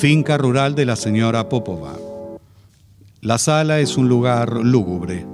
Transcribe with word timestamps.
Finca 0.00 0.36
rural 0.36 0.74
de 0.74 0.84
la 0.84 0.94
señora 0.96 1.48
Popova. 1.48 1.96
La 3.22 3.38
sala 3.38 3.80
es 3.80 3.96
un 3.96 4.08
lugar 4.08 4.52
lúgubre. 4.52 5.26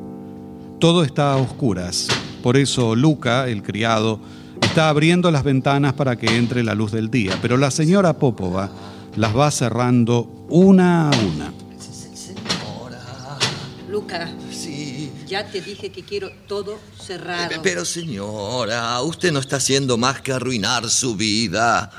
Todo 0.79 1.03
está 1.04 1.33
a 1.33 1.37
oscuras. 1.37 2.08
Por 2.42 2.56
eso 2.56 2.95
Luca, 2.95 3.48
el 3.48 3.62
criado, 3.62 4.21
está 4.61 4.88
abriendo 4.88 5.30
las 5.30 5.43
ventanas 5.43 5.95
para 5.95 6.17
que 6.17 6.37
entre 6.37 6.62
la 6.62 6.75
luz 6.75 6.93
del 6.93 7.11
día. 7.11 7.37
Pero 7.43 7.56
la 7.56 7.71
señora 7.71 8.12
Popova 8.15 8.71
las 9.17 9.37
va 9.37 9.51
cerrando 9.51 10.47
una 10.48 11.08
a 11.08 11.17
una. 11.17 11.53
Luca, 13.90 14.33
Sí. 14.51 15.13
ya 15.26 15.47
te 15.47 15.60
dije 15.60 15.90
que 15.90 16.02
quiero 16.02 16.30
todo 16.47 16.79
cerrado. 16.98 17.60
Pero 17.62 17.84
señora, 17.84 19.01
usted 19.02 19.33
no 19.33 19.41
está 19.41 19.56
haciendo 19.56 19.98
más 19.98 20.20
que 20.23 20.33
arruinar 20.33 20.88
su 20.88 21.15
vida. 21.15 21.91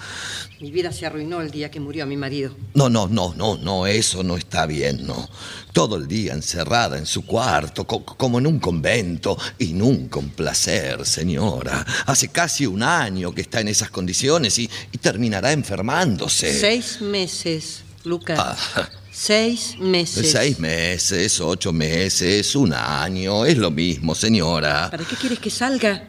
Mi 0.64 0.71
vida 0.71 0.93
se 0.93 1.05
arruinó 1.05 1.41
el 1.41 1.52
día 1.52 1.70
que 1.70 1.81
murió 1.81 2.05
mi 2.08 2.16
marido. 2.16 2.55
No, 2.73 2.88
no, 2.90 3.09
no, 3.09 3.34
no, 3.35 3.58
no, 3.58 3.85
eso 3.85 4.23
no 4.23 4.38
está 4.38 4.66
bien, 4.66 5.05
no. 5.05 5.30
Todo 5.73 5.98
el 5.98 6.08
día 6.08 6.31
encerrada 6.31 6.98
en 6.98 7.05
su 7.05 7.26
cuarto, 7.26 7.86
co- 7.86 8.05
como 8.05 8.39
en 8.39 8.48
un 8.48 8.59
convento, 8.62 9.38
y 9.59 9.73
nunca 9.73 10.20
un 10.20 10.30
placer, 10.30 11.05
señora. 11.05 11.86
Hace 12.05 12.30
casi 12.30 12.66
un 12.66 12.81
año 12.81 13.36
que 13.36 13.41
está 13.41 13.59
en 13.59 13.67
esas 13.67 13.89
condiciones 13.89 14.58
y, 14.58 14.70
y 14.94 14.98
terminará 14.99 15.52
enfermándose. 15.52 16.58
Seis 16.58 17.02
meses, 17.02 17.81
Luca. 18.05 18.36
Ah. 18.39 18.89
Seis 19.11 19.75
meses. 19.77 20.31
Seis 20.31 20.59
meses, 20.59 21.41
ocho 21.41 21.73
meses, 21.73 22.55
un 22.55 22.72
año, 22.73 23.44
es 23.45 23.58
lo 23.58 23.70
mismo, 23.70 24.16
señora. 24.16 24.89
¿Para 24.89 25.03
qué 25.03 25.17
quieres 25.17 25.39
que 25.39 25.50
salga? 25.50 26.08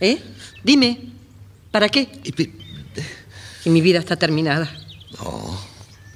¿Eh? 0.00 0.18
Dime, 0.64 0.98
¿para 1.70 1.88
qué? 1.88 2.08
Y 3.66 3.70
mi 3.70 3.80
vida 3.80 3.98
está 3.98 4.14
terminada. 4.14 4.70
No, 5.20 5.60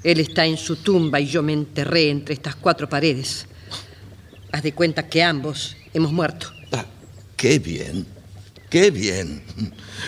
Él 0.05 0.21
está 0.21 0.47
en 0.47 0.57
su 0.57 0.77
tumba 0.77 1.19
y 1.19 1.27
yo 1.27 1.43
me 1.43 1.53
enterré 1.53 2.09
entre 2.09 2.33
estas 2.35 2.55
cuatro 2.55 2.89
paredes. 2.89 3.47
Haz 4.53 4.63
de 4.63 4.73
cuenta 4.73 5.09
que 5.09 5.21
ambos 5.23 5.77
hemos 5.93 6.13
muerto. 6.13 6.53
ah, 6.73 6.85
qué 7.37 7.59
bien, 7.59 8.07
qué 8.71 8.93
bien. 8.93 9.43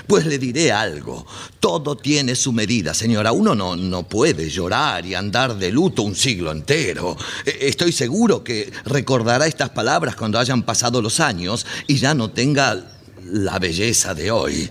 Pues 0.06 0.24
le 0.24 0.38
diré 0.38 0.70
algo. 0.70 1.26
Todo 1.58 1.96
tiene 1.96 2.36
su 2.36 2.52
medida, 2.52 2.94
señora. 2.94 3.32
Uno 3.32 3.56
no, 3.56 3.74
no 3.74 4.04
puede 4.08 4.48
llorar 4.48 5.04
y 5.04 5.16
andar 5.16 5.56
de 5.58 5.72
luto 5.72 6.02
un 6.02 6.14
siglo 6.14 6.52
entero. 6.52 7.16
Eh, 7.44 7.58
Estoy 7.62 7.90
seguro 7.90 8.44
que 8.44 8.72
recordará 8.84 9.48
estas 9.48 9.70
palabras 9.70 10.14
cuando 10.14 10.38
hayan 10.38 10.62
pasado 10.62 11.02
los 11.02 11.18
años 11.18 11.66
y 11.88 11.96
ya 11.96 12.14
no 12.14 12.30
tenga 12.30 12.84
la 13.24 13.58
belleza 13.58 14.14
de 14.14 14.30
hoy. 14.30 14.70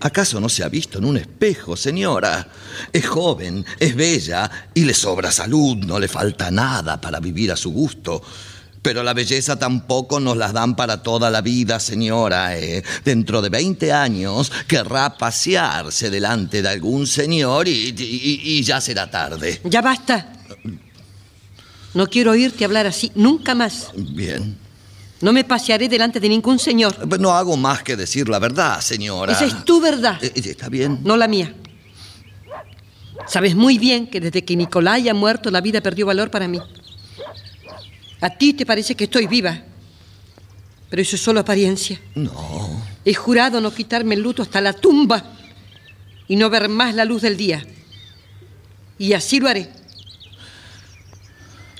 ¿Acaso 0.00 0.40
no 0.40 0.48
se 0.48 0.64
ha 0.64 0.68
visto 0.68 0.98
en 0.98 1.04
un 1.04 1.16
espejo, 1.16 1.76
señora? 1.76 2.48
Es 2.92 3.06
joven, 3.06 3.64
es 3.78 3.94
bella 3.94 4.50
y 4.74 4.84
le 4.84 4.94
sobra 4.94 5.30
salud, 5.30 5.76
no 5.76 5.98
le 5.98 6.08
falta 6.08 6.50
nada 6.50 7.00
para 7.00 7.20
vivir 7.20 7.52
a 7.52 7.56
su 7.56 7.70
gusto. 7.72 8.22
Pero 8.82 9.04
la 9.04 9.14
belleza 9.14 9.56
tampoco 9.56 10.18
nos 10.18 10.36
las 10.36 10.52
dan 10.52 10.74
para 10.74 11.04
toda 11.04 11.30
la 11.30 11.40
vida, 11.40 11.78
señora. 11.78 12.58
¿eh? 12.58 12.82
Dentro 13.04 13.40
de 13.40 13.48
20 13.48 13.92
años 13.92 14.50
querrá 14.66 15.16
pasearse 15.16 16.10
delante 16.10 16.62
de 16.62 16.68
algún 16.68 17.06
señor 17.06 17.68
y, 17.68 17.94
y- 17.96 18.40
y 18.58 18.62
ya 18.64 18.80
será 18.80 19.08
tarde. 19.08 19.60
Ya 19.64 19.82
basta. 19.82 20.32
No 21.94 22.08
quiero 22.08 22.32
oírte 22.32 22.64
hablar 22.64 22.86
así 22.86 23.12
nunca 23.14 23.54
más. 23.54 23.88
Bien. 23.94 24.58
No 25.22 25.32
me 25.32 25.44
pasearé 25.44 25.88
delante 25.88 26.20
de 26.20 26.28
ningún 26.28 26.58
señor. 26.58 26.94
Pues 27.08 27.20
No 27.20 27.32
hago 27.32 27.56
más 27.56 27.82
que 27.82 27.96
decir 27.96 28.28
la 28.28 28.38
verdad, 28.38 28.80
señora. 28.80 29.32
Esa 29.32 29.44
es 29.46 29.64
tu 29.64 29.80
verdad, 29.80 30.22
Eh, 30.22 30.32
eh, 30.34 30.42
Está 30.50 30.68
bien. 30.68 30.98
no 31.04 31.16
la 31.16 31.28
mía. 31.28 31.54
Sabes 33.28 33.54
muy 33.54 33.78
bien 33.78 34.08
que 34.08 34.20
desde 34.20 34.44
que 34.44 34.56
Nicolai 34.56 35.08
ha 35.08 35.14
muerto 35.14 35.50
la 35.50 35.60
vida 35.60 35.80
perdió 35.80 36.06
valor 36.06 36.30
para 36.30 36.48
mí. 36.48 36.58
A 38.20 38.30
ti 38.30 38.52
te 38.52 38.66
parece 38.66 38.94
que 38.96 39.04
estoy 39.04 39.26
viva, 39.28 39.62
pero 40.90 41.02
eso 41.02 41.14
es 41.16 41.22
solo 41.22 41.40
apariencia. 41.40 42.00
No. 42.16 42.82
He 43.04 43.14
jurado 43.14 43.60
no 43.60 43.72
quitarme 43.72 44.14
el 44.16 44.22
luto 44.22 44.42
hasta 44.42 44.60
la 44.60 44.72
tumba 44.72 45.22
y 46.28 46.34
no 46.36 46.50
ver 46.50 46.68
más 46.68 46.94
la 46.94 47.04
luz 47.04 47.22
del 47.22 47.36
día. 47.36 47.64
Y 48.98 49.12
así 49.12 49.38
lo 49.40 49.48
haré. 49.48 49.68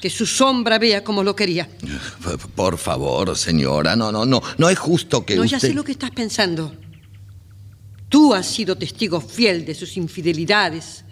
Que 0.02 0.10
su 0.10 0.26
sombra 0.26 0.80
vea 0.80 1.04
como 1.04 1.22
lo 1.22 1.36
quería. 1.36 1.68
Por 2.56 2.76
favor, 2.76 3.38
señora, 3.38 3.94
no, 3.94 4.10
no, 4.10 4.26
no, 4.26 4.42
no 4.58 4.68
es 4.68 4.76
justo 4.76 5.24
que 5.24 5.36
No, 5.36 5.42
usted... 5.42 5.52
ya 5.56 5.60
sé 5.60 5.72
lo 5.74 5.84
que 5.84 5.92
estás 5.92 6.10
pensando. 6.10 6.74
Tú 8.08 8.34
has 8.34 8.46
sido 8.48 8.76
testigo 8.76 9.20
fiel 9.20 9.64
de 9.64 9.76
sus 9.76 9.96
infidelidades 9.96 11.04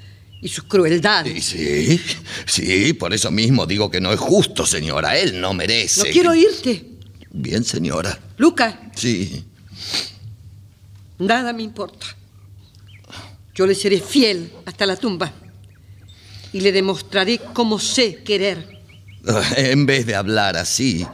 y 0.42 0.48
sus 0.48 0.64
crueldades. 0.64 1.44
Sí, 1.44 2.00
sí, 2.46 2.92
por 2.94 3.14
eso 3.14 3.30
mismo 3.30 3.64
digo 3.64 3.90
que 3.92 4.00
no 4.00 4.12
es 4.12 4.18
justo, 4.18 4.66
señora. 4.66 5.16
Él 5.16 5.40
no 5.40 5.54
merece. 5.54 6.00
No 6.08 6.12
quiero 6.12 6.30
oírte. 6.32 6.84
Bien, 7.30 7.62
señora. 7.62 8.18
Luca, 8.38 8.90
Sí. 8.96 9.44
nada 11.20 11.52
me 11.52 11.62
importa. 11.62 12.06
Yo 13.54 13.66
le 13.68 13.74
seré 13.76 14.00
fiel 14.00 14.52
hasta 14.66 14.84
la 14.84 14.96
tumba. 14.96 15.32
Y 16.52 16.60
le 16.60 16.72
demostraré 16.72 17.38
cómo 17.54 17.78
sé 17.78 18.16
querer. 18.24 18.79
En 19.56 19.86
vez 19.86 20.06
de 20.06 20.14
hablar 20.14 20.56
así, 20.56 21.06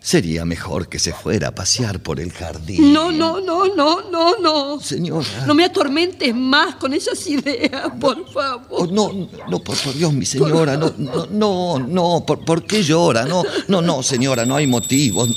sería 0.00 0.44
mejor 0.44 0.88
que 0.88 0.98
se 0.98 1.12
fuera 1.12 1.48
a 1.48 1.54
pasear 1.54 2.00
por 2.00 2.18
el 2.18 2.32
jardín. 2.32 2.92
No, 2.92 3.12
no, 3.12 3.40
no, 3.40 3.72
no, 3.74 4.10
no, 4.10 4.36
no. 4.38 4.80
Señora. 4.80 5.46
No 5.46 5.54
me 5.54 5.64
atormentes 5.64 6.34
más 6.34 6.74
con 6.76 6.92
esas 6.92 7.24
ideas, 7.26 7.92
por 8.00 8.18
Oh, 8.20 8.32
favor. 8.32 8.92
no, 8.92 9.28
no, 9.48 9.58
por, 9.62 9.76
por 9.78 9.94
Dios, 9.94 10.12
mi 10.12 10.26
señora, 10.26 10.76
no, 10.76 10.92
no, 10.98 11.26
no, 11.30 11.78
no, 11.78 12.24
¿por, 12.26 12.44
por 12.44 12.64
qué 12.66 12.82
llora? 12.82 13.24
No, 13.26 13.44
no, 13.68 13.80
no, 13.80 14.02
señora, 14.02 14.44
no 14.44 14.56
hay 14.56 14.66
motivos. 14.66 15.28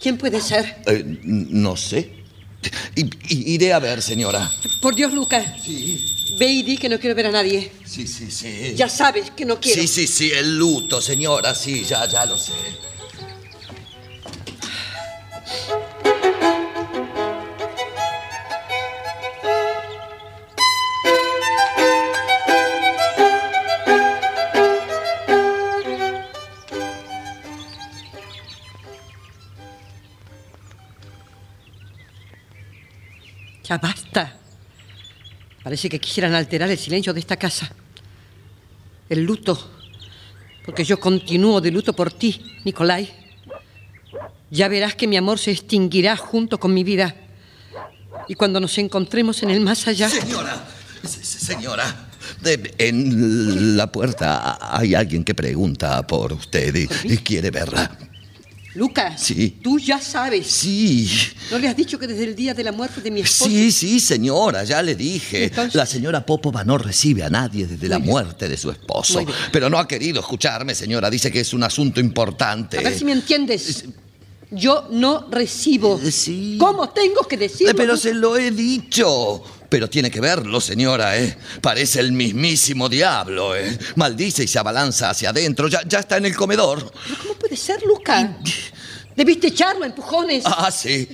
¿Quién 0.00 0.18
puede 0.18 0.40
ser? 0.40 0.82
Eh, 0.86 1.20
no 1.22 1.76
sé. 1.76 2.12
I- 2.96 3.10
iré 3.54 3.72
a 3.72 3.78
ver, 3.78 4.02
señora. 4.02 4.50
Por 4.80 4.94
Dios, 4.94 5.12
Luca. 5.12 5.56
Sí, 5.64 6.04
Ve 6.38 6.46
y 6.46 6.62
di 6.62 6.78
que 6.78 6.88
no 6.88 6.98
quiero 6.98 7.14
ver 7.14 7.26
a 7.26 7.30
nadie. 7.30 7.70
sí, 7.84 8.06
sí, 8.06 8.30
sí. 8.30 8.74
Ya 8.74 8.88
sabes 8.88 9.30
que 9.30 9.44
no 9.44 9.60
quiero. 9.60 9.80
Sí, 9.82 9.88
sí, 9.88 10.06
sí, 10.06 10.30
el 10.32 10.56
luto, 10.58 11.00
señora, 11.00 11.54
sí, 11.54 11.84
ya, 11.84 12.06
ya 12.06 12.24
lo 12.26 12.36
sé. 12.36 12.52
Ya 33.64 33.78
basta. 33.78 34.41
Parece 35.62 35.88
que 35.88 35.98
quisieran 36.00 36.34
alterar 36.34 36.70
el 36.70 36.78
silencio 36.78 37.12
de 37.14 37.20
esta 37.20 37.36
casa. 37.36 37.70
El 39.08 39.22
luto. 39.24 39.70
Porque 40.64 40.84
yo 40.84 40.98
continúo 40.98 41.60
de 41.60 41.70
luto 41.70 41.92
por 41.92 42.12
ti, 42.12 42.40
Nicolai. 42.64 43.08
Ya 44.50 44.68
verás 44.68 44.94
que 44.94 45.06
mi 45.08 45.16
amor 45.16 45.38
se 45.38 45.50
extinguirá 45.50 46.16
junto 46.16 46.58
con 46.58 46.74
mi 46.74 46.84
vida. 46.84 47.14
Y 48.28 48.34
cuando 48.34 48.60
nos 48.60 48.76
encontremos 48.78 49.42
en 49.42 49.50
el 49.50 49.60
más 49.60 49.86
allá. 49.88 50.08
Señora, 50.08 50.68
se- 51.02 51.24
se- 51.24 51.38
señora, 51.44 52.08
en 52.78 53.76
la 53.76 53.90
puerta 53.90 54.58
hay 54.60 54.94
alguien 54.94 55.24
que 55.24 55.34
pregunta 55.34 56.06
por 56.06 56.32
usted 56.32 56.74
y, 56.74 56.88
y 57.12 57.16
quiere 57.18 57.50
verla. 57.50 57.90
Lucas, 58.74 59.20
Sí. 59.20 59.58
tú 59.62 59.78
ya 59.78 60.00
sabes. 60.00 60.46
Sí, 60.46 61.10
¿No 61.50 61.58
le 61.58 61.68
has 61.68 61.76
dicho 61.76 61.98
que 61.98 62.06
desde 62.06 62.24
el 62.24 62.34
día 62.34 62.54
de 62.54 62.64
la 62.64 62.72
muerte 62.72 63.00
de 63.02 63.10
mi 63.10 63.20
esposo... 63.20 63.50
sí, 63.50 63.70
sí, 63.70 64.00
señora, 64.00 64.64
ya 64.64 64.82
le 64.82 64.94
dije. 64.94 65.44
Entonces- 65.44 65.74
La 65.74 65.84
señora 65.84 66.24
Popova 66.24 66.64
no 66.64 66.78
recibe 66.78 67.22
a 67.22 67.28
nadie 67.30 67.66
desde 67.66 67.88
la 67.88 67.98
bien. 67.98 68.08
muerte 68.10 68.48
de 68.48 68.56
su 68.56 68.70
esposo. 68.70 69.24
Pero 69.52 69.68
no 69.68 69.78
ha 69.78 69.86
querido 69.86 70.20
escucharme, 70.20 70.74
señora. 70.74 71.10
Dice 71.10 71.30
que 71.30 71.40
es 71.40 71.52
un 71.52 71.62
asunto 71.64 72.00
importante. 72.00 72.78
A 72.78 72.82
ver 72.82 72.96
si 72.98 73.04
me 73.04 73.12
entiendes. 73.12 73.84
Yo 74.50 74.86
no 74.90 75.28
recibo. 75.30 75.98
Sí. 76.10 76.56
¿Cómo 76.58 76.88
tengo 76.90 77.22
que 77.28 77.36
decirlo? 77.36 77.72
Eh, 77.72 77.74
Pero 77.74 77.96
se 77.96 78.14
lo 78.14 78.36
he 78.36 78.50
dicho. 78.50 79.42
Pero 79.72 79.88
tiene 79.88 80.10
que 80.10 80.20
verlo, 80.20 80.60
señora, 80.60 81.18
¿eh? 81.18 81.34
Parece 81.62 82.00
el 82.00 82.12
mismísimo 82.12 82.90
diablo, 82.90 83.56
¿eh? 83.56 83.78
Maldice 83.96 84.44
y 84.44 84.46
se 84.46 84.58
abalanza 84.58 85.08
hacia 85.08 85.30
adentro. 85.30 85.66
Ya, 85.66 85.80
ya 85.88 86.00
está 86.00 86.18
en 86.18 86.26
el 86.26 86.36
comedor. 86.36 86.92
¿Pero 87.06 87.18
¿Cómo 87.22 87.34
puede 87.36 87.56
ser, 87.56 87.82
Lucas? 87.86 88.28
Debiste 89.16 89.46
echarlo 89.46 89.86
empujones. 89.86 90.42
Ah, 90.44 90.70
sí. 90.70 91.08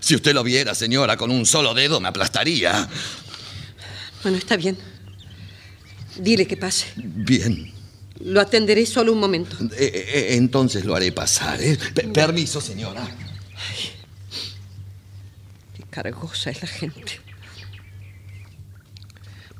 Si 0.00 0.16
usted 0.16 0.34
lo 0.34 0.42
viera, 0.42 0.74
señora, 0.74 1.16
con 1.16 1.30
un 1.30 1.46
solo 1.46 1.72
dedo 1.72 2.00
me 2.00 2.08
aplastaría. 2.08 2.88
Bueno, 4.24 4.38
está 4.38 4.56
bien. 4.56 4.76
Dile 6.16 6.48
que 6.48 6.56
pase. 6.56 6.86
Bien. 6.96 7.72
Lo 8.24 8.40
atenderé 8.40 8.86
solo 8.86 9.12
un 9.12 9.20
momento. 9.20 9.56
Eh, 9.76 9.76
eh, 9.78 10.26
entonces 10.30 10.84
lo 10.84 10.96
haré 10.96 11.12
pasar, 11.12 11.62
¿eh? 11.62 11.78
Pe- 11.94 12.08
permiso, 12.08 12.60
señora. 12.60 13.06
Qué 15.76 15.84
cargosa 15.90 16.50
es 16.50 16.60
la 16.60 16.66
gente. 16.68 17.20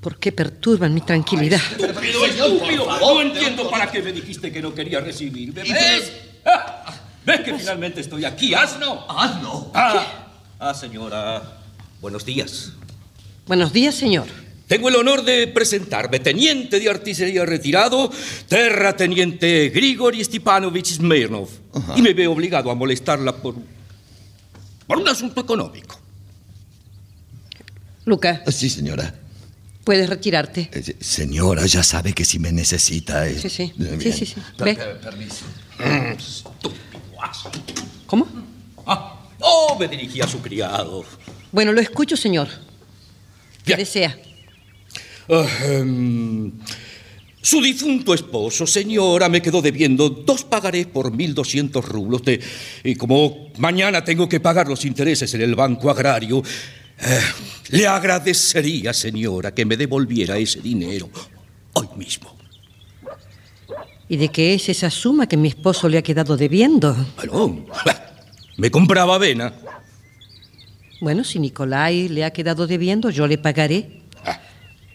¿Por 0.04 0.18
qué 0.18 0.32
perturban 0.32 0.92
mi 0.92 1.00
tranquilidad? 1.00 1.62
Estúpido, 1.80 2.26
estúpido. 2.26 3.00
No 3.00 3.22
entiendo 3.22 3.70
para 3.70 3.90
qué 3.90 4.02
me 4.02 4.12
dijiste 4.12 4.52
que 4.52 4.60
no 4.60 4.74
quería 4.74 5.00
recibirme. 5.00 5.62
¿Ves? 5.62 6.12
Ah, 6.44 6.94
¿Ves 7.24 7.40
que 7.40 7.54
finalmente 7.54 8.02
estoy 8.02 8.26
aquí, 8.26 8.52
asno? 8.52 9.06
Asno. 9.08 9.70
Ah, 9.72 10.26
ah, 10.58 10.74
señora. 10.74 11.42
Buenos 12.02 12.22
días. 12.26 12.72
Buenos 13.46 13.72
días, 13.72 13.94
señor. 13.94 14.26
Tengo 14.66 14.90
el 14.90 14.96
honor 14.96 15.24
de 15.24 15.46
presentarme, 15.46 16.20
teniente 16.20 16.80
de 16.80 16.90
artillería 16.90 17.46
retirado, 17.46 18.12
terrateniente 18.46 19.70
Grigori 19.70 20.22
Stepanovich 20.22 20.96
Smirnov. 20.96 21.48
Y 21.96 22.02
me 22.02 22.12
veo 22.12 22.32
obligado 22.32 22.70
a 22.70 22.74
molestarla 22.74 23.34
por, 23.36 23.54
por 24.86 24.98
un 24.98 25.08
asunto 25.08 25.40
económico. 25.40 25.98
Luca, 28.04 28.42
Sí, 28.48 28.68
señora. 28.68 29.23
Puedes 29.84 30.08
retirarte. 30.08 30.70
Eh, 30.72 30.96
Señora, 31.00 31.66
ya 31.66 31.82
sabe 31.82 32.12
que 32.12 32.24
si 32.24 32.38
me 32.38 32.50
necesita... 32.52 33.28
eh, 33.28 33.38
Sí, 33.38 33.48
sí. 33.50 33.72
eh, 33.78 33.98
Sí, 34.00 34.12
sí, 34.12 34.26
sí. 34.26 34.34
Per- 34.56 34.64
Ve. 34.66 34.74
per- 34.74 35.00
permiso. 35.00 35.44
Estúpido 36.16 36.80
asno. 37.22 37.50
¿Cómo? 38.06 38.26
Ah, 38.86 39.20
oh, 39.40 39.76
me 39.78 39.88
dirigí 39.88 40.20
a 40.20 40.26
su 40.28 40.40
criado. 40.40 41.04
Bueno, 41.52 41.72
lo 41.72 41.80
escucho, 41.80 42.16
señor. 42.16 42.48
¿Qué 43.64 43.76
desea? 43.76 44.16
Su 47.40 47.60
difunto 47.60 48.14
esposo, 48.14 48.66
señora, 48.66 49.28
me 49.28 49.42
quedó 49.42 49.60
debiendo 49.60 50.08
dos 50.08 50.44
pagarés 50.44 50.86
por 50.86 51.12
1.200 51.12 51.82
rublos. 51.84 52.22
De, 52.22 52.40
y 52.84 52.94
como 52.94 53.48
mañana 53.58 54.02
tengo 54.04 54.28
que 54.28 54.40
pagar 54.40 54.66
los 54.68 54.84
intereses 54.86 55.32
en 55.34 55.42
el 55.42 55.54
Banco 55.54 55.90
Agrario, 55.90 56.42
eh, 57.00 57.20
le 57.70 57.86
agradecería, 57.86 58.92
señora, 58.92 59.52
que 59.52 59.64
me 59.64 59.76
devolviera 59.76 60.36
ese 60.38 60.60
dinero 60.60 61.08
hoy 61.74 61.88
mismo. 61.96 62.34
¿Y 64.08 64.16
de 64.16 64.28
qué 64.28 64.54
es 64.54 64.68
esa 64.68 64.90
suma 64.90 65.26
que 65.26 65.36
mi 65.36 65.48
esposo 65.48 65.88
le 65.88 65.98
ha 65.98 66.02
quedado 66.02 66.36
debiendo? 66.36 66.94
Bueno, 67.16 67.64
me 68.56 68.70
compraba 68.70 69.14
avena. 69.16 69.52
Bueno, 71.00 71.24
si 71.24 71.38
Nicolai 71.38 72.08
le 72.08 72.24
ha 72.24 72.30
quedado 72.30 72.66
debiendo, 72.66 73.10
yo 73.10 73.26
le 73.26 73.38
pagaré. 73.38 74.02
Ah. 74.24 74.40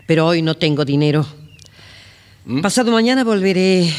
Pero 0.08 0.28
hoy 0.28 0.42
no 0.42 0.56
tengo 0.56 0.86
dinero. 0.86 1.26
Pasado 2.62 2.92
mañana 2.92 3.24
volveré 3.24 3.94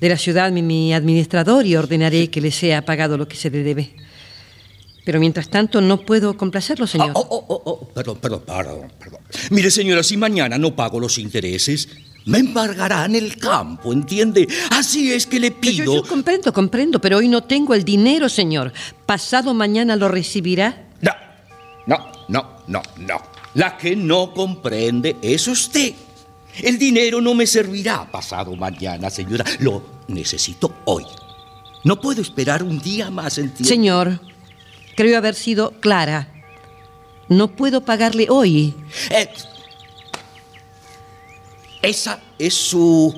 de 0.00 0.08
la 0.08 0.16
ciudad 0.16 0.50
mi, 0.52 0.62
mi 0.62 0.94
administrador 0.94 1.66
y 1.66 1.76
ordenaré 1.76 2.30
que 2.30 2.40
le 2.40 2.50
sea 2.50 2.84
pagado 2.84 3.18
lo 3.18 3.28
que 3.28 3.36
se 3.36 3.50
le 3.50 3.62
debe. 3.62 3.94
Pero 5.04 5.20
mientras 5.20 5.48
tanto 5.48 5.80
no 5.80 6.00
puedo 6.00 6.36
complacerlo, 6.36 6.86
señor. 6.86 7.10
Ah, 7.10 7.12
oh, 7.14 7.26
oh, 7.28 7.44
oh, 7.48 7.62
oh, 7.66 7.88
Perdón, 7.88 8.18
perdón, 8.18 8.42
perdón, 8.46 8.92
perdón. 8.98 9.20
Mire, 9.50 9.70
señora, 9.70 10.02
si 10.02 10.16
mañana 10.16 10.56
no 10.56 10.74
pago 10.74 10.98
los 10.98 11.18
intereses, 11.18 11.88
me 12.24 12.38
embargarán 12.38 13.14
el 13.14 13.36
campo, 13.36 13.92
¿entiende? 13.92 14.48
Así 14.70 15.12
es 15.12 15.26
que 15.26 15.38
le 15.38 15.50
pido... 15.50 15.84
Yo, 15.84 15.94
yo 15.96 16.08
comprendo, 16.08 16.52
comprendo, 16.52 17.00
pero 17.00 17.18
hoy 17.18 17.28
no 17.28 17.44
tengo 17.44 17.74
el 17.74 17.84
dinero, 17.84 18.30
señor. 18.30 18.72
Pasado 19.04 19.52
mañana 19.52 19.94
lo 19.94 20.08
recibirá. 20.08 20.86
No, 21.02 21.12
no, 21.86 21.98
no, 22.28 22.52
no, 22.66 22.82
no. 22.98 23.22
La 23.54 23.76
que 23.76 23.94
no 23.94 24.32
comprende 24.32 25.16
es 25.20 25.46
usted. 25.46 25.92
El 26.62 26.78
dinero 26.78 27.20
no 27.20 27.34
me 27.34 27.46
servirá 27.46 28.10
pasado 28.10 28.56
mañana, 28.56 29.10
señora. 29.10 29.44
Lo 29.58 29.82
necesito 30.08 30.72
hoy. 30.86 31.04
No 31.84 32.00
puedo 32.00 32.22
esperar 32.22 32.62
un 32.62 32.80
día 32.80 33.10
más, 33.10 33.36
¿entiende? 33.36 33.68
Señor, 33.68 34.20
creo 34.96 35.18
haber 35.18 35.34
sido 35.34 35.72
clara. 35.80 36.28
No 37.28 37.48
puedo 37.48 37.80
pagarle 37.84 38.26
hoy. 38.28 38.74
Eh, 39.10 39.28
¿Esa 41.82 42.20
es 42.38 42.54
su 42.54 43.14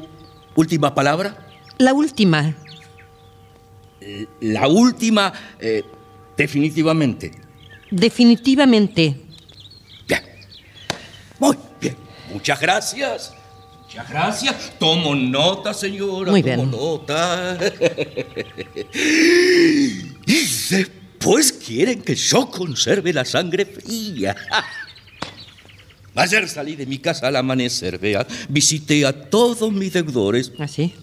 última 0.54 0.94
palabra? 0.94 1.46
La 1.78 1.92
última. 1.92 2.54
La 4.40 4.68
última, 4.68 5.32
eh, 5.58 5.82
definitivamente. 6.36 7.32
Definitivamente. 7.90 9.20
Bien. 10.08 10.22
Muy 11.38 11.56
bien. 11.80 11.96
Muchas 12.32 12.60
gracias. 12.60 13.34
Muchas 13.82 14.08
gracias. 14.08 14.72
Tomo 14.78 15.14
nota, 15.14 15.72
señora. 15.72 16.30
Muy 16.30 16.42
Tomo 16.42 16.56
bien. 16.56 16.70
nota. 16.70 17.58
y 20.26 20.86
después 21.26 21.52
quieren 21.52 22.02
que 22.02 22.14
yo 22.14 22.48
conserve 22.50 23.12
la 23.12 23.24
sangre 23.24 23.66
fría. 23.66 24.36
Ayer 26.14 26.48
salí 26.48 26.76
de 26.76 26.86
mi 26.86 26.98
casa 26.98 27.26
al 27.26 27.36
amanecer, 27.36 27.98
vea. 27.98 28.24
Visité 28.48 29.04
a 29.04 29.12
todos 29.12 29.72
mis 29.72 29.92
deudores 29.92 30.52
¿Así? 30.58 30.94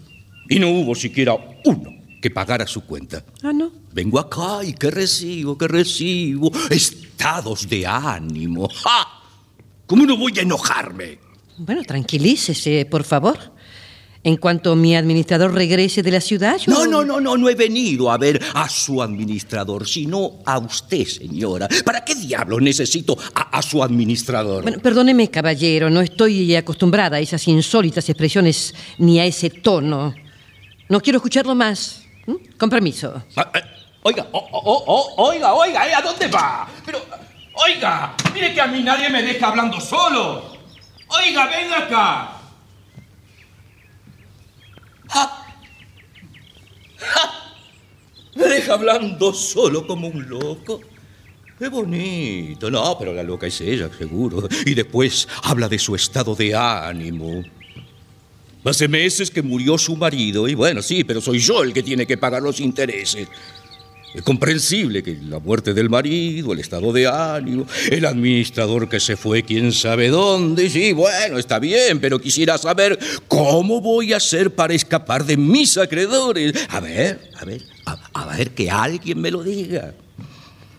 y 0.49 0.59
no 0.59 0.69
hubo 0.69 0.95
siquiera 0.95 1.35
uno 1.65 1.91
que 2.21 2.31
pagara 2.31 2.65
su 2.65 2.85
cuenta. 2.85 3.23
Ah, 3.43 3.51
no. 3.53 3.69
Vengo 3.91 4.17
acá 4.17 4.63
y 4.63 4.73
que 4.73 4.89
recibo, 4.89 5.57
que 5.57 5.67
recibo. 5.67 6.51
Estados 6.69 7.67
de 7.67 7.85
ánimo. 7.85 8.69
¡Ja! 8.69 9.05
¿Cómo 9.85 10.05
no 10.05 10.15
voy 10.15 10.39
a 10.39 10.41
enojarme? 10.41 11.19
Bueno, 11.57 11.83
tranquilícese, 11.83 12.85
por 12.89 13.03
favor. 13.03 13.52
En 14.25 14.37
cuanto 14.37 14.75
mi 14.75 14.95
administrador 14.95 15.53
regrese 15.53 16.01
de 16.01 16.11
la 16.11 16.21
ciudad, 16.21 16.57
yo... 16.57 16.71
No, 16.71 16.85
no, 16.85 17.03
no, 17.03 17.19
no, 17.19 17.35
no 17.35 17.49
he 17.49 17.55
venido 17.55 18.09
a 18.09 18.17
ver 18.17 18.41
a 18.53 18.69
su 18.69 19.01
administrador, 19.01 19.85
sino 19.85 20.39
a 20.45 20.59
usted, 20.59 21.05
señora. 21.05 21.67
¿Para 21.83 22.05
qué 22.05 22.15
diablos 22.15 22.61
necesito 22.61 23.17
a, 23.35 23.57
a 23.57 23.61
su 23.61 23.83
administrador? 23.83 24.63
Bueno, 24.63 24.79
perdóneme, 24.79 25.29
caballero, 25.29 25.89
no 25.89 25.99
estoy 25.99 26.55
acostumbrada 26.55 27.17
a 27.17 27.19
esas 27.19 27.45
insólitas 27.49 28.07
expresiones 28.07 28.73
ni 28.97 29.19
a 29.19 29.25
ese 29.25 29.49
tono. 29.49 30.15
No 30.87 31.01
quiero 31.01 31.17
escucharlo 31.17 31.53
más. 31.53 32.03
¿Mm? 32.25 32.35
Con 32.57 32.69
permiso. 32.69 33.23
Ah, 33.35 33.51
eh, 33.53 33.59
Oiga, 34.05 34.27
oh, 34.33 34.47
oh, 34.51 34.61
oh, 34.63 34.83
oh, 35.17 35.23
oiga, 35.29 35.53
oiga, 35.53 35.87
¿eh? 35.87 35.93
¿a 35.93 36.01
dónde 36.01 36.27
va? 36.27 36.67
Pero, 36.85 36.99
oiga, 37.53 38.13
mire 38.33 38.53
que 38.53 38.59
a 38.59 38.67
mí 38.67 38.83
nadie 38.83 39.09
me 39.09 39.23
deja 39.23 39.47
hablando 39.47 39.79
solo. 39.79 40.43
Oiga, 41.07 41.47
venga 41.47 41.77
acá. 41.79 42.32
Ah. 45.13 45.45
Ah. 47.15 47.53
Me 48.35 48.45
deja 48.45 48.73
hablando 48.73 49.33
solo 49.33 49.85
como 49.85 50.07
un 50.07 50.27
loco. 50.27 50.81
Qué 51.57 51.69
bonito. 51.69 52.71
No, 52.71 52.97
pero 52.97 53.13
la 53.13 53.23
loca 53.23 53.47
es 53.47 53.61
ella, 53.61 53.89
seguro. 53.95 54.47
Y 54.65 54.73
después 54.73 55.27
habla 55.43 55.69
de 55.69 55.79
su 55.79 55.95
estado 55.95 56.35
de 56.35 56.55
ánimo. 56.55 57.43
Hace 58.65 58.87
meses 58.87 59.29
que 59.29 59.41
murió 59.41 59.77
su 59.77 59.95
marido 59.97 60.47
y 60.47 60.55
bueno, 60.55 60.81
sí, 60.81 61.03
pero 61.03 61.19
soy 61.19 61.39
yo 61.39 61.63
el 61.63 61.73
que 61.73 61.83
tiene 61.83 62.07
que 62.07 62.17
pagar 62.17 62.41
los 62.41 62.59
intereses. 62.61 63.27
Es 64.13 64.21
comprensible 64.21 65.01
que 65.01 65.17
la 65.27 65.39
muerte 65.39 65.73
del 65.73 65.89
marido, 65.89 66.53
el 66.53 66.59
estado 66.59 66.93
de 66.93 67.07
ánimo, 67.07 67.65
el 67.89 68.05
administrador 68.05 68.87
que 68.87 68.99
se 68.99 69.17
fue 69.17 69.41
quién 69.41 69.71
sabe 69.71 70.09
dónde, 70.09 70.69
sí, 70.69 70.93
bueno, 70.93 71.39
está 71.39 71.57
bien, 71.57 71.99
pero 71.99 72.21
quisiera 72.21 72.59
saber 72.59 72.99
cómo 73.27 73.81
voy 73.81 74.13
a 74.13 74.17
hacer 74.17 74.53
para 74.53 74.75
escapar 74.75 75.25
de 75.25 75.35
mis 75.35 75.77
acreedores. 75.77 76.53
A 76.69 76.79
ver, 76.79 77.31
a 77.39 77.45
ver, 77.45 77.63
a, 78.13 78.25
ver 78.37 78.51
que 78.51 78.69
alguien 78.69 79.19
me 79.19 79.31
lo 79.31 79.41
diga. 79.41 79.95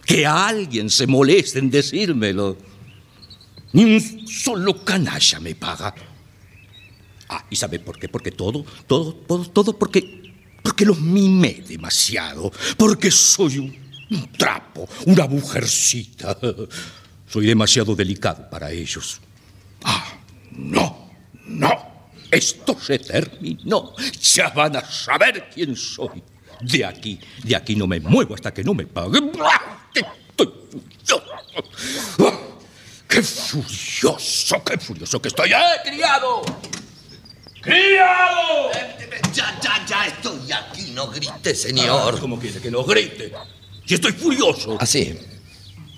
Que 0.07 0.25
alguien 0.25 0.89
se 0.89 1.07
moleste 1.07 1.59
en 1.59 1.71
decírmelo. 1.71 2.57
Ni 3.73 3.85
un 3.85 4.29
solo 4.29 4.85
canalla 4.85 5.41
me 5.41 5.57
paga. 5.57 5.93
Ah, 7.29 7.45
¿y 7.51 7.57
sabe 7.57 7.81
por 7.81 7.99
qué? 7.99 8.09
Porque 8.09 8.31
todo, 8.31 8.65
todo, 8.87 9.15
todo, 9.15 9.45
todo, 9.51 9.77
porque, 9.77 10.24
porque 10.75 10.87
los 10.87 11.01
mimé 11.01 11.63
demasiado. 11.69 12.51
Porque 12.77 13.09
soy 13.09 13.59
un, 13.59 13.77
un 14.11 14.33
trapo, 14.33 14.89
una 15.07 15.29
mujercita. 15.29 16.37
Soy 17.29 17.47
demasiado 17.47 17.95
delicado 17.95 18.51
para 18.51 18.73
ellos. 18.73 19.21
Ah, 19.85 20.15
no, 20.51 21.11
no. 21.47 22.11
Esto 22.29 22.77
se 22.81 22.99
terminó. 22.99 23.95
Ya 24.35 24.49
van 24.49 24.75
a 24.75 24.85
saber 24.85 25.49
quién 25.55 25.77
soy. 25.77 26.21
De 26.61 26.85
aquí, 26.85 27.21
de 27.45 27.55
aquí 27.55 27.77
no 27.77 27.87
me 27.87 28.01
muevo 28.01 28.35
hasta 28.35 28.53
que 28.53 28.65
no 28.65 28.75
me 28.75 28.85
paguen. 28.85 29.31
Estoy 29.95 30.53
furioso. 30.73 31.23
¡Qué 33.07 33.23
furioso, 33.23 34.65
qué 34.65 34.77
furioso 34.77 35.23
que 35.23 35.29
estoy! 35.29 35.53
¡Eh, 35.53 35.57
criado! 35.85 36.43
¡Criado! 37.65 38.71
Ya, 39.33 39.59
ya, 39.61 39.87
ya 39.87 40.07
estoy 40.07 40.53
aquí, 40.53 40.91
no 40.93 41.09
grite, 41.09 41.51
Ah, 41.51 41.55
señor. 41.55 42.21
¿Cómo 42.21 42.39
quiere 42.39 42.61
que 42.61 42.71
no 42.71 42.85
grite? 42.85 43.33
Si 43.85 43.95
estoy 43.95 44.13
furioso. 44.13 44.77
Así. 44.81 45.19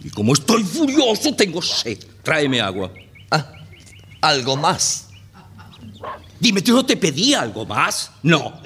Y 0.03 0.11
como 0.11 0.33
estoy 0.33 0.63
furioso, 0.65 1.35
tengo 1.35 1.61
sed. 1.61 1.99
Tráeme 2.23 2.61
agua. 2.61 2.91
Ah, 3.31 3.53
algo 4.21 4.57
más. 4.57 5.09
Dime, 6.39 6.63
¿yo 6.63 6.75
no 6.75 6.87
te 6.87 6.97
pedí 6.97 7.35
algo 7.35 7.65
más? 7.67 8.11
No. 8.23 8.61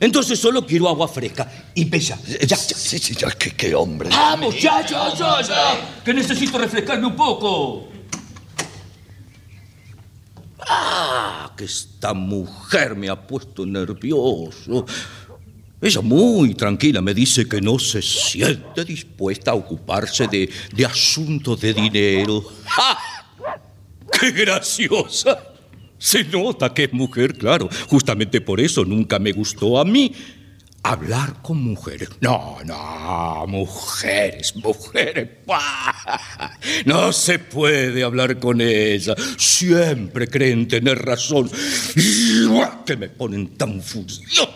Entonces 0.00 0.38
solo 0.38 0.64
quiero 0.64 0.88
agua 0.88 1.08
fresca. 1.08 1.50
Y 1.74 1.86
pesa. 1.86 2.18
Ya, 2.26 2.46
ya. 2.46 2.56
Sí, 2.56 2.98
sí, 2.98 3.14
ya, 3.14 3.30
qué, 3.32 3.50
qué 3.50 3.74
hombre. 3.74 4.08
Vamos, 4.10 4.60
ya, 4.60 4.86
ya, 4.86 5.12
ya, 5.14 5.40
ya. 5.42 6.02
Que 6.04 6.14
necesito 6.14 6.56
refrescarme 6.58 7.06
un 7.06 7.16
poco. 7.16 7.87
Ah, 10.68 11.52
que 11.56 11.64
esta 11.64 12.12
mujer 12.14 12.94
me 12.94 13.08
ha 13.08 13.26
puesto 13.26 13.64
nervioso. 13.64 14.84
Ella 15.80 16.00
muy 16.00 16.54
tranquila 16.54 17.00
me 17.00 17.14
dice 17.14 17.48
que 17.48 17.60
no 17.60 17.78
se 17.78 18.02
siente 18.02 18.84
dispuesta 18.84 19.52
a 19.52 19.54
ocuparse 19.54 20.26
de, 20.26 20.50
de 20.74 20.84
asuntos 20.84 21.60
de 21.60 21.72
dinero. 21.72 22.44
¡Ah! 22.76 22.98
¡Qué 24.18 24.32
graciosa! 24.32 25.38
Se 25.98 26.24
nota 26.24 26.72
que 26.74 26.84
es 26.84 26.92
mujer, 26.92 27.36
claro. 27.36 27.68
Justamente 27.88 28.40
por 28.40 28.60
eso 28.60 28.84
nunca 28.84 29.18
me 29.18 29.32
gustó 29.32 29.78
a 29.78 29.84
mí 29.84 30.12
hablar 30.82 31.42
con 31.42 31.62
mujeres. 31.62 32.08
No, 32.20 32.58
no, 32.64 33.46
mujeres, 33.46 34.54
mujeres. 34.56 35.28
No 36.84 37.12
se 37.12 37.38
puede 37.38 38.02
hablar 38.02 38.38
con 38.38 38.60
ellas. 38.60 39.16
Siempre 39.36 40.28
creen 40.28 40.68
tener 40.68 41.04
razón. 41.04 41.50
Que 42.86 42.96
me 42.96 43.08
ponen 43.08 43.56
tan 43.56 43.82
furioso. 43.82 44.50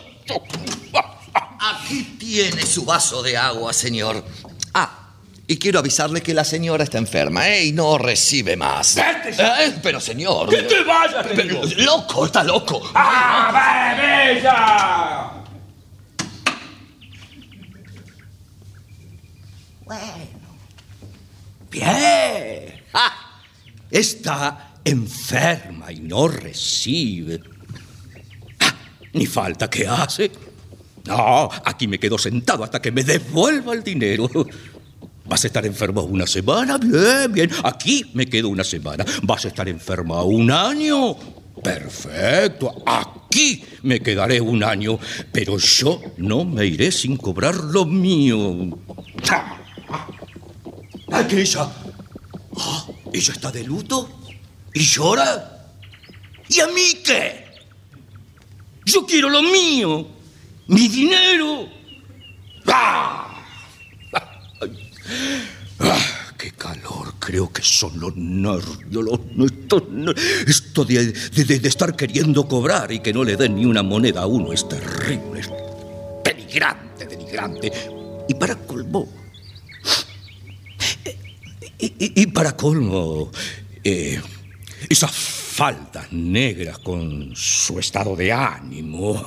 Aquí 1.59 2.17
tiene 2.19 2.65
su 2.65 2.85
vaso 2.85 3.21
de 3.21 3.37
agua, 3.37 3.71
señor. 3.73 4.23
Ah, 4.73 5.03
y 5.47 5.57
quiero 5.57 5.79
avisarle 5.79 6.21
que 6.21 6.33
la 6.33 6.43
señora 6.43 6.83
está 6.83 6.97
enferma, 6.97 7.47
¿eh? 7.49 7.65
Y 7.65 7.71
no 7.73 7.97
recibe 7.97 8.55
más. 8.55 8.95
Vete 8.95 9.33
ya. 9.37 9.65
Eh, 9.65 9.75
pero, 9.83 9.99
señor... 9.99 10.49
¡Que 10.49 10.63
te 10.63 10.83
vayas, 10.83 11.25
Pero, 11.35 11.61
loco, 11.77 12.25
está 12.25 12.43
loco. 12.43 12.81
¡Ah, 12.93 13.51
bella! 19.95 20.43
Bien. 21.71 22.83
Ah, 22.93 23.41
está 23.89 24.73
enferma 24.85 25.91
y 25.91 25.99
no 26.01 26.27
recibe. 26.27 27.41
Ah, 28.59 28.75
ni 29.13 29.25
falta 29.25 29.69
que 29.69 29.87
hace. 29.87 30.31
No, 31.05 31.49
aquí 31.65 31.87
me 31.87 31.99
quedo 31.99 32.17
sentado 32.17 32.63
hasta 32.63 32.81
que 32.81 32.91
me 32.91 33.03
devuelva 33.03 33.73
el 33.73 33.83
dinero. 33.83 34.29
¿Vas 35.25 35.43
a 35.43 35.47
estar 35.47 35.65
enfermo 35.65 36.03
una 36.03 36.27
semana? 36.27 36.77
Bien, 36.77 37.31
bien. 37.31 37.49
Aquí 37.63 38.11
me 38.13 38.27
quedo 38.27 38.49
una 38.49 38.63
semana. 38.63 39.05
¿Vas 39.23 39.45
a 39.45 39.47
estar 39.47 39.67
enferma 39.67 40.21
un 40.23 40.51
año? 40.51 41.15
Perfecto. 41.63 42.83
Aquí 42.85 43.63
me 43.83 43.99
quedaré 43.99 44.41
un 44.41 44.63
año. 44.63 44.99
Pero 45.31 45.57
yo 45.57 46.01
no 46.17 46.45
me 46.45 46.65
iré 46.65 46.91
sin 46.91 47.17
cobrar 47.17 47.55
lo 47.55 47.85
mío. 47.85 48.77
Ah, 49.29 49.62
Aquella. 51.13 51.69
Ah, 52.57 52.85
¿Ella 53.11 53.33
está 53.33 53.51
de 53.51 53.63
luto? 53.63 54.09
¿Y 54.73 54.81
llora? 54.81 55.67
¿Y 56.49 56.59
a 56.59 56.67
mí 56.67 57.01
qué? 57.03 57.45
Yo 58.85 59.05
quiero 59.05 59.29
lo 59.29 59.41
mío. 59.41 60.07
Mi 60.67 60.87
dinero. 60.87 61.67
¡Ah! 62.67 63.43
Ah, 65.79 65.99
¡Qué 66.37 66.51
calor! 66.51 67.13
Creo 67.19 67.51
que 67.51 67.61
son 67.61 67.99
los 67.99 68.15
nervios, 68.15 69.03
los, 69.05 69.19
esto 70.47 70.83
de- 70.85 71.11
de 71.13 71.67
estar 71.67 71.95
queriendo 71.95 72.47
cobrar 72.47 72.91
y 72.91 72.99
que 72.99 73.13
no 73.13 73.23
le 73.23 73.35
den 73.37 73.55
ni 73.55 73.65
una 73.65 73.81
moneda 73.83 74.21
a 74.23 74.25
uno 74.27 74.51
es 74.51 74.67
terrible, 74.67 75.39
es 75.41 75.49
denigrante, 76.23 77.05
denigrante. 77.05 77.71
Y 78.27 78.33
para 78.35 78.55
colmo, 78.55 79.07
y, 81.97 82.27
para 82.27 82.55
colmo, 82.55 83.31
eh, 83.83 84.21
esas 84.89 85.11
faldas 85.11 86.11
negras 86.11 86.79
con 86.79 87.35
su 87.35 87.79
estado 87.79 88.15
de 88.15 88.31
ánimo. 88.31 89.21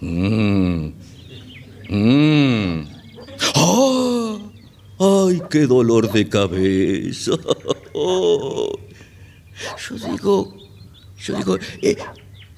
Mm. 0.00 0.92
Mm. 1.88 2.86
¡Ah! 3.54 4.38
¡Ay, 4.98 5.42
qué 5.50 5.66
dolor 5.66 6.10
de 6.12 6.28
cabeza! 6.28 7.32
Oh. 7.92 8.78
Yo 9.88 9.96
digo, 9.96 10.56
yo 11.16 11.36
digo, 11.36 11.58
eh, 11.80 11.96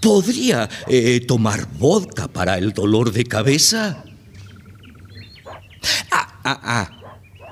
¿podría 0.00 0.68
eh, 0.88 1.20
tomar 1.20 1.68
vodka 1.78 2.26
para 2.26 2.58
el 2.58 2.72
dolor 2.72 3.12
de 3.12 3.24
cabeza? 3.24 4.02
Ah, 6.10 6.40
ah, 6.42 6.60
ah. 6.62 6.95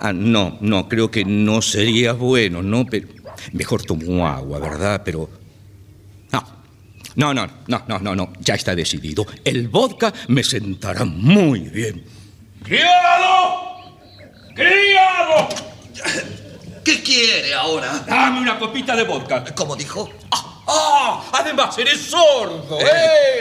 Ah, 0.06 0.12
no, 0.12 0.58
no, 0.60 0.86
creo 0.86 1.10
que 1.10 1.24
no 1.24 1.62
sería 1.62 2.12
bueno, 2.12 2.62
¿no? 2.62 2.84
Pero 2.84 3.08
mejor 3.52 3.82
tomo 3.84 4.28
agua, 4.28 4.58
¿verdad? 4.58 5.00
Pero 5.02 5.30
no, 6.30 6.44
no, 7.16 7.32
no, 7.32 7.48
no, 7.68 7.84
no, 7.88 7.98
no, 8.00 8.14
no, 8.14 8.32
ya 8.38 8.52
está 8.52 8.74
decidido. 8.74 9.24
El 9.42 9.68
vodka 9.68 10.12
me 10.28 10.44
sentará 10.44 11.06
muy 11.06 11.60
bien. 11.60 12.04
¡Criado! 12.64 13.94
¡Criado! 14.54 15.48
¿Qué 16.84 17.02
quiere 17.02 17.54
ahora? 17.54 18.04
Dame 18.06 18.42
una 18.42 18.58
copita 18.58 18.94
de 18.94 19.04
vodka. 19.04 19.42
¿Cómo 19.54 19.74
dijo? 19.74 20.10
¡Ah! 20.32 20.64
ah, 20.66 21.30
Además, 21.32 21.78
eres 21.78 21.98
sordo, 21.98 22.78
¿eh? 22.78 22.84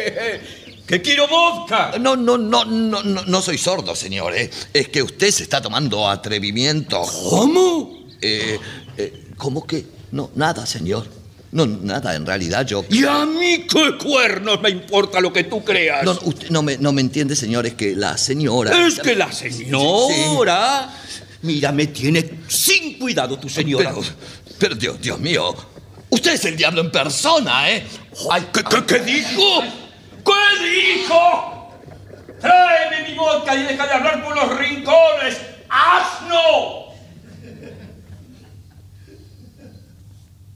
eh. 0.08 0.63
¡Que 0.86 1.02
quiero 1.02 1.28
vodka! 1.28 1.94
No, 2.00 2.16
no, 2.16 2.38
no, 2.38 2.66
no, 2.66 3.04
no, 3.04 3.24
no 3.26 3.42
soy 3.42 3.58
sordo, 3.58 3.96
señor. 3.96 4.36
¿eh? 4.36 4.50
Es 4.74 4.90
que 4.90 5.02
usted 5.02 5.32
se 5.32 5.44
está 5.44 5.62
tomando 5.62 6.10
atrevimiento. 6.10 7.02
¿Cómo? 7.30 8.08
Eh, 8.22 8.60
eh, 8.98 9.24
¿Cómo 9.38 9.66
que? 9.66 9.86
No, 10.12 10.32
nada, 10.36 10.66
señor. 10.66 11.08
No, 11.52 11.68
nada, 11.68 12.16
en 12.16 12.26
realidad 12.26 12.66
yo... 12.66 12.84
¿Y 12.90 13.06
a 13.06 13.26
mí 13.26 13.66
qué 13.70 13.96
cuernos 13.98 14.60
me 14.60 14.72
importa 14.72 15.22
lo 15.22 15.32
que 15.32 15.44
tú 15.44 15.64
creas? 15.64 16.04
No, 16.04 16.18
usted 16.24 16.50
no 16.50 16.64
me, 16.64 16.78
no 16.80 16.92
me 16.92 17.02
entiende, 17.02 17.36
señor, 17.36 17.68
es 17.68 17.76
que 17.76 17.96
la 17.96 18.18
señora... 18.18 18.88
Es 18.88 19.00
que 19.00 19.16
la 19.16 19.32
señora... 19.32 20.92
Mira, 21.44 21.72
me 21.72 21.88
tiene 21.88 22.40
sin 22.48 22.98
cuidado 22.98 23.38
tu 23.38 23.50
señora. 23.50 23.94
Pero, 23.94 24.08
pero 24.58 24.76
Dios, 24.76 25.00
Dios 25.00 25.20
mío, 25.20 25.54
usted 26.10 26.34
es 26.34 26.46
el 26.46 26.56
diablo 26.58 26.82
en 26.82 26.90
persona, 26.90 27.70
¿eh? 27.70 27.86
Ay, 28.32 28.48
¿qué, 28.52 28.64
qué, 28.64 28.86
qué 28.86 29.00
dijo? 29.00 29.64
¿Qué 30.26 30.42
dijo? 30.64 31.72
Tráeme 32.40 33.10
mi 33.10 33.16
vodka 33.16 33.56
y 33.56 33.64
deja 33.64 33.86
de 33.88 33.94
hablar 33.94 34.24
por 34.24 34.36
los 34.36 34.58
rincones. 34.58 35.38
¡Asno! 35.70 36.94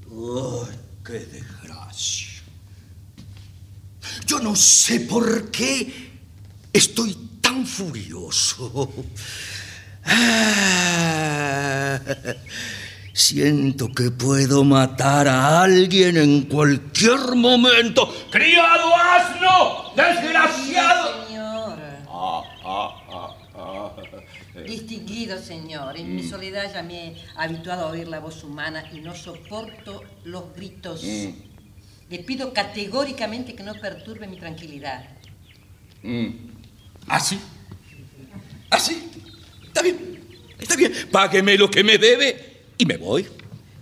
¡Ay, 0.10 0.80
qué 1.06 1.20
desgracia! 1.20 2.28
Yo 4.26 4.40
no 4.40 4.56
sé 4.56 5.02
por 5.02 5.50
qué 5.52 6.12
estoy 6.74 7.14
tan 7.42 7.66
furioso. 7.66 8.92
Ah, 10.10 12.00
siento 13.18 13.92
que 13.92 14.12
puedo 14.12 14.64
matar 14.64 15.28
a 15.28 15.64
alguien 15.64 16.18
en 16.18 16.44
cualquier 16.44 17.36
momento. 17.36 18.14
¡Criado 18.30 18.96
asno! 18.96 19.92
¡Desgraciado! 19.96 21.26
Señor. 21.26 21.80
Distinguido 24.68 25.42
señor, 25.42 25.98
en 25.98 26.16
mi 26.16 26.24
soledad 26.24 26.72
ya 26.72 26.84
me 26.84 27.08
he 27.08 27.16
habituado 27.36 27.88
a 27.88 27.92
oír 27.92 28.08
la 28.08 28.20
voz 28.20 28.44
humana 28.44 28.84
y 28.94 29.00
no 29.00 29.16
soporto 29.16 30.04
los 30.24 30.54
gritos. 30.56 31.04
Le 31.04 32.20
pido 32.20 32.54
categóricamente 32.54 33.56
que 33.56 33.64
no 33.64 33.74
perturbe 33.76 34.28
mi 34.28 34.38
tranquilidad. 34.38 35.06
¿Así? 37.08 37.40
¿Así? 38.70 39.10
Está 39.66 39.82
bien, 39.82 40.20
está 40.60 40.76
bien. 40.76 40.94
Págueme 41.12 41.58
lo 41.58 41.72
que 41.72 41.84
me 41.84 41.98
debe 41.98 42.47
y 42.77 42.86
me 42.86 42.98
voy. 42.98 43.25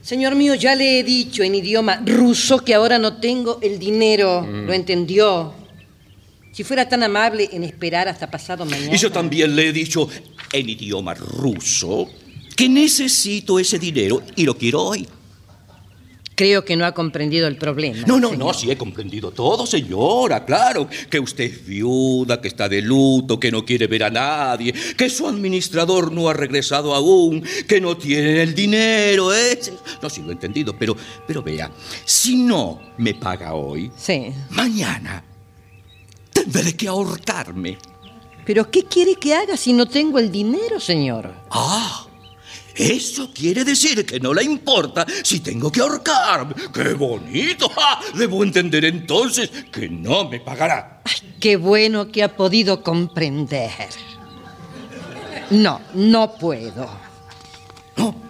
Señor 0.01 0.35
mío, 0.35 0.53
ya 0.53 0.75
le 0.75 0.99
he 0.99 1.03
dicho 1.03 1.41
en 1.41 1.55
idioma 1.55 2.01
ruso 2.05 2.59
que 2.59 2.75
ahora 2.75 2.99
no 2.99 3.17
tengo 3.17 3.59
el 3.61 3.79
dinero. 3.79 4.45
¿Lo 4.47 4.71
entendió? 4.71 5.53
Si 6.51 6.63
fuera 6.63 6.87
tan 6.87 7.03
amable 7.03 7.49
en 7.51 7.63
esperar 7.63 8.07
hasta 8.07 8.29
pasado 8.29 8.65
mañana. 8.65 8.95
Y 8.95 8.97
yo 8.97 9.11
también 9.11 9.55
le 9.55 9.69
he 9.69 9.73
dicho 9.73 10.07
en 10.53 10.69
idioma 10.69 11.15
ruso 11.15 12.07
que 12.55 12.69
necesito 12.69 13.59
ese 13.59 13.79
dinero 13.79 14.21
y 14.35 14.43
lo 14.45 14.55
quiero 14.57 14.83
hoy. 14.83 15.07
Creo 16.35 16.65
que 16.65 16.75
no 16.75 16.85
ha 16.85 16.93
comprendido 16.93 17.47
el 17.47 17.55
problema. 17.57 18.03
No, 18.05 18.19
no, 18.19 18.29
señor. 18.31 18.45
no, 18.47 18.53
sí 18.53 18.69
he 18.69 18.77
comprendido 18.77 19.31
todo, 19.31 19.65
señora, 19.65 20.43
claro. 20.43 20.87
Que 21.09 21.17
usted 21.19 21.45
es 21.45 21.65
viuda, 21.65 22.41
que 22.41 22.49
está 22.49 22.67
de 22.67 22.81
luto, 22.81 23.39
que 23.39 23.51
no 23.51 23.63
quiere 23.63 23.87
ver 23.87 24.03
a 24.03 24.09
nadie, 24.09 24.73
que 24.97 25.09
su 25.09 25.27
administrador 25.27 26.11
no 26.11 26.27
ha 26.27 26.33
regresado 26.33 26.93
aún, 26.93 27.41
que 27.67 27.79
no 27.79 27.95
tiene 27.95 28.41
el 28.43 28.53
dinero, 28.53 29.33
¿eh? 29.33 29.57
No, 30.01 30.09
sí 30.09 30.21
lo 30.21 30.29
he 30.29 30.33
entendido, 30.33 30.75
pero, 30.77 30.95
pero 31.25 31.41
vea, 31.41 31.71
si 32.03 32.35
no 32.35 32.81
me 32.97 33.13
paga 33.13 33.53
hoy, 33.53 33.89
Sí. 33.97 34.33
mañana 34.49 35.23
tendré 36.33 36.75
que 36.75 36.87
ahorcarme. 36.87 37.77
¿Pero 38.45 38.69
qué 38.69 38.83
quiere 38.83 39.15
que 39.15 39.33
haga 39.33 39.57
si 39.57 39.73
no 39.73 39.87
tengo 39.87 40.19
el 40.19 40.31
dinero, 40.31 40.79
señor? 40.79 41.33
Ah, 41.49 42.04
Eso 42.75 43.31
quiere 43.33 43.63
decir 43.63 44.05
que 44.05 44.19
no 44.19 44.33
le 44.33 44.43
importa 44.43 45.05
si 45.23 45.39
tengo 45.39 45.71
que 45.71 45.79
ahorcarme. 45.81 46.53
¡Qué 46.73 46.93
bonito! 46.93 47.71
Debo 48.15 48.43
entender 48.43 48.83
entonces 48.85 49.49
que 49.71 49.87
no 49.87 50.27
me 50.29 50.39
pagará. 50.41 51.01
Ay, 51.05 51.35
qué 51.39 51.55
bueno 51.55 52.11
que 52.11 52.23
ha 52.23 52.35
podido 52.35 52.83
comprender. 52.83 53.71
No, 55.51 55.79
no 55.93 56.33
puedo. 56.35 56.89
No. 57.97 58.25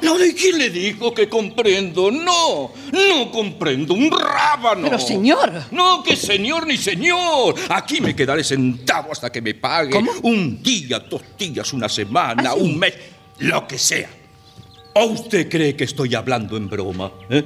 No, 0.00 0.18
¿de 0.18 0.34
quién 0.34 0.58
le 0.58 0.68
dijo 0.68 1.14
que 1.14 1.28
comprendo? 1.28 2.10
No, 2.10 2.72
no 2.90 3.30
comprendo 3.30 3.94
un 3.94 4.10
rábano. 4.10 4.82
Pero 4.82 4.98
señor. 4.98 5.52
No, 5.70 6.02
que 6.02 6.16
señor 6.16 6.66
ni 6.66 6.76
señor. 6.76 7.54
Aquí 7.68 8.00
me 8.00 8.16
quedaré 8.16 8.42
sentado 8.42 9.12
hasta 9.12 9.30
que 9.30 9.40
me 9.40 9.54
pague. 9.54 9.92
¿Cómo? 9.92 10.10
Un 10.22 10.60
día, 10.60 10.98
dos 10.98 11.22
días, 11.38 11.72
una 11.72 11.88
semana, 11.88 12.50
¿Ah, 12.50 12.54
sí? 12.56 12.60
un 12.62 12.78
mes, 12.80 12.94
lo 13.38 13.66
que 13.66 13.78
sea. 13.78 14.10
¿O 14.94 15.04
usted 15.06 15.48
cree 15.48 15.74
que 15.74 15.84
estoy 15.84 16.14
hablando 16.14 16.56
en 16.56 16.68
broma? 16.68 17.12
eh? 17.30 17.44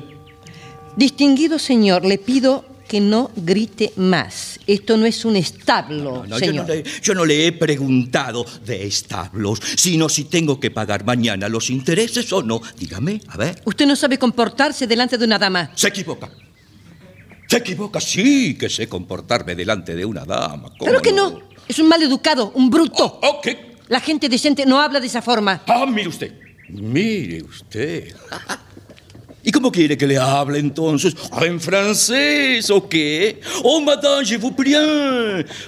Distinguido 0.96 1.58
señor, 1.58 2.04
le 2.04 2.18
pido 2.18 2.64
que 2.88 3.00
no 3.00 3.30
grite 3.36 3.92
más. 3.96 4.58
Esto 4.66 4.96
no 4.96 5.06
es 5.06 5.24
un 5.24 5.36
establo, 5.36 6.22
No, 6.22 6.26
no, 6.26 6.38
yo, 6.38 6.46
señor. 6.46 6.66
no 6.68 6.74
le, 6.74 6.84
yo 7.02 7.14
no 7.14 7.24
le 7.24 7.46
he 7.46 7.52
preguntado 7.52 8.44
de 8.64 8.86
establos, 8.86 9.60
sino 9.76 10.08
si 10.08 10.24
tengo 10.24 10.58
que 10.60 10.70
pagar 10.70 11.04
mañana 11.04 11.48
los 11.48 11.68
intereses 11.70 12.32
o 12.32 12.42
no. 12.42 12.60
Dígame, 12.78 13.20
a 13.28 13.36
ver. 13.36 13.60
Usted 13.64 13.86
no 13.86 13.96
sabe 13.96 14.18
comportarse 14.18 14.86
delante 14.86 15.18
de 15.18 15.24
una 15.24 15.38
dama. 15.38 15.70
Se 15.74 15.88
equivoca. 15.88 16.30
Se 17.48 17.56
equivoca, 17.58 18.00
sí 18.00 18.56
que 18.58 18.68
sé 18.68 18.88
comportarme 18.88 19.54
delante 19.54 19.94
de 19.94 20.04
una 20.04 20.24
dama. 20.24 20.70
¿cómo 20.78 20.90
Claro 20.90 21.00
que 21.02 21.12
no. 21.12 21.40
Es 21.68 21.78
un 21.80 21.88
mal 21.88 22.00
educado, 22.02 22.52
un 22.54 22.70
bruto. 22.70 23.18
Oh, 23.22 23.40
¿qué? 23.42 23.65
La 23.88 24.00
gente 24.00 24.28
decente 24.28 24.66
no 24.66 24.80
habla 24.80 25.00
de 25.00 25.06
esa 25.06 25.22
forma. 25.22 25.62
Ah, 25.66 25.86
mire 25.86 26.08
usted. 26.08 26.32
Mire 26.68 27.42
usted. 27.42 28.14
¿Y 29.46 29.52
cómo 29.52 29.70
quiere 29.70 29.96
que 29.96 30.08
le 30.08 30.18
hable 30.18 30.58
entonces? 30.58 31.14
Ah, 31.30 31.44
¿En 31.46 31.60
francés 31.60 32.68
o 32.68 32.88
qué? 32.88 33.40
Oh, 33.62 33.80
madame, 33.80 34.24
je 34.24 34.36
vous 34.38 34.50
prie. 34.50 34.74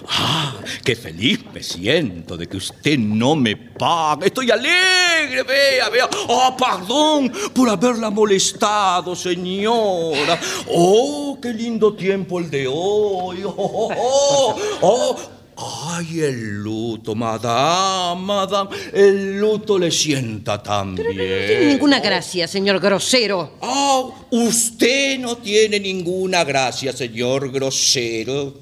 Ah, 0.09 0.57
qué 0.85 0.97
feliz 0.97 1.39
me 1.55 1.63
siento 1.63 2.37
de 2.37 2.49
que 2.49 2.57
usted 2.57 2.99
no 2.99 3.37
me 3.37 3.55
pague. 3.55 4.27
Estoy 4.27 4.51
alegre, 4.51 5.45
vea, 5.45 5.89
vea. 5.91 6.09
Ah, 6.29 6.57
perdón 6.59 7.33
por 7.55 7.69
haberla 7.69 8.11
molestado, 8.11 9.15
señora. 9.15 10.41
Oh, 10.67 11.39
qué 11.41 11.55
lindo 11.55 11.95
tiempo 11.95 12.41
el 12.41 12.51
de 12.51 12.67
hoy. 12.67 13.45
Oh, 13.45 13.55
oh, 13.57 13.95
oh, 13.97 14.57
oh. 14.81 15.38
Ay, 15.61 16.21
el 16.21 16.63
luto, 16.63 17.17
madame, 17.17 18.23
madame. 18.23 18.71
El 18.93 19.41
luto 19.41 19.77
le 19.77 19.91
sienta 19.91 20.63
tan 20.63 20.95
bien. 20.95 21.09
No 21.09 21.15
tiene 21.15 21.67
ninguna 21.67 21.99
gracia, 21.99 22.47
señor 22.47 22.79
grosero. 22.79 23.55
Ah, 23.61 24.05
usted 24.31 25.19
no 25.19 25.37
tiene 25.39 25.81
ninguna 25.81 26.45
gracia, 26.45 26.93
señor 26.93 27.51
grosero. 27.51 28.55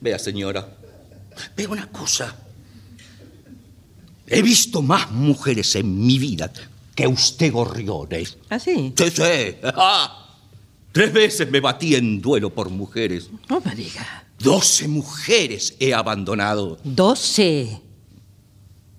Vea, 0.00 0.18
señora, 0.18 0.68
vea 1.56 1.68
una 1.68 1.90
cosa. 1.90 2.36
He 4.28 4.42
visto 4.42 4.80
más 4.80 5.10
mujeres 5.10 5.74
en 5.74 6.06
mi 6.06 6.18
vida 6.18 6.52
que 6.94 7.08
usted, 7.08 7.50
gorriones. 7.50 8.38
¿Ah, 8.48 8.60
sí? 8.60 8.94
Sí, 8.96 9.10
sí. 9.10 9.56
Ah, 9.64 10.36
tres 10.92 11.12
veces 11.12 11.50
me 11.50 11.58
batí 11.58 11.96
en 11.96 12.20
duelo 12.20 12.50
por 12.50 12.70
mujeres. 12.70 13.28
No 13.48 13.60
me 13.60 13.74
diga. 13.74 14.23
Doce 14.38 14.88
mujeres 14.88 15.74
he 15.80 15.94
abandonado. 15.94 16.78
Doce. 16.84 17.80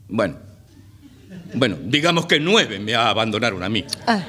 Bueno, 0.07 0.37
bueno, 1.53 1.77
digamos 1.83 2.25
que 2.25 2.39
nueve 2.39 2.79
me 2.79 2.95
abandonaron 2.95 3.63
a 3.63 3.69
mí. 3.69 3.83
Ah, 4.07 4.23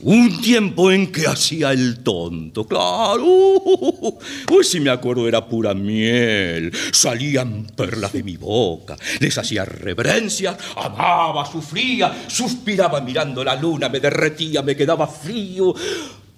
Un 0.00 0.40
tiempo 0.40 0.92
en 0.92 1.10
que 1.10 1.26
hacía 1.26 1.72
el 1.72 2.00
tonto, 2.04 2.66
claro. 2.66 3.24
Uy, 3.24 4.62
si 4.64 4.78
me 4.78 4.90
acuerdo 4.90 5.26
era 5.26 5.46
pura 5.46 5.74
miel. 5.74 6.70
Salían 6.92 7.66
perlas 7.74 8.12
de 8.12 8.22
mi 8.22 8.36
boca. 8.36 8.96
Les 9.20 9.36
hacía 9.38 9.64
reverencias, 9.64 10.56
amaba, 10.76 11.44
sufría, 11.50 12.26
suspiraba 12.28 13.00
mirando 13.00 13.42
la 13.42 13.56
luna, 13.56 13.88
me 13.88 13.98
derretía, 14.00 14.62
me 14.62 14.76
quedaba 14.76 15.06
frío. 15.06 15.74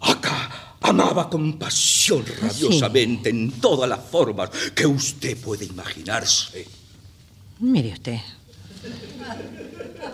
Acá 0.01 0.48
amaba 0.81 1.29
con 1.29 1.59
pasión 1.59 2.25
rabiosamente 2.41 3.31
en 3.31 3.53
todas 3.53 3.88
las 3.88 4.01
formas 4.01 4.51
que 4.75 4.87
usted 4.87 5.37
puede 5.37 5.64
imaginarse. 5.64 6.67
mire 7.61 7.93
usted. 7.93 8.19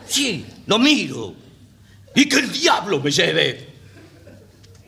Sí, 0.07 0.45
lo 0.67 0.79
miro. 0.79 1.35
Y 2.15 2.29
que 2.29 2.37
el 2.37 2.53
diablo 2.53 3.01
me 3.01 3.11
lleve. 3.11 3.75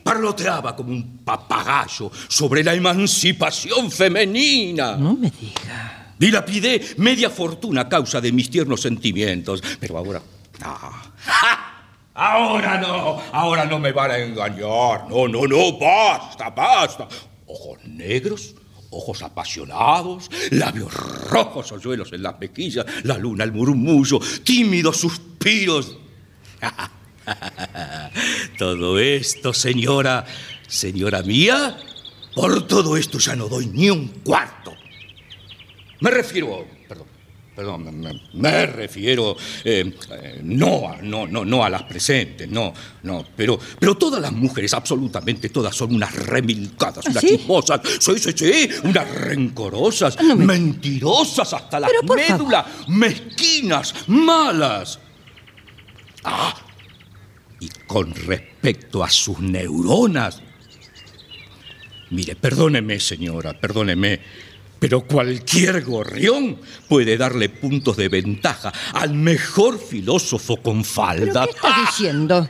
Parloteaba 0.03 0.77
como 0.77 0.91
un 0.91 1.19
papagayo 1.19 2.11
sobre 2.29 2.63
la 2.63 2.75
emancipación 2.75 3.91
femenina. 3.91 4.97
No 4.97 5.15
me 5.17 5.31
diga. 5.31 6.15
Dilapidé 6.19 6.95
media 6.99 7.29
fortuna 7.29 7.83
a 7.83 7.89
causa 7.89 8.21
de 8.21 8.33
mis 8.33 8.49
tiernos 8.49 8.81
sentimientos. 8.81 9.63
Pero 9.81 9.99
ahora. 9.99 10.23
No. 10.61 10.79
Ahora 12.17 12.79
no. 12.81 13.23
Ahora 13.31 13.67
no 13.67 13.79
me 13.79 13.93
van 13.93 14.11
a 14.11 14.19
engañar. 14.19 15.09
No, 15.09 15.29
no, 15.29 15.47
no. 15.47 15.79
Basta, 15.79 16.51
basta. 16.51 17.07
Ojos 17.47 17.79
negros. 17.85 18.55
Ojos 18.89 19.21
apasionados, 19.23 20.31
labios 20.53 20.95
rojos, 20.95 21.73
hoyuelos 21.73 22.13
en 22.13 22.23
las 22.23 22.39
mejillas, 22.39 22.87
la 23.03 23.19
luna, 23.19 23.43
el 23.43 23.53
murmullo, 23.53 24.21
tímidos 24.45 24.99
suspiros. 24.99 25.99
Todo 28.59 28.99
esto, 28.99 29.53
señora, 29.53 30.25
señora 30.69 31.23
mía, 31.23 31.77
por 32.35 32.67
todo 32.67 32.97
esto 32.97 33.19
ya 33.19 33.35
no 33.35 33.49
doy 33.49 33.67
ni 33.67 33.91
un 33.91 34.09
cuarto. 34.23 34.73
Me 36.01 36.11
refiero, 36.11 36.67
perdón, 37.57 38.21
me, 38.35 38.67
refiero 38.67 39.35
eh, 39.65 39.91
eh, 40.11 40.41
no, 40.45 40.91
a, 40.91 41.01
no, 41.01 41.27
no, 41.27 41.43
no 41.45 41.65
a 41.65 41.71
las 41.71 41.85
presentes, 41.85 42.47
no, 42.49 42.73
no, 43.03 43.25
pero, 43.35 43.59
pero 43.81 43.95
todas 43.97 44.21
las 44.21 44.31
mujeres, 44.33 44.75
absolutamente 44.75 45.49
todas, 45.49 45.75
son 45.75 45.95
unas 45.95 46.15
remilcadas, 46.15 47.07
¿Ah, 47.07 47.11
unas 47.11 47.23
sí? 47.23 47.29
chismosas, 47.39 47.81
sí, 47.99 48.19
sí, 48.19 48.31
sí, 48.37 48.69
unas 48.85 49.11
rencorosas, 49.11 50.21
no 50.23 50.37
me- 50.37 50.45
mentirosas 50.47 51.51
hasta 51.55 51.81
la 51.81 51.87
Pero, 51.87 52.03
por 52.03 52.19
médula, 52.19 52.67
mezquinas, 52.89 53.95
malas. 54.09 54.99
Ah, 56.25 56.55
y 57.59 57.69
con 57.87 58.15
respecto 58.15 59.03
a 59.03 59.09
sus 59.09 59.41
neuronas. 59.41 60.43
Mire, 62.11 62.37
perdóneme, 62.37 63.01
señora, 63.01 63.59
perdóneme, 63.59 64.21
pero 64.79 65.03
cualquier 65.03 65.83
gorrión 65.83 66.59
puede 66.89 67.17
darle 67.17 67.49
puntos 67.49 67.97
de 67.97 68.09
ventaja 68.09 68.73
al 68.93 69.15
mejor 69.15 69.79
filósofo 69.79 70.57
con 70.57 70.83
¿Pero 70.83 70.95
falda. 70.95 71.45
qué 71.47 71.51
está 71.51 71.81
diciendo? 71.81 72.49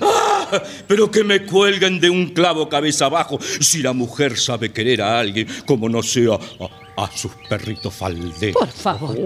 ¡Ah! 0.00 0.62
Pero 0.86 1.10
que 1.10 1.24
me 1.24 1.44
cuelguen 1.46 2.00
de 2.00 2.10
un 2.10 2.28
clavo 2.30 2.68
cabeza 2.68 3.06
abajo 3.06 3.38
si 3.60 3.82
la 3.82 3.92
mujer 3.92 4.38
sabe 4.38 4.72
querer 4.72 5.00
a 5.00 5.18
alguien 5.20 5.46
como 5.66 5.88
no 5.88 6.02
sea 6.02 6.34
a, 6.96 7.04
a 7.04 7.16
sus 7.16 7.32
perritos 7.48 7.94
falderos. 7.94 8.56
Por 8.58 8.68
favor. 8.68 9.16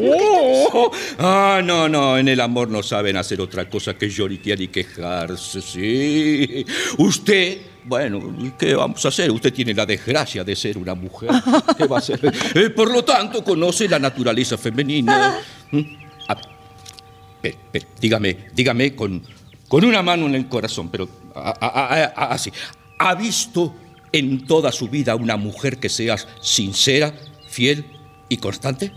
Oh, 0.72 0.90
ah, 1.18 1.60
no, 1.64 1.88
no, 1.88 2.18
en 2.18 2.28
el 2.28 2.40
amor 2.40 2.68
no 2.68 2.82
saben 2.82 3.16
hacer 3.16 3.40
otra 3.40 3.68
cosa 3.68 3.94
que 3.94 4.08
lloriquear 4.08 4.60
y 4.60 4.68
quejarse, 4.68 5.60
sí. 5.62 6.64
Usted, 6.98 7.58
bueno, 7.86 8.34
¿y 8.38 8.50
¿qué 8.50 8.74
vamos 8.74 9.04
a 9.04 9.08
hacer? 9.08 9.30
Usted 9.30 9.52
tiene 9.52 9.72
la 9.72 9.86
desgracia 9.86 10.42
de 10.42 10.56
ser 10.56 10.76
una 10.76 10.94
mujer. 10.94 11.30
¿Qué 11.76 11.86
va 11.86 11.96
a 11.96 11.98
hacer? 12.00 12.20
Eh, 12.54 12.70
por 12.70 12.90
lo 12.90 13.04
tanto, 13.04 13.44
conoce 13.44 13.88
la 13.88 13.98
naturaleza 13.98 14.58
femenina. 14.58 15.38
¿Mm? 15.70 15.80
A 16.28 16.36
ver, 17.42 17.54
dígame, 18.00 18.36
dígame 18.54 18.94
con, 18.96 19.22
con 19.68 19.84
una 19.84 20.02
mano 20.02 20.26
en 20.26 20.34
el 20.34 20.48
corazón, 20.48 20.88
pero 20.88 21.08
así. 21.34 22.50
¿Ha 22.98 23.14
visto 23.14 23.74
en 24.12 24.46
toda 24.46 24.72
su 24.72 24.88
vida 24.88 25.14
una 25.14 25.36
mujer 25.36 25.78
que 25.78 25.88
sea 25.88 26.16
sincera, 26.40 27.14
fiel 27.48 27.84
y 28.28 28.38
constante? 28.38 28.90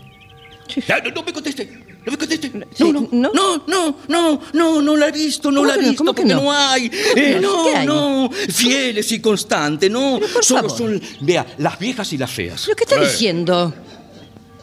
No, 0.88 1.10
no 1.10 1.22
me 1.22 1.32
conteste. 1.32 1.89
No 2.06 2.92
No, 2.92 2.92
no, 2.92 3.08
¿no? 3.12 3.30
no, 3.32 3.64
no, 3.66 3.96
no, 4.08 4.40
no, 4.52 4.82
no 4.82 4.96
la 4.96 5.08
he 5.08 5.12
visto, 5.12 5.50
no 5.50 5.60
¿Cómo 5.60 5.68
la 5.68 5.74
he 5.74 5.82
no? 5.82 5.88
visto, 5.88 5.98
¿Cómo 6.04 6.14
que 6.14 6.22
porque 6.22 6.34
no? 6.34 6.42
no, 6.42 6.52
hay. 6.52 6.88
¿Cómo 6.90 7.14
que 7.14 7.20
Eh, 7.32 7.40
no? 7.40 7.84
no, 7.84 8.24
no, 8.28 8.30
fieles 8.30 9.12
y 9.12 9.20
constantes, 9.20 9.90
no. 9.90 10.16
Pero 10.20 10.32
por 10.32 10.44
Solo 10.44 10.68
favor. 10.70 10.78
son, 10.78 11.02
vea, 11.20 11.46
las 11.58 11.78
viejas 11.78 12.12
y 12.12 12.18
las 12.18 12.30
feas. 12.30 12.62
¿Pero 12.64 12.76
qué 12.76 12.84
está 12.84 12.96
Eh, 12.96 13.06
diciendo? 13.06 13.74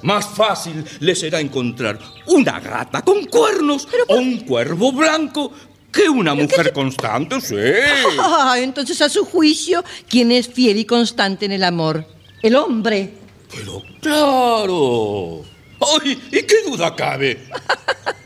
Más 0.03 0.27
fácil 0.27 0.83
le 0.99 1.15
será 1.15 1.39
encontrar 1.39 1.99
una 2.27 2.59
gata 2.59 3.01
con 3.03 3.25
cuernos 3.25 3.87
o 4.07 4.15
un 4.15 4.39
cuervo 4.41 4.91
blanco 4.91 5.51
que 5.91 6.07
una 6.09 6.33
mujer 6.35 6.71
constante, 6.73 7.41
sí. 7.41 7.55
Ah, 8.19 8.55
entonces 8.59 9.01
a 9.01 9.09
su 9.09 9.25
juicio, 9.25 9.83
¿quién 10.09 10.31
es 10.31 10.47
fiel 10.47 10.77
y 10.77 10.85
constante 10.85 11.45
en 11.45 11.51
el 11.53 11.63
amor? 11.63 12.05
El 12.43 12.55
hombre. 12.55 13.13
Pero 13.51 13.81
claro, 14.01 15.41
¡Ay! 15.79 16.21
¿Y 16.31 16.43
qué 16.43 16.63
duda 16.65 16.95
cabe? 16.95 17.47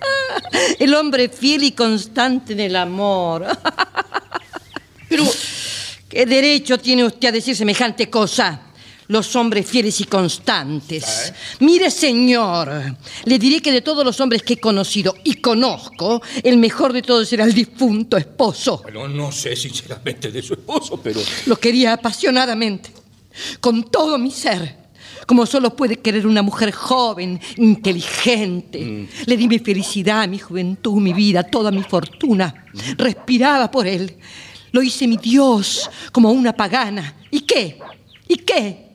El 0.79 0.93
hombre 0.95 1.29
fiel 1.29 1.63
y 1.63 1.71
constante 1.71 2.53
en 2.53 2.59
el 2.59 2.75
amor. 2.75 3.45
Pero, 5.09 5.25
¿Qué 6.11 6.25
derecho 6.25 6.77
tiene 6.77 7.05
usted 7.05 7.29
a 7.29 7.31
decir 7.31 7.55
semejante 7.55 8.09
cosa? 8.09 8.63
Los 9.07 9.33
hombres 9.37 9.65
fieles 9.65 10.01
y 10.01 10.03
constantes. 10.03 11.31
Mire, 11.61 11.89
señor, 11.89 12.69
le 13.23 13.39
diré 13.39 13.61
que 13.61 13.71
de 13.71 13.81
todos 13.81 14.03
los 14.03 14.19
hombres 14.19 14.43
que 14.43 14.55
he 14.55 14.59
conocido 14.59 15.15
y 15.23 15.35
conozco, 15.35 16.21
el 16.43 16.57
mejor 16.57 16.91
de 16.91 17.01
todos 17.01 17.31
era 17.31 17.45
el 17.45 17.53
difunto 17.53 18.17
esposo. 18.17 18.81
bueno, 18.83 19.07
no 19.07 19.31
sé 19.31 19.55
sinceramente 19.55 20.31
de 20.31 20.41
su 20.41 20.53
esposo, 20.53 20.99
pero... 21.01 21.21
Lo 21.45 21.55
quería 21.55 21.93
apasionadamente, 21.93 22.91
con 23.61 23.89
todo 23.89 24.17
mi 24.17 24.31
ser, 24.31 24.80
como 25.31 25.45
solo 25.45 25.73
puede 25.77 25.95
querer 25.95 26.27
una 26.27 26.41
mujer 26.41 26.73
joven, 26.73 27.39
inteligente. 27.55 29.07
Le 29.25 29.37
di 29.37 29.47
mi 29.47 29.59
felicidad, 29.59 30.27
mi 30.27 30.37
juventud, 30.37 30.99
mi 31.01 31.13
vida, 31.13 31.41
toda 31.41 31.71
mi 31.71 31.83
fortuna. 31.83 32.65
Respiraba 32.97 33.71
por 33.71 33.87
él. 33.87 34.17
Lo 34.73 34.81
hice 34.81 35.07
mi 35.07 35.15
Dios, 35.15 35.89
como 36.11 36.31
una 36.31 36.51
pagana. 36.51 37.15
¿Y 37.31 37.39
qué? 37.39 37.79
¿Y 38.27 38.35
qué? 38.39 38.89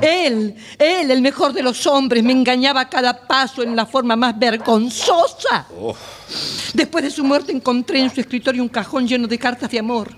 Él, 0.00 0.54
él, 0.78 1.10
el 1.10 1.20
mejor 1.20 1.52
de 1.52 1.62
los 1.62 1.86
hombres, 1.86 2.24
me 2.24 2.32
engañaba 2.32 2.80
a 2.80 2.88
cada 2.88 3.26
paso 3.26 3.62
en 3.62 3.76
la 3.76 3.84
forma 3.84 4.16
más 4.16 4.38
vergonzosa. 4.38 5.66
Después 6.72 7.04
de 7.04 7.10
su 7.10 7.24
muerte 7.24 7.52
encontré 7.52 8.00
en 8.00 8.14
su 8.14 8.22
escritorio 8.22 8.62
un 8.62 8.70
cajón 8.70 9.06
lleno 9.06 9.28
de 9.28 9.36
cartas 9.36 9.70
de 9.70 9.80
amor. 9.80 10.16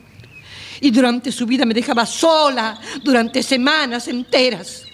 Y 0.81 0.93
durante 0.93 1.33
su 1.33 1.45
vida 1.45 1.67
me 1.67 1.75
dejaba 1.75 2.07
sola 2.07 2.81
durante 3.03 3.43
semanas 3.43 4.07
enteras. 4.07 4.86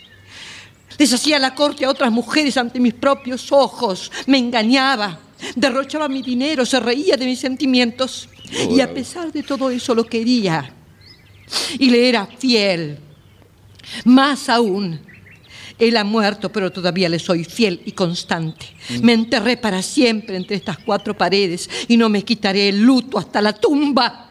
Deshacía 0.98 1.38
la 1.38 1.54
corte 1.54 1.84
a 1.84 1.90
otras 1.90 2.10
mujeres 2.10 2.56
ante 2.56 2.80
mis 2.80 2.94
propios 2.94 3.50
ojos. 3.52 4.10
Me 4.26 4.38
engañaba. 4.38 5.18
Derrochaba 5.56 6.08
mi 6.08 6.22
dinero, 6.22 6.64
se 6.64 6.78
reía 6.78 7.16
de 7.16 7.26
mis 7.26 7.40
sentimientos. 7.40 8.28
Y 8.70 8.80
a 8.80 8.92
pesar 8.92 9.32
de 9.32 9.42
todo 9.42 9.70
eso 9.70 9.94
lo 9.94 10.04
quería. 10.04 10.72
Y 11.78 11.90
le 11.90 12.08
era 12.08 12.26
fiel. 12.26 12.98
Más 14.04 14.48
aún, 14.48 15.00
él 15.78 15.96
ha 15.96 16.04
muerto, 16.04 16.52
pero 16.52 16.70
todavía 16.70 17.08
le 17.08 17.18
soy 17.18 17.44
fiel 17.44 17.82
y 17.84 17.92
constante. 17.92 18.66
Me 19.02 19.12
enterré 19.12 19.56
para 19.56 19.82
siempre 19.82 20.36
entre 20.36 20.56
estas 20.56 20.78
cuatro 20.78 21.16
paredes 21.16 21.68
y 21.88 21.96
no 21.96 22.08
me 22.08 22.22
quitaré 22.24 22.68
el 22.68 22.82
luto 22.82 23.18
hasta 23.18 23.40
la 23.40 23.52
tumba. 23.52 24.28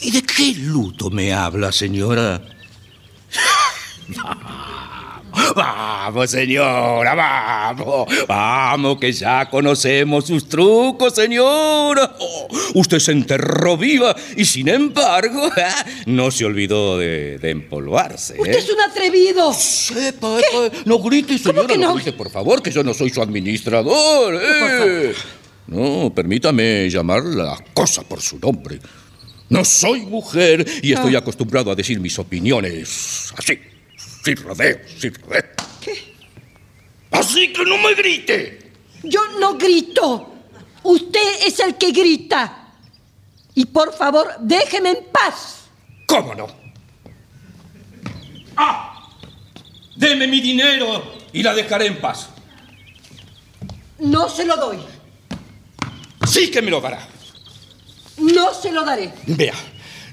¿Y 0.00 0.10
de 0.10 0.22
qué 0.22 0.54
luto 0.56 1.10
me 1.10 1.32
habla, 1.32 1.72
señora? 1.72 2.40
Vamos, 5.54 6.30
señora, 6.30 7.14
vamos. 7.14 8.08
Vamos, 8.26 8.98
que 8.98 9.12
ya 9.12 9.48
conocemos 9.48 10.26
sus 10.26 10.48
trucos, 10.48 11.14
señora. 11.14 12.16
Oh, 12.18 12.48
usted 12.74 12.98
se 12.98 13.12
enterró 13.12 13.76
viva 13.76 14.14
y, 14.36 14.44
sin 14.44 14.68
embargo, 14.68 15.50
no 16.06 16.30
se 16.30 16.44
olvidó 16.44 16.98
de, 16.98 17.38
de 17.38 17.50
empolvarse. 17.50 18.34
¿eh? 18.34 18.40
Usted 18.40 18.56
es 18.58 18.70
un 18.70 18.80
atrevido. 18.80 19.52
Sepa, 19.52 20.38
epa, 20.40 20.76
no 20.84 20.98
grite, 20.98 21.38
¿Cómo 21.42 21.52
señora, 21.60 21.66
que 21.68 21.78
no? 21.78 21.94
grite, 21.94 22.12
por 22.12 22.30
favor, 22.30 22.62
que 22.62 22.70
yo 22.70 22.82
no 22.84 22.94
soy 22.94 23.10
su 23.10 23.20
administrador. 23.22 24.40
¿eh? 24.42 25.14
No, 25.68 26.12
permítame 26.14 26.88
llamar 26.90 27.22
la 27.24 27.62
cosa 27.74 28.02
por 28.02 28.20
su 28.22 28.38
nombre. 28.38 28.78
No 29.50 29.64
soy 29.64 30.00
mujer 30.02 30.64
y 30.82 30.92
estoy 30.92 31.14
Ah. 31.16 31.20
acostumbrado 31.20 31.70
a 31.70 31.74
decir 31.74 31.98
mis 32.00 32.18
opiniones 32.18 33.32
así, 33.36 33.58
sin 34.24 34.36
rodeo, 34.36 34.78
sin 34.98 35.14
rodeo. 35.14 35.42
¿Qué? 35.80 36.14
Así 37.10 37.52
que 37.52 37.64
no 37.64 37.78
me 37.78 37.94
grite. 37.94 38.72
Yo 39.02 39.20
no 39.38 39.56
grito. 39.56 40.34
Usted 40.82 41.46
es 41.46 41.60
el 41.60 41.76
que 41.76 41.90
grita. 41.90 42.74
Y 43.54 43.66
por 43.66 43.92
favor, 43.92 44.36
déjeme 44.40 44.90
en 44.90 45.04
paz. 45.12 45.64
¿Cómo 46.06 46.34
no? 46.34 46.46
¡Ah! 48.56 49.08
Deme 49.96 50.26
mi 50.26 50.40
dinero 50.40 51.14
y 51.32 51.42
la 51.42 51.54
dejaré 51.54 51.86
en 51.86 52.00
paz. 52.00 52.28
No 53.98 54.28
se 54.28 54.44
lo 54.44 54.56
doy. 54.56 54.78
Sí 56.26 56.50
que 56.50 56.62
me 56.62 56.70
lo 56.70 56.80
dará. 56.80 57.06
No 58.18 58.54
se 58.54 58.70
lo 58.70 58.84
daré. 58.84 59.12
Vea, 59.26 59.54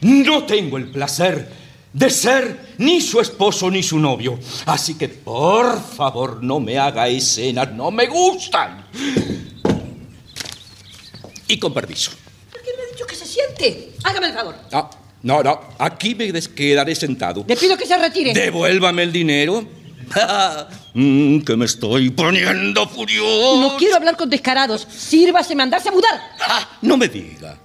no 0.01 0.43
tengo 0.45 0.77
el 0.77 0.89
placer 0.89 1.64
de 1.95 2.09
ser 2.09 2.75
ni 2.77 2.99
su 2.99 3.21
esposo 3.21 3.71
ni 3.71 3.81
su 3.81 3.97
novio. 3.97 4.37
Así 4.65 4.95
que, 4.95 5.07
por 5.07 5.81
favor, 5.81 6.43
no 6.43 6.59
me 6.59 6.77
haga 6.77 7.07
escenas, 7.07 7.71
no 7.71 7.89
me 7.89 8.05
gustan. 8.07 8.85
Y 11.47 11.57
con 11.57 11.73
permiso. 11.73 12.11
¿Por 12.51 12.61
qué 12.61 12.71
me 12.75 12.83
ha 12.83 12.91
dicho 12.91 13.05
que 13.05 13.15
se 13.15 13.25
siente? 13.25 13.93
Hágame 14.03 14.27
el 14.27 14.33
favor. 14.33 14.55
No, 14.73 14.89
no, 15.23 15.41
no, 15.41 15.59
aquí 15.79 16.15
me 16.15 16.33
quedaré 16.33 16.93
sentado. 16.95 17.45
Le 17.47 17.55
pido 17.55 17.77
que 17.77 17.85
se 17.85 17.97
retire. 17.97 18.33
Devuélvame 18.33 19.03
el 19.03 19.11
dinero. 19.11 19.65
Mm, 20.97 21.41
que 21.41 21.57
me 21.57 21.65
estoy 21.65 22.09
poniendo 22.09 22.87
furioso. 22.87 23.59
No 23.59 23.75
quiero 23.75 23.97
hablar 23.97 24.15
con 24.15 24.29
descarados. 24.29 24.87
Sírvase 24.89 25.53
mandarse 25.53 25.89
a 25.89 25.91
mudar. 25.91 26.21
Ah, 26.39 26.69
no 26.81 26.95
me 26.95 27.09
diga. 27.09 27.57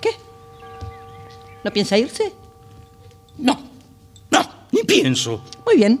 ¿Qué? 0.00 0.10
¿No 1.62 1.72
piensa 1.72 1.96
irse? 1.96 2.32
No, 3.38 3.60
no, 4.30 4.66
ni 4.72 4.82
pienso. 4.84 5.42
Muy 5.66 5.76
bien. 5.76 6.00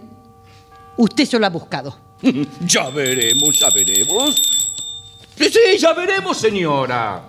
Usted 0.96 1.24
se 1.26 1.38
lo 1.38 1.46
ha 1.46 1.50
buscado. 1.50 1.98
Ya 2.66 2.88
veremos, 2.90 3.58
ya 3.58 3.68
veremos. 3.70 4.40
Sí, 5.36 5.48
sí, 5.50 5.78
ya 5.78 5.92
veremos, 5.92 6.36
señora. 6.38 7.28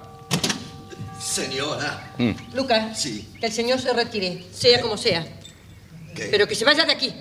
Señora. 1.20 2.14
Lucas, 2.54 3.00
Sí. 3.02 3.28
que 3.40 3.48
el 3.48 3.52
señor 3.52 3.80
se 3.80 3.92
retire, 3.94 4.44
sea 4.54 4.82
como 4.82 4.98
sea. 4.98 5.26
¿Qué? 6.16 6.26
Pero 6.30 6.48
que 6.48 6.54
se 6.54 6.66
vaya 6.66 6.86
de 6.86 6.92
aquí. 6.92 7.12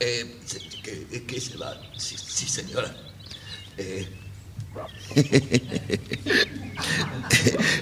Eh, 0.00 0.38
se- 0.46 0.60
que, 0.82 1.24
que 1.26 1.40
se 1.40 1.56
va. 1.58 1.74
Sí, 1.98 2.16
sí, 2.16 2.48
señora. 2.48 2.94
Eh. 3.76 4.08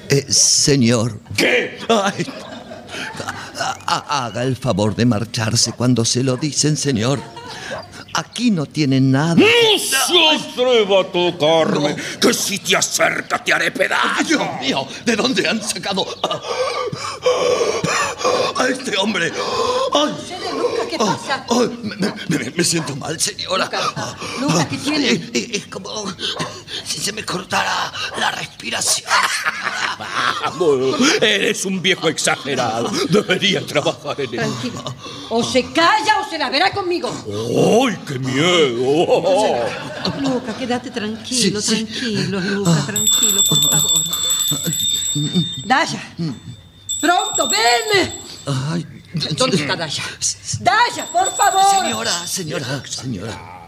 Eh, 0.09 0.27
señor. 0.33 1.21
¿Qué? 1.37 1.79
Ay, 1.89 2.27
haga 3.87 4.43
el 4.45 4.57
favor 4.57 4.95
de 4.95 5.07
marcharse 5.07 5.73
cuando 5.73 6.05
se 6.05 6.23
lo 6.23 6.37
dicen, 6.37 6.77
señor. 6.77 7.21
Aquí 8.15 8.51
no 8.51 8.67
tienen 8.67 9.13
nada. 9.13 9.37
No 9.37 9.47
se 9.79 10.29
atreva 10.51 11.03
a 11.03 11.05
tocarme, 11.05 11.95
que 12.21 12.35
si 12.35 12.59
te 12.59 12.77
acercas 12.77 13.45
te 13.45 13.53
haré 13.53 13.71
pedazos. 13.71 14.27
Dios 14.27 14.43
mío, 14.61 14.87
¿de 15.05 15.15
dónde 15.17 15.49
han 15.49 15.63
sacado 15.63 16.05
a, 16.25 16.41
a 18.63 18.69
este 18.69 18.97
hombre? 18.99 19.33
Ay, 19.95 20.13
Lucas, 20.59 20.87
¿qué 20.91 20.99
pasa? 20.99 21.47
ay, 21.49 21.79
me, 21.83 21.97
me- 21.97 22.13
me- 22.45 22.51
me 22.51 22.65
siento 22.65 22.97
mal, 22.97 23.19
señora. 23.21 23.65
Lucas, 23.67 24.17
Lucas, 24.41 24.67
¿qué 24.67 24.77
tiene? 24.79 25.11
Es, 25.11 25.21
es- 25.33 25.51
es 25.59 25.67
como 25.67 26.05
si 26.85 26.99
se 27.01 27.13
me 27.13 27.25
cortara 27.25 27.93
la 28.19 28.31
respiración. 28.33 29.09
Vamos, 30.45 30.97
eres 31.21 31.65
un 31.65 31.81
viejo 31.81 32.09
exagerado. 32.09 32.80
Debería 33.11 33.67
trabajar 33.67 34.21
en 34.21 34.27
eso. 34.27 34.37
Tranquilo. 34.37 34.85
O 35.31 35.43
se 35.45 35.63
calla 35.73 36.21
o 36.21 36.29
se 36.31 36.39
la 36.39 36.51
verá 36.51 36.73
conmigo. 36.73 37.09
¡Ay, 37.09 37.99
qué 38.07 38.19
miedo! 38.19 39.65
Lucas, 40.21 40.57
quédate 40.57 40.91
tranquilo, 40.91 41.61
Sí, 41.61 41.77
sí. 41.77 41.85
tranquilo, 41.85 42.41
Lucas, 42.41 42.87
tranquilo, 42.87 43.43
por 43.49 43.71
favor. 43.71 44.03
Daya, 45.65 46.15
pronto, 47.01 47.49
ven. 47.49 48.13
Ay, 48.47 48.87
¿Dónde 49.37 49.57
está 49.57 49.77
Daya? 49.77 50.03
Daya, 50.61 51.07
por 51.13 51.35
favor. 51.37 51.83
Señora, 51.83 52.27
señora, 52.27 52.83
señora. 52.87 53.60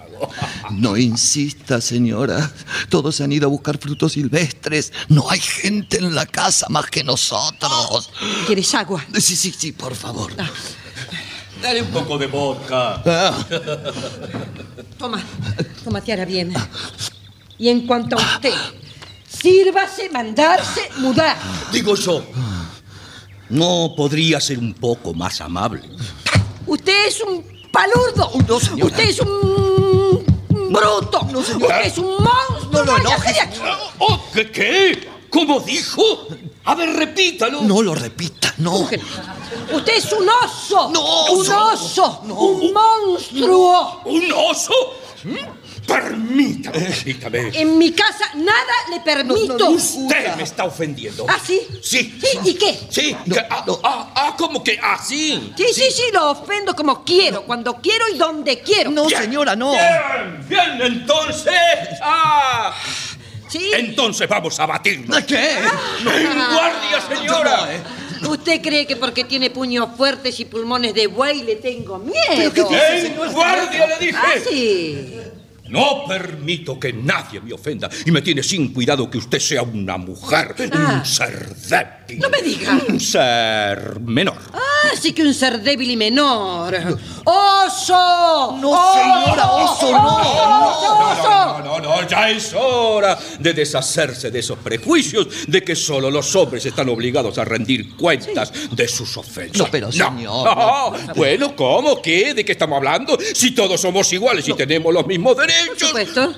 No 0.71 0.97
insista, 0.97 1.81
señora. 1.81 2.51
Todos 2.89 3.17
se 3.17 3.25
han 3.25 3.33
ido 3.33 3.47
a 3.47 3.51
buscar 3.51 3.79
frutos 3.79 4.13
silvestres. 4.13 4.93
No 5.09 5.29
hay 5.31 5.41
gente 5.41 5.99
en 5.99 6.15
la 6.15 6.27
casa 6.27 6.67
más 6.71 6.87
que 6.87 7.05
nosotros. 7.05 8.11
¿Quieres 8.47 8.75
agua? 8.75 9.05
Sí, 9.15 9.37
sí, 9.37 9.53
sí, 9.57 9.73
por 9.73 9.95
favor. 9.95 10.33
Dale 11.63 11.83
un 11.83 11.89
poco 11.89 12.19
de 12.19 12.27
vodka. 12.27 13.03
Ah, 13.07 13.47
Toma, 14.99 15.23
tómate 15.85 16.13
ahora 16.13 16.25
bien. 16.25 16.53
Y 17.59 17.69
en 17.69 17.87
cuanto 17.87 18.19
a 18.19 18.23
usted, 18.35 18.55
sírvase 19.29 20.09
mandarse 20.11 20.81
mudar. 20.99 21.37
Digo 21.73 21.95
yo, 21.95 22.25
¿no 23.51 23.95
podría 23.97 24.41
ser 24.41 24.59
un 24.59 24.75
poco 24.75 25.15
más 25.15 25.41
amable? 25.41 25.83
Usted 26.67 27.07
es 27.09 27.21
un 27.21 27.45
palurdo. 27.73 28.31
no, 28.49 28.61
señora. 28.61 28.87
Usted 28.87 29.09
es 29.09 29.21
un 29.21 29.72
bruto. 30.73 31.21
Usted 31.35 31.85
es 31.85 31.99
un 31.99 32.17
monstruo. 32.17 32.71
No 32.73 32.85
lo 32.85 32.97
enojes, 32.99 33.35
de 33.35 33.41
aquí. 33.41 33.59
Oh, 33.99 34.21
¿Qué? 34.33 34.51
¿Qué? 34.51 35.09
¿Cómo 35.31 35.61
dijo? 35.61 36.03
A 36.65 36.75
ver, 36.75 36.91
repítalo. 36.91 37.63
no 37.63 37.83
lo 37.83 37.95
repita, 37.95 38.55
no. 38.59 38.73
Mujer, 38.73 39.01
Usted 39.73 39.97
es 39.97 40.13
un 40.13 40.29
oso. 40.29 40.91
No, 40.91 41.33
un 41.33 41.47
no, 41.47 41.73
oso. 41.73 42.21
Un 42.29 42.73
monstruo. 42.73 44.01
¿Un 44.05 44.33
oso? 44.33 44.75
Permítame, 45.87 46.79
permítame. 46.79 47.51
En 47.55 47.77
mi 47.79 47.93
casa 47.93 48.31
nada 48.35 48.73
le 48.91 49.01
permito. 49.01 49.71
Usted 49.71 50.37
me 50.37 50.43
está 50.45 50.65
ofendiendo. 50.65 51.27
¿Ah, 51.29 51.39
sí? 51.45 51.61
Sí. 51.83 52.19
Sí, 52.23 52.39
¿y 52.45 52.55
qué? 52.55 52.79
Sí. 52.89 53.17
que- 53.31 53.41
ah, 53.41 53.65
ah, 53.83 54.13
ah, 54.15 54.35
¿cómo 54.39 54.63
que 54.63 54.79
así? 54.83 55.53
Sí, 55.57 55.65
sí, 55.75 55.85
sí, 55.91 56.03
lo 56.13 56.31
ofendo 56.31 56.75
como 56.75 57.05
quiero, 57.05 57.43
cuando 57.43 57.75
quiero 57.77 58.07
y 58.15 58.19
donde 58.19 58.61
quiero. 58.61 58.91
No, 58.91 59.09
señora, 59.09 59.57
no. 59.57 59.73
Bien, 59.73 60.47
bien, 60.49 60.83
entonces. 60.83 61.53
Ah, 62.01 62.75
Sí. 63.49 63.71
entonces 63.75 64.27
vamos 64.29 64.59
a 64.61 64.67
batirnos. 64.67 65.23
¿Qué? 65.25 65.51
¡En 65.59 66.35
guardia, 66.35 67.01
señora! 67.17 67.69
¿Usted 68.29 68.63
cree 68.63 68.87
que 68.87 68.97
porque 68.97 69.25
tiene 69.25 69.51
puños 69.51 69.89
fuertes 69.97 70.39
y 70.41 70.45
pulmones 70.45 70.95
de 70.95 71.09
buey 71.09 71.43
le 71.43 71.57
tengo 71.57 71.99
miedo? 71.99 72.15
¿Pero 72.53 72.53
qué 72.53 72.63
dice? 72.95 73.07
¡En 73.09 73.33
guardia, 73.33 73.87
le 73.89 73.99
dije! 73.99 74.17
Ah, 74.17 74.33
sí. 74.49 75.19
No 75.73 76.05
permito 76.07 76.79
que 76.79 76.93
nadie 76.93 77.41
me 77.41 77.53
ofenda 77.55 77.89
y 78.05 78.11
me 78.11 78.21
tiene 78.21 78.43
sin 78.43 78.73
cuidado 78.73 79.11
que 79.11 79.17
usted 79.19 79.39
sea 79.39 79.63
una 79.63 79.97
mujer, 79.97 80.55
Ah. 80.73 80.99
un 80.99 81.05
ser 81.07 81.55
No 82.21 82.29
me 82.31 82.43
diga. 82.43 82.79
Un 82.89 83.01
ser 83.01 84.01
menor. 84.01 84.37
Ah, 84.53 84.91
sí 85.01 85.13
que 85.13 85.23
un 85.23 85.33
ser 85.35 85.61
débil 85.61 85.91
y 85.91 85.97
menor. 85.97 86.75
¡Oso! 87.25 88.57
No, 88.61 88.93
señora, 88.95 89.51
oso 89.53 89.93
no. 89.93 90.53
No, 91.23 91.59
no, 91.63 91.81
no, 91.81 92.09
ya 92.09 92.31
es 92.31 92.53
hora 92.55 93.19
de 93.39 93.53
deshacerse 93.53 94.31
de 94.31 94.39
esos 94.41 94.59
prejuicios 94.59 95.27
de 95.47 95.63
que 95.63 95.77
solo 95.77 96.11
los 96.11 96.35
hombres 96.37 96.65
están 96.67 96.89
obligados 96.89 97.39
a 97.39 97.45
rendir 97.45 97.97
cuentas 97.97 98.53
de 98.71 98.89
sus 98.89 99.17
ofensas. 99.17 99.59
No, 99.59 99.69
pero, 99.71 99.91
señor, 99.93 100.13
No, 100.23 100.93
Bueno, 101.15 101.55
¿cómo? 101.57 102.01
¿Qué? 102.03 102.35
¿De 102.35 102.45
qué 102.45 102.53
estamos 102.53 102.77
hablando? 102.77 103.17
Si 103.35 103.53
todos 103.53 103.81
somos 103.81 104.13
iguales 104.13 104.49
y 104.49 104.55
tenemos 104.55 104.93
los 104.93 105.07
mismos 105.07 105.35
Por 105.35 105.47
derechos. 105.47 105.89
supuesto. 105.89 106.35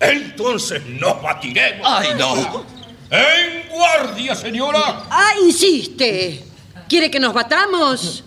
Entonces 0.00 0.82
nos 0.86 1.20
batiremos. 1.22 1.86
Ay, 1.88 2.08
no. 2.18 2.79
¡En 3.10 3.68
guardia, 3.68 4.34
señora! 4.34 5.06
Ah, 5.10 5.32
insiste. 5.44 6.44
¿Quiere 6.88 7.10
que 7.10 7.18
nos 7.20 7.32
batamos? 7.34 8.22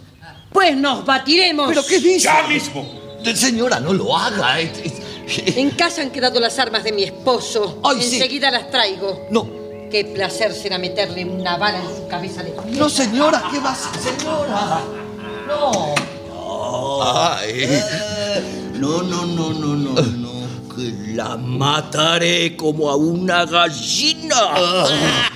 Pues 0.51 0.75
nos 0.75 1.05
batiremos. 1.05 1.69
¿Pero 1.69 1.85
qué 1.85 1.99
dice? 1.99 2.19
¡Ya 2.25 2.43
mismo! 2.47 3.01
Señora, 3.35 3.79
no 3.79 3.93
lo 3.93 4.15
haga. 4.17 4.59
eh, 4.59 4.71
eh, 4.85 5.53
En 5.57 5.69
casa 5.71 6.01
han 6.01 6.11
quedado 6.11 6.39
las 6.39 6.59
armas 6.59 6.83
de 6.83 6.91
mi 6.91 7.03
esposo. 7.03 7.79
Ay, 7.83 8.01
sí. 8.01 8.15
Enseguida 8.17 8.51
las 8.51 8.69
traigo. 8.69 9.27
No, 9.31 9.47
Qué 9.89 10.05
placer 10.05 10.53
será 10.53 10.77
meterle 10.79 11.23
una 11.23 11.55
bala 11.55 11.77
en 11.79 11.95
su 11.95 12.07
cabeza 12.07 12.41
de 12.41 12.51
no, 12.71 12.89
señora, 12.89 13.43
¿qué 13.51 13.59
va 13.59 13.69
a 13.69 13.73
hacer? 13.73 14.01
Señora. 14.17 14.81
No. 15.47 15.93
Ay. 17.03 17.79
No, 18.73 19.03
no, 19.03 19.25
no, 19.27 19.53
no, 19.53 19.75
no, 19.75 20.01
no. 20.01 20.42
Que 20.75 21.13
la 21.15 21.37
mataré 21.37 22.55
como 22.55 22.89
a 22.89 22.95
una 22.95 23.45
gallina. 23.45 24.35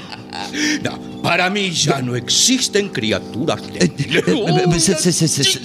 No, 0.83 1.21
para 1.23 1.49
mí 1.49 1.71
ya 1.71 1.99
no 2.01 2.15
existen 2.15 2.89
criaturas 2.89 3.59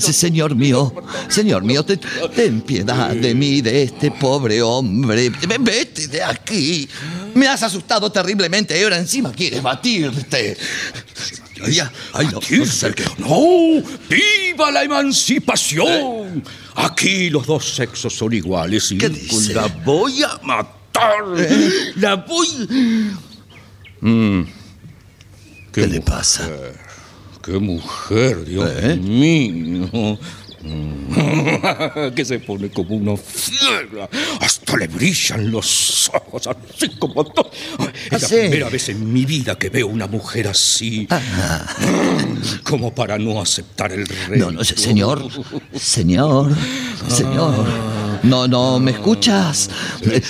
Señor 0.01 0.55
mío, 0.57 0.93
señor 1.29 1.63
mío, 1.63 1.85
te- 1.85 1.99
ten 2.35 2.63
piedad 2.63 3.11
de 3.11 3.35
mí, 3.35 3.61
de 3.61 3.83
este 3.83 4.11
pobre 4.11 4.63
hombre. 4.63 5.29
Ve- 5.31 5.59
Vete 5.61 6.09
de 6.09 6.23
aquí. 6.23 6.89
Me 7.35 7.47
has 7.49 7.63
asustado 7.63 8.11
terriblemente 8.11 8.79
y 8.79 8.83
ahora 8.83 8.97
encima 8.99 9.31
quieres 9.33 9.63
batirte. 9.63 10.57
Ay, 11.65 11.81
ay, 12.13 12.29
no. 12.33 12.41
¡Viva 14.09 14.71
la 14.71 14.83
emancipación! 14.85 16.43
Aquí 16.75 17.31
los 17.31 17.47
dos 17.47 17.75
sexos 17.75 18.15
son 18.15 18.33
iguales 18.33 18.91
y 18.93 18.99
¿Qué 18.99 19.09
dice? 19.09 19.55
la 19.55 19.67
voy 19.85 20.23
a 20.23 20.39
matar. 20.43 21.25
La 21.97 22.17
voy. 22.17 22.49
Mm. 24.01 24.43
¿Qué 25.73 25.87
le 25.87 26.01
pasa? 26.01 26.49
¡Qué 27.43 27.53
mujer, 27.53 28.45
Dios 28.45 28.71
¿Eh? 28.83 28.97
mío! 28.97 30.19
que 32.15 32.25
se 32.25 32.39
pone 32.39 32.71
como 32.71 32.97
una 32.97 33.17
fiera. 33.17 34.09
Hasta 34.41 34.77
le 34.77 34.87
brillan 34.89 35.51
los 35.51 36.11
ojos, 36.15 36.47
así 36.47 36.89
como 36.99 37.25
todo. 37.25 37.51
Es 37.51 37.79
¿Ah, 37.79 37.89
la 38.11 38.19
sí? 38.21 38.37
primera 38.37 38.69
vez 38.69 38.89
en 38.89 39.13
mi 39.13 39.25
vida 39.25 39.57
que 39.59 39.69
veo 39.71 39.87
una 39.89 40.07
mujer 40.07 40.49
así. 40.49 41.07
Como 42.63 42.95
para 42.95 43.19
no 43.19 43.41
aceptar 43.41 43.93
el 43.93 44.07
rey. 44.07 44.39
No, 44.39 44.51
no, 44.51 44.65
se- 44.65 44.77
señor, 44.79 45.29
señor, 45.79 46.53
señor. 47.09 47.67
No, 48.23 48.47
no, 48.47 48.79
¿me 48.79 48.93
escuchas? 48.93 49.69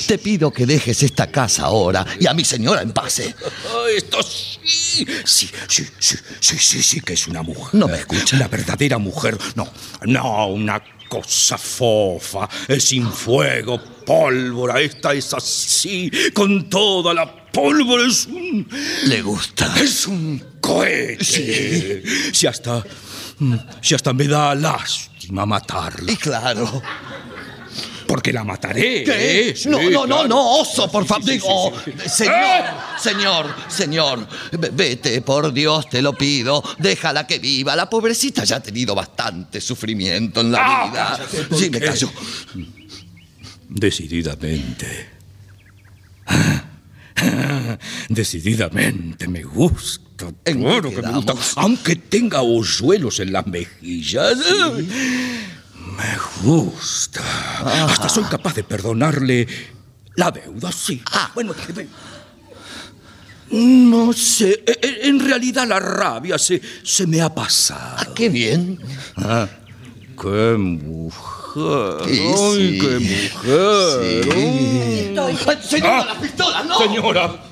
Te 0.06 0.18
pido 0.18 0.50
que 0.50 0.64
dejes 0.66 1.02
esta 1.02 1.26
casa 1.30 1.64
ahora 1.64 2.06
y 2.18 2.26
a 2.26 2.32
mi 2.34 2.44
señora 2.44 2.80
en 2.82 2.92
pase. 2.92 3.34
Ah, 3.44 3.84
Esto 3.94 4.22
sí, 4.22 5.06
sí, 5.24 5.50
sí, 5.68 5.84
sí, 5.98 6.16
sí, 6.40 6.58
sí, 6.58 6.82
sí 6.82 7.00
que 7.00 7.12
es 7.12 7.26
una 7.28 7.42
mujer. 7.42 7.74
No 7.74 7.88
me 7.88 7.98
escucha. 7.98 8.38
La 8.38 8.48
verdadera 8.48 8.98
mujer. 8.98 9.36
No, 9.56 9.68
no, 10.06 10.46
una 10.48 10.82
cosa 11.08 11.58
fofa, 11.58 12.48
es 12.66 12.84
sin 12.84 13.10
fuego, 13.12 13.78
pólvora. 14.06 14.80
Esta 14.80 15.12
es 15.12 15.34
así, 15.34 16.10
con 16.32 16.70
toda 16.70 17.12
la 17.12 17.50
pólvora. 17.52 18.06
Es 18.08 18.26
un, 18.26 18.66
Le 19.04 19.20
gusta. 19.20 19.74
es 19.78 20.06
un 20.06 20.42
cohete. 20.62 22.02
Si 22.32 22.46
hasta, 22.46 22.82
si 23.82 23.94
hasta 23.94 24.12
me 24.14 24.26
da 24.26 24.54
lástima 24.54 25.44
matarla. 25.44 26.10
Y 26.10 26.16
claro. 26.16 26.82
Porque 28.12 28.30
la 28.30 28.44
mataré. 28.44 29.04
¿Qué? 29.04 29.48
¿eh? 29.48 29.56
Sí, 29.56 29.70
no, 29.70 29.78
no, 29.78 29.90
no, 29.90 30.04
claro. 30.04 30.28
no, 30.28 30.56
oso, 30.60 30.90
por 30.92 31.06
favor. 31.06 31.24
Sí, 31.24 31.30
sí, 31.30 31.38
Digo, 31.38 31.72
sí, 31.82 31.92
sí. 31.96 32.08
señor, 32.10 32.34
¡Eh! 32.36 32.64
señor, 33.00 33.56
señor, 33.68 34.28
ve- 34.52 34.70
vete, 34.74 35.22
por 35.22 35.50
Dios, 35.50 35.88
te 35.88 36.02
lo 36.02 36.12
pido. 36.12 36.62
Déjala 36.78 37.26
que 37.26 37.38
viva. 37.38 37.74
La 37.74 37.88
pobrecita 37.88 38.44
ya 38.44 38.56
ha 38.56 38.60
tenido 38.62 38.94
bastante 38.94 39.62
sufrimiento 39.62 40.42
en 40.42 40.52
la 40.52 40.58
Ah, 40.60 40.88
vida. 40.90 41.16
cállate, 41.16 41.42
¿por 41.44 41.58
Sí, 41.58 41.70
me 41.70 41.80
callo. 41.80 42.12
Decididamente. 43.70 45.08
Decididamente 48.10 49.26
me 49.26 49.42
gusta. 49.42 50.02
¿En 50.44 50.58
qué 50.58 50.60
Claro 50.60 50.90
que 50.90 51.00
me 51.02 51.12
gusta. 51.12 51.34
Aunque 51.56 51.96
tenga 51.96 52.42
hoyuelos 52.42 53.20
en 53.20 53.32
las 53.32 53.46
mejillas. 53.46 54.36
Me 56.02 56.50
gusta. 56.50 57.20
Ah. 57.64 57.86
Hasta 57.90 58.08
soy 58.08 58.24
capaz 58.24 58.54
de 58.54 58.64
perdonarle 58.64 59.46
la 60.16 60.30
deuda, 60.30 60.72
sí. 60.72 61.02
Ah. 61.12 61.30
Bueno, 61.34 61.54
no 63.50 64.12
sé. 64.12 64.62
eh, 64.66 64.78
eh, 64.82 64.98
En 65.04 65.20
realidad 65.20 65.66
la 65.66 65.78
rabia 65.78 66.38
se, 66.38 66.60
se 66.82 67.06
me 67.06 67.20
ha 67.20 67.32
pasado. 67.34 67.96
Ah, 67.98 68.06
qué 68.14 68.28
bien. 68.28 68.78
Ah, 69.16 69.46
¡Qué 70.20 70.56
mujer! 70.58 72.04
Sí, 72.06 72.20
¡Ay, 72.20 72.70
sí. 72.70 72.78
qué 72.78 72.98
mujer! 72.98 74.24
Sí. 74.24 75.68
Señora, 75.68 76.00
Ah. 76.00 76.04
las 76.06 76.16
pistolas, 76.16 76.66
no. 76.66 76.78
Señora, 76.78 77.42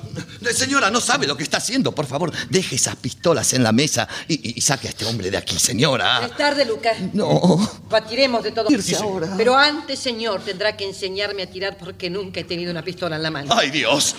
Señora, 0.53 0.89
no 0.89 0.99
sabe 0.99 1.27
lo 1.27 1.37
que 1.37 1.43
está 1.43 1.57
haciendo. 1.57 1.93
Por 1.93 2.05
favor, 2.07 2.31
deje 2.49 2.75
esas 2.75 2.95
pistolas 2.95 3.53
en 3.53 3.63
la 3.63 3.71
mesa 3.71 4.07
y, 4.27 4.49
y- 4.49 4.53
y 4.57 4.61
saque 4.61 4.87
a 4.87 4.89
este 4.91 5.05
hombre 5.05 5.29
de 5.31 5.37
aquí, 5.37 5.57
señora. 5.59 6.25
Es 6.25 6.35
tarde, 6.35 6.65
Lucas. 6.65 6.97
No. 7.13 7.57
Batiremos 7.89 8.43
de 8.43 8.51
todo. 8.51 8.69
Irse 8.71 8.95
ahora. 8.95 9.33
Pero 9.37 9.55
antes, 9.55 9.99
señor, 9.99 10.41
tendrá 10.41 10.75
que 10.75 10.85
enseñarme 10.85 11.43
a 11.43 11.49
tirar 11.49 11.77
porque 11.77 12.09
nunca 12.09 12.39
he 12.39 12.43
tenido 12.43 12.71
una 12.71 12.83
pistola 12.83 13.15
en 13.17 13.23
la 13.23 13.31
mano. 13.31 13.53
Ay, 13.55 13.69
Dios. 13.69 14.15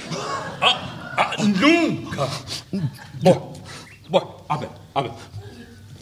ah, 0.60 1.14
ah, 1.16 1.34
nunca. 1.42 2.28
Bueno, 3.20 3.52
bueno, 4.08 4.44
a 4.48 4.56
ver, 4.58 4.68
a 4.94 5.02
ver. 5.02 5.12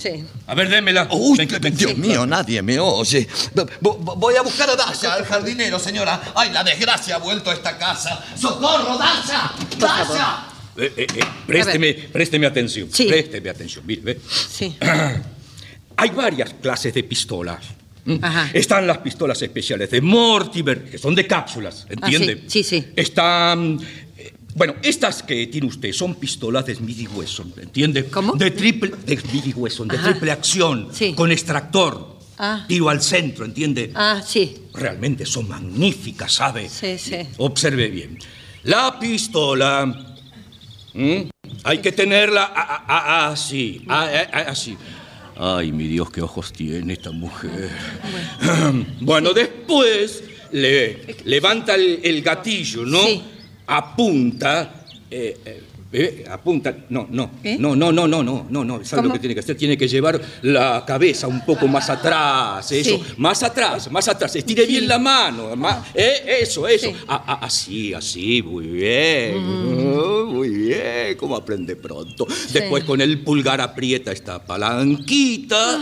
Sí. 0.00 0.24
A 0.46 0.54
ver, 0.54 0.68
démela. 0.70 1.06
Uy, 1.12 1.36
Ven, 1.36 1.48
ven, 1.60 1.76
Dios 1.76 1.92
ven. 1.92 2.00
mío, 2.00 2.24
nadie 2.26 2.62
me 2.62 2.78
oye. 2.80 3.28
Vo- 3.54 3.68
vo- 3.80 4.16
Voy 4.16 4.34
a 4.34 4.42
buscar 4.42 4.70
a 4.70 4.74
Dasha, 4.76 5.12
al 5.12 5.24
jardinero, 5.26 5.78
señora. 5.78 6.32
Ay, 6.34 6.50
la 6.52 6.64
desgracia 6.64 7.16
ha 7.16 7.18
vuelto 7.18 7.50
a 7.50 7.54
esta 7.54 7.76
casa. 7.76 8.24
¡Socorro, 8.34 8.96
Dasha! 8.96 9.52
¡Dasha! 9.78 10.46
Eh, 10.78 10.92
eh, 10.96 11.06
eh, 11.16 11.20
présteme, 11.46 11.92
présteme 12.10 12.46
atención. 12.46 12.88
Sí. 12.90 13.04
Présteme 13.06 13.50
atención. 13.50 13.84
Mire, 13.86 14.00
ve. 14.00 14.20
Sí. 14.50 14.74
Hay 15.96 16.10
varias 16.10 16.54
clases 16.54 16.94
de 16.94 17.02
pistolas. 17.04 17.58
¿m? 18.06 18.18
Ajá. 18.22 18.48
Están 18.54 18.86
las 18.86 18.98
pistolas 18.98 19.42
especiales 19.42 19.90
de 19.90 20.00
Mortimer, 20.00 20.84
que 20.90 20.96
son 20.96 21.14
de 21.14 21.26
cápsulas, 21.26 21.86
¿entiende? 21.90 22.38
Ah, 22.40 22.44
sí, 22.48 22.64
sí, 22.64 22.80
sí. 22.80 22.88
Están. 22.96 23.78
Eh, 24.50 24.52
Bueno, 24.54 24.74
estas 24.82 25.22
que 25.22 25.46
tiene 25.46 25.66
usted 25.66 25.92
son 25.92 26.14
pistolas 26.16 26.66
de 26.66 26.74
Smith 26.74 27.08
Wesson, 27.14 27.52
¿entiende? 27.60 28.06
¿Cómo? 28.06 28.34
De 28.34 28.50
triple. 28.50 28.92
de 29.06 29.16
Smith 29.18 29.54
Wesson, 29.56 29.88
de 29.88 29.96
Ajá. 29.96 30.10
triple 30.10 30.30
acción. 30.32 30.88
Sí. 30.92 31.14
Con 31.14 31.30
extractor. 31.32 32.18
Ah. 32.42 32.64
Tiro 32.66 32.88
al 32.88 33.02
centro, 33.02 33.44
¿entiende? 33.44 33.92
Ah, 33.94 34.22
sí. 34.26 34.56
Realmente 34.72 35.26
son 35.26 35.46
magníficas, 35.48 36.32
¿sabe? 36.32 36.68
Sí, 36.70 36.96
sí. 36.98 37.16
Observe 37.36 37.88
bien. 37.88 38.18
La 38.64 38.98
pistola. 38.98 40.06
¿m? 40.94 41.30
Hay 41.64 41.78
que 41.78 41.92
tenerla 41.92 42.44
a- 42.44 42.84
a- 42.86 43.26
a- 43.26 43.28
así. 43.32 43.82
a- 43.88 44.04
a- 44.04 44.38
así. 44.50 44.76
Ay, 45.36 45.70
mi 45.72 45.86
Dios, 45.86 46.10
qué 46.10 46.20
ojos 46.22 46.52
tiene 46.52 46.92
esta 46.94 47.10
mujer. 47.12 47.70
Bueno, 49.00 49.32
después 49.34 50.22
le- 50.52 51.16
levanta 51.24 51.74
el, 51.74 52.00
el 52.02 52.22
gatillo, 52.22 52.84
¿no? 52.84 53.02
Sí. 53.04 53.22
Apunta. 53.70 54.74
eh, 55.10 55.36
eh, 55.44 55.62
eh, 55.92 56.24
apunta. 56.30 56.72
No, 56.90 57.08
no. 57.10 57.30
¿Eh? 57.42 57.56
No, 57.58 57.74
no, 57.74 57.90
no, 57.90 58.06
no, 58.06 58.22
no, 58.22 58.46
no, 58.48 58.64
no. 58.64 58.74
¿Sabes 58.76 58.90
¿Cómo? 58.94 59.08
lo 59.08 59.12
que 59.14 59.18
tiene 59.18 59.34
que 59.34 59.40
hacer? 59.40 59.56
Tiene 59.56 59.76
que 59.76 59.88
llevar 59.88 60.20
la 60.42 60.84
cabeza 60.86 61.26
un 61.26 61.44
poco 61.44 61.66
más 61.66 61.90
atrás. 61.96 62.70
Eso. 62.70 62.90
Sí. 62.96 63.02
Más 63.16 63.42
atrás, 63.42 63.90
más 63.90 64.06
atrás. 64.08 64.36
Estire 64.36 64.66
bien 64.66 64.86
la 64.86 64.98
mano. 65.00 65.54
más- 65.56 65.86
eh, 65.94 66.38
eso, 66.42 66.68
eso. 66.68 66.90
Sí. 66.90 66.96
A- 67.08 67.32
a- 67.32 67.44
así, 67.46 67.92
así. 67.94 68.40
Muy 68.42 68.66
bien. 68.68 69.34
Oh, 69.96 70.26
muy 70.30 70.48
bien. 70.48 71.16
¿Cómo 71.16 71.34
aprende 71.36 71.74
pronto? 71.76 72.26
Después 72.52 72.84
con 72.84 73.00
el 73.00 73.18
pulgar 73.20 73.60
aprieta 73.60 74.12
esta 74.12 74.44
palanquita. 74.44 75.80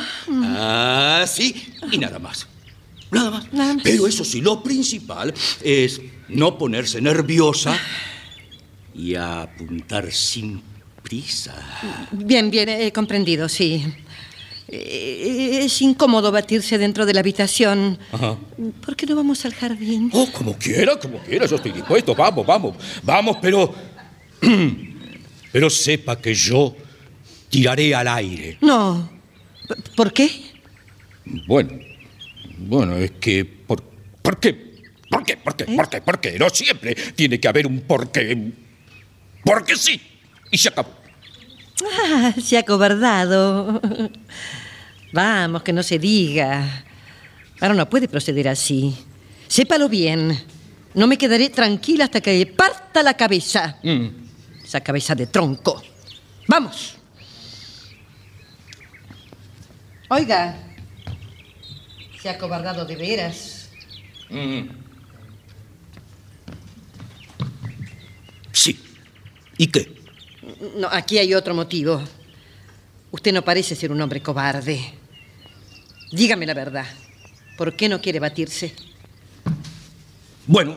Así. 1.22 1.54
Y 1.92 1.98
nada 1.98 2.18
más. 2.18 2.46
Nada 3.10 3.30
más. 3.30 3.52
Nada 3.52 3.74
más. 3.74 3.82
Pero 3.82 4.06
eso 4.06 4.24
sí, 4.24 4.40
lo 4.40 4.62
principal 4.62 5.32
es 5.62 6.00
no 6.28 6.58
ponerse 6.58 7.00
nerviosa 7.00 7.76
y 8.94 9.14
apuntar 9.14 10.12
sin 10.12 10.60
prisa. 11.02 11.54
Bien, 12.12 12.50
bien, 12.50 12.68
he 12.68 12.92
comprendido, 12.92 13.48
sí. 13.48 13.84
Eh, 14.70 15.60
Es 15.64 15.80
incómodo 15.80 16.30
batirse 16.30 16.76
dentro 16.76 17.06
de 17.06 17.14
la 17.14 17.20
habitación. 17.20 17.98
Ajá. 18.12 18.36
¿Por 18.84 18.94
qué 18.96 19.06
no 19.06 19.16
vamos 19.16 19.44
al 19.46 19.54
jardín? 19.54 20.10
Oh, 20.12 20.30
como 20.30 20.56
quiera, 20.58 20.98
como 20.98 21.18
quiera, 21.20 21.46
yo 21.46 21.56
estoy 21.56 21.72
dispuesto. 21.72 22.14
Vamos, 22.14 22.46
vamos, 22.46 22.76
vamos, 23.02 23.36
pero. 23.40 23.74
Pero 25.50 25.70
sepa 25.70 26.20
que 26.20 26.34
yo 26.34 26.76
tiraré 27.48 27.94
al 27.94 28.06
aire. 28.06 28.58
No. 28.60 29.08
¿Por 29.96 30.12
qué? 30.12 30.28
Bueno, 31.46 31.70
bueno, 32.58 32.96
es 32.96 33.12
que. 33.12 33.44
¿Por, 33.44 33.82
¿por 34.22 34.38
qué? 34.38 34.68
¿Por 35.10 35.24
qué? 35.24 35.36
¿Por 35.36 35.56
qué? 35.56 35.64
¿Por 35.64 35.88
qué? 35.88 36.00
¿Por 36.00 36.20
qué? 36.20 36.38
No 36.38 36.50
siempre 36.50 36.94
tiene 36.94 37.40
que 37.40 37.48
haber 37.48 37.66
un 37.66 37.80
porqué. 37.80 38.52
Porque 39.44 39.76
sí. 39.76 40.00
Y 40.50 40.58
se 40.58 40.68
acabó. 40.68 40.90
Ah, 42.02 42.34
se 42.42 42.58
ha 42.58 42.64
cobardado. 42.64 43.80
Vamos, 45.12 45.62
que 45.62 45.72
no 45.72 45.82
se 45.82 45.98
diga. 45.98 46.84
Ahora 47.60 47.74
no 47.74 47.88
puede 47.88 48.08
proceder 48.08 48.48
así. 48.48 48.94
Sépalo 49.46 49.88
bien. 49.88 50.38
No 50.94 51.06
me 51.06 51.16
quedaré 51.16 51.48
tranquila 51.50 52.04
hasta 52.04 52.20
que 52.20 52.38
le 52.38 52.46
parta 52.46 53.02
la 53.02 53.14
cabeza. 53.14 53.78
Esa 54.64 54.80
cabeza 54.80 55.14
de 55.14 55.26
tronco. 55.26 55.82
Vamos. 56.46 56.96
Oiga. 60.08 60.67
Se 62.28 62.34
ha 62.34 62.38
cobardado 62.38 62.84
de 62.84 62.94
veras. 62.94 63.70
Sí. 68.52 68.78
¿Y 69.56 69.66
qué? 69.68 69.96
No, 70.76 70.88
aquí 70.90 71.16
hay 71.16 71.32
otro 71.32 71.54
motivo. 71.54 72.02
Usted 73.12 73.32
no 73.32 73.42
parece 73.42 73.74
ser 73.74 73.90
un 73.90 74.02
hombre 74.02 74.20
cobarde. 74.20 74.78
Dígame 76.12 76.44
la 76.44 76.52
verdad. 76.52 76.84
¿Por 77.56 77.74
qué 77.74 77.88
no 77.88 77.98
quiere 77.98 78.20
batirse? 78.20 78.74
Bueno. 80.46 80.76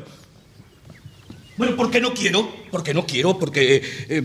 Bueno, 1.58 1.76
¿por 1.76 1.92
qué 1.92 2.00
no 2.00 2.14
quiero? 2.14 2.50
Porque 2.72 2.94
no 2.94 3.06
quiero, 3.06 3.38
porque... 3.38 3.84
eh, 4.08 4.24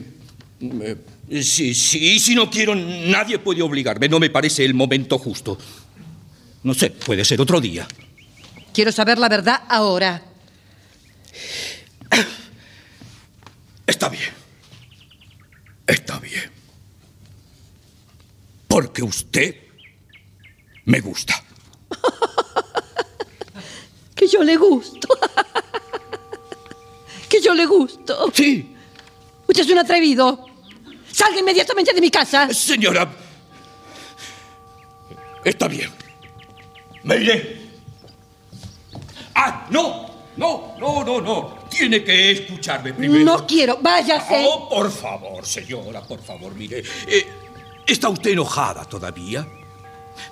eh, 0.60 1.42
sí, 1.42 1.74
sí, 1.74 2.20
si 2.20 2.36
no 2.36 2.48
quiero, 2.48 2.76
nadie 2.76 3.40
puede 3.40 3.62
obligarme. 3.62 4.08
No 4.08 4.20
me 4.20 4.30
parece 4.30 4.64
el 4.64 4.74
momento 4.74 5.18
justo. 5.18 5.58
No 6.66 6.74
sé, 6.74 6.90
puede 6.90 7.24
ser 7.24 7.40
otro 7.40 7.60
día. 7.60 7.86
Quiero 8.74 8.90
saber 8.90 9.18
la 9.18 9.28
verdad 9.28 9.62
ahora. 9.68 10.20
Está 13.86 14.08
bien. 14.08 14.30
Está 15.86 16.18
bien. 16.18 16.50
Porque 18.66 19.04
usted 19.04 19.54
me 20.86 20.98
gusta. 20.98 21.40
Que 24.16 24.26
yo 24.26 24.42
le 24.42 24.56
gusto. 24.56 25.06
que 27.28 27.40
yo 27.40 27.54
le 27.54 27.66
gusto. 27.66 28.32
Sí, 28.34 28.74
Usted 29.46 29.62
es 29.62 29.70
un 29.70 29.78
atrevido. 29.78 30.46
Salga 31.12 31.38
inmediatamente 31.38 31.92
de 31.92 32.00
mi 32.00 32.10
casa. 32.10 32.52
señora. 32.52 33.08
Está 35.44 35.68
bien. 35.68 36.05
Me 37.06 37.16
iré. 37.16 37.56
Ah, 39.34 39.66
no. 39.70 40.06
No, 40.36 40.74
no, 40.78 41.02
no, 41.04 41.20
no. 41.20 41.58
Tiene 41.70 42.04
que 42.04 42.30
escucharme 42.32 42.92
primero. 42.92 43.24
No 43.24 43.46
quiero. 43.46 43.78
Váyase. 43.80 44.44
Oh, 44.46 44.68
por 44.68 44.90
favor, 44.90 45.46
señora, 45.46 46.02
por 46.02 46.22
favor, 46.22 46.54
mire. 46.54 46.82
eh, 47.08 47.26
¿Está 47.86 48.08
usted 48.10 48.32
enojada 48.32 48.84
todavía? 48.84 49.46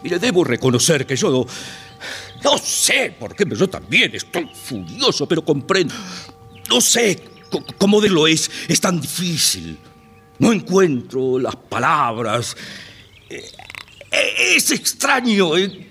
Mire, 0.03 0.19
debo 0.19 0.45
reconocer 0.45 1.07
que 1.07 1.17
yo... 1.17 1.47
No 2.43 2.59
sé 2.59 3.15
por 3.19 3.35
qué, 3.35 3.47
pero 3.47 3.57
yo 3.57 3.69
también 3.71 4.15
estoy 4.15 4.51
furioso, 4.53 5.27
pero 5.27 5.43
comprendo. 5.43 5.95
No 6.69 6.81
sé 6.83 7.23
cómo 7.79 8.01
de 8.03 8.11
lo 8.11 8.27
es. 8.27 8.51
Es 8.69 8.81
tan 8.81 9.01
difícil. 9.01 9.79
No 10.39 10.53
encuentro 10.53 11.39
las 11.39 11.57
palabras. 11.57 12.55
Eh, 13.31 13.43
eh, 14.11 14.57
Es 14.57 14.71
extraño. 14.73 15.57
eh. 15.57 15.89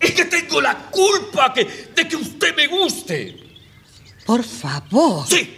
Es 0.00 0.12
que 0.12 0.24
tengo 0.26 0.60
la 0.60 0.76
culpa 0.90 1.52
que- 1.54 1.64
de 1.94 2.08
que 2.08 2.16
usted 2.16 2.54
me 2.56 2.66
guste. 2.66 3.36
Por 4.26 4.42
favor. 4.44 5.26
Sí, 5.28 5.54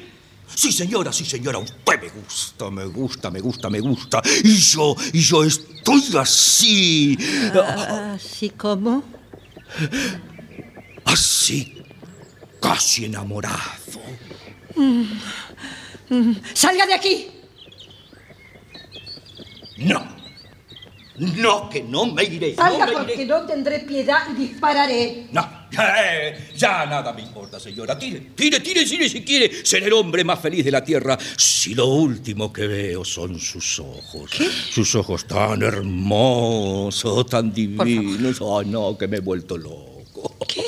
sí, 0.55 0.72
señora, 0.72 1.12
sí, 1.12 1.25
señora, 1.25 1.59
usted 1.59 2.01
me 2.01 2.09
gusta, 2.09 2.70
me 2.70 2.85
gusta, 2.87 3.31
me 3.31 3.40
gusta, 3.40 3.70
me 3.70 3.81
gusta. 3.81 4.22
Y 4.44 4.57
yo, 4.57 4.94
y 5.12 5.20
yo 5.20 5.44
estoy 5.44 6.03
así, 6.18 7.16
Así 8.14 8.51
como. 8.51 9.03
así, 11.05 11.83
casi 12.61 13.05
enamorado. 13.07 13.57
¡Salga 16.55 16.87
de 16.87 16.94
aquí! 16.94 17.27
No, 19.79 20.15
no, 21.18 21.68
que 21.70 21.83
no 21.83 22.07
me 22.07 22.24
iré, 22.24 22.55
Salga 22.55 22.87
porque 22.92 23.14
iré. 23.14 23.26
no 23.26 23.42
tendré 23.46 23.81
piedad 23.81 24.29
y 24.33 24.35
dispararé. 24.46 25.26
No, 25.33 25.48
eh, 25.72 26.50
ya 26.57 26.87
nada 26.87 27.12
me 27.12 27.22
importa, 27.22 27.59
señora. 27.59 27.98
Tire, 27.98 28.33
tire, 28.35 28.61
tire, 28.61 28.85
tire 28.85 29.09
si 29.09 29.22
quiere 29.24 29.64
ser 29.64 29.83
el 29.85 29.92
hombre 29.92 30.24
más 30.24 30.40
feliz 30.40 30.64
de 30.64 30.70
la 30.70 30.85
tierra. 30.85 31.18
Si 31.37 31.74
lo 31.74 31.87
último 31.87 32.52
que 32.52 32.66
veo 32.66 33.05
son 33.05 33.38
sus 33.38 33.79
ojos. 33.81 34.31
Sus 34.70 34.94
ojos 34.94 35.26
tan 35.26 35.62
hermosos, 35.62 37.26
tan 37.26 37.52
divinos. 37.52 38.40
Ay, 38.40 38.66
no, 38.66 38.96
que 38.96 39.09
me 39.09 39.18
he 39.18 39.20
vuelto 39.20 39.57
loco. 39.59 40.37
¿Qué? 40.46 40.64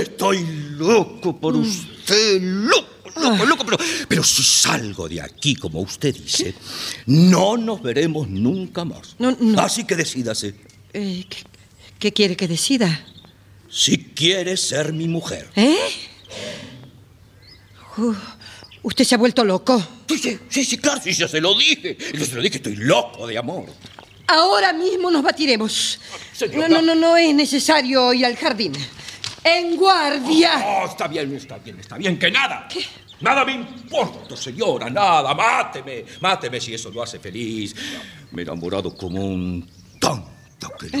Estoy 0.00 0.44
loco 0.78 1.36
por 1.36 1.56
usted, 1.56 2.40
loco. 2.40 2.95
Loco, 3.20 3.46
loco, 3.46 3.64
pero, 3.64 3.78
pero 4.08 4.22
si 4.22 4.42
salgo 4.42 5.08
de 5.08 5.20
aquí, 5.22 5.54
como 5.56 5.80
usted 5.80 6.14
dice, 6.14 6.54
no 7.06 7.56
nos 7.56 7.82
veremos 7.82 8.28
nunca 8.28 8.84
más. 8.84 9.16
No, 9.18 9.36
no. 9.40 9.60
Así 9.60 9.84
que 9.84 9.96
decídase, 9.96 10.54
Eh, 10.92 11.24
¿qué, 11.28 11.38
qué 11.98 12.12
quiere 12.12 12.36
que 12.36 12.46
decida? 12.48 13.04
si 13.68 13.98
quiere 13.98 14.56
ser 14.56 14.92
mi 14.92 15.06
mujer. 15.08 15.50
¿Eh? 15.56 15.76
Uh, 17.98 18.14
usted 18.82 19.04
se 19.04 19.14
ha 19.14 19.18
vuelto 19.18 19.44
loco. 19.44 19.82
Sí, 20.08 20.18
sí, 20.18 20.38
sí, 20.48 20.64
sí, 20.64 20.78
claro, 20.78 21.00
sí, 21.02 21.12
yo 21.12 21.26
se 21.28 21.40
lo 21.40 21.56
dije. 21.56 21.96
Yo 22.14 22.24
se 22.24 22.34
lo 22.36 22.42
dije, 22.42 22.56
estoy 22.56 22.76
loco 22.76 23.26
de 23.26 23.36
amor. 23.38 23.66
Ahora 24.28 24.72
mismo 24.72 25.10
nos 25.10 25.22
batiremos. 25.22 25.98
No, 26.00 26.18
Señora. 26.38 26.68
no, 26.68 26.82
no, 26.82 26.94
no 26.94 27.16
es 27.16 27.34
necesario 27.34 28.12
ir 28.12 28.26
al 28.26 28.36
jardín. 28.36 28.72
¡En 29.44 29.76
guardia! 29.76 30.64
Oh, 30.66 30.86
está 30.86 31.06
bien, 31.06 31.32
está 31.36 31.58
bien, 31.58 31.78
está 31.78 31.96
bien, 31.96 32.18
que 32.18 32.30
nada. 32.30 32.66
Nada 33.20 33.44
me 33.44 33.52
importa, 33.54 34.36
señora, 34.36 34.90
nada. 34.90 35.34
Máteme, 35.34 36.04
máteme 36.20 36.60
si 36.60 36.74
eso 36.74 36.90
lo 36.90 37.02
hace 37.02 37.18
feliz. 37.18 37.74
Me 38.32 38.42
he 38.42 38.44
enamorado 38.44 38.94
como 38.94 39.24
un 39.24 39.66
tonto 40.00 40.68
que 40.78 40.88
lo... 40.90 40.98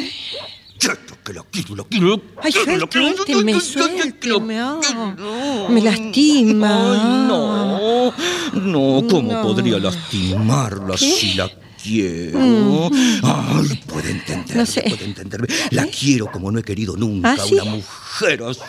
Quieto, 0.78 1.16
que 1.24 1.32
lo 1.32 1.44
quiero, 1.44 1.74
lo 1.74 1.88
quiero. 1.88 2.20
Ay, 2.42 2.52
suélteme, 2.52 3.60
suélteme, 3.60 4.18
quiero. 4.18 4.40
Me 4.40 5.80
lastima. 5.80 6.92
Ay, 6.92 7.26
no, 7.28 8.12
no, 8.52 9.08
¿cómo 9.08 9.32
No. 9.32 9.42
podría 9.42 9.78
lastimarla 9.78 10.98
si 10.98 11.32
la 11.34 11.50
quiero? 11.86 12.90
Ay, 13.22 13.80
puede 13.86 14.10
entenderme, 14.10 14.54
Mm. 14.54 14.58
No 14.58 14.66
sé. 14.66 14.82
puede 14.82 15.04
entenderme. 15.04 15.48
La 15.70 15.86
quiero 15.86 16.30
como 16.30 16.50
no 16.50 16.58
he 16.58 16.62
querido 16.62 16.96
nunca 16.96 17.32
¿Ah, 17.32 17.36
sí? 17.46 17.54
una 17.54 17.64
mujer 17.64 18.42
así. 18.42 18.60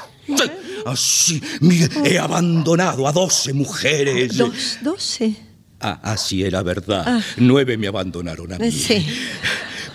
Así, 0.86 1.41
mire, 1.61 1.89
he 2.05 2.20
abandonado 2.20 3.07
a 3.07 3.11
doce 3.11 3.53
mujeres. 3.53 4.38
Dos, 4.38 4.78
doce. 4.82 5.36
Ah, 5.80 5.99
así 6.03 6.43
era 6.43 6.61
verdad. 6.63 7.22
Nueve 7.38 7.78
me 7.78 7.88
abandonaron 7.88 8.53
a 8.53 8.57
mí. 8.57 8.72
Sí. 8.72 9.05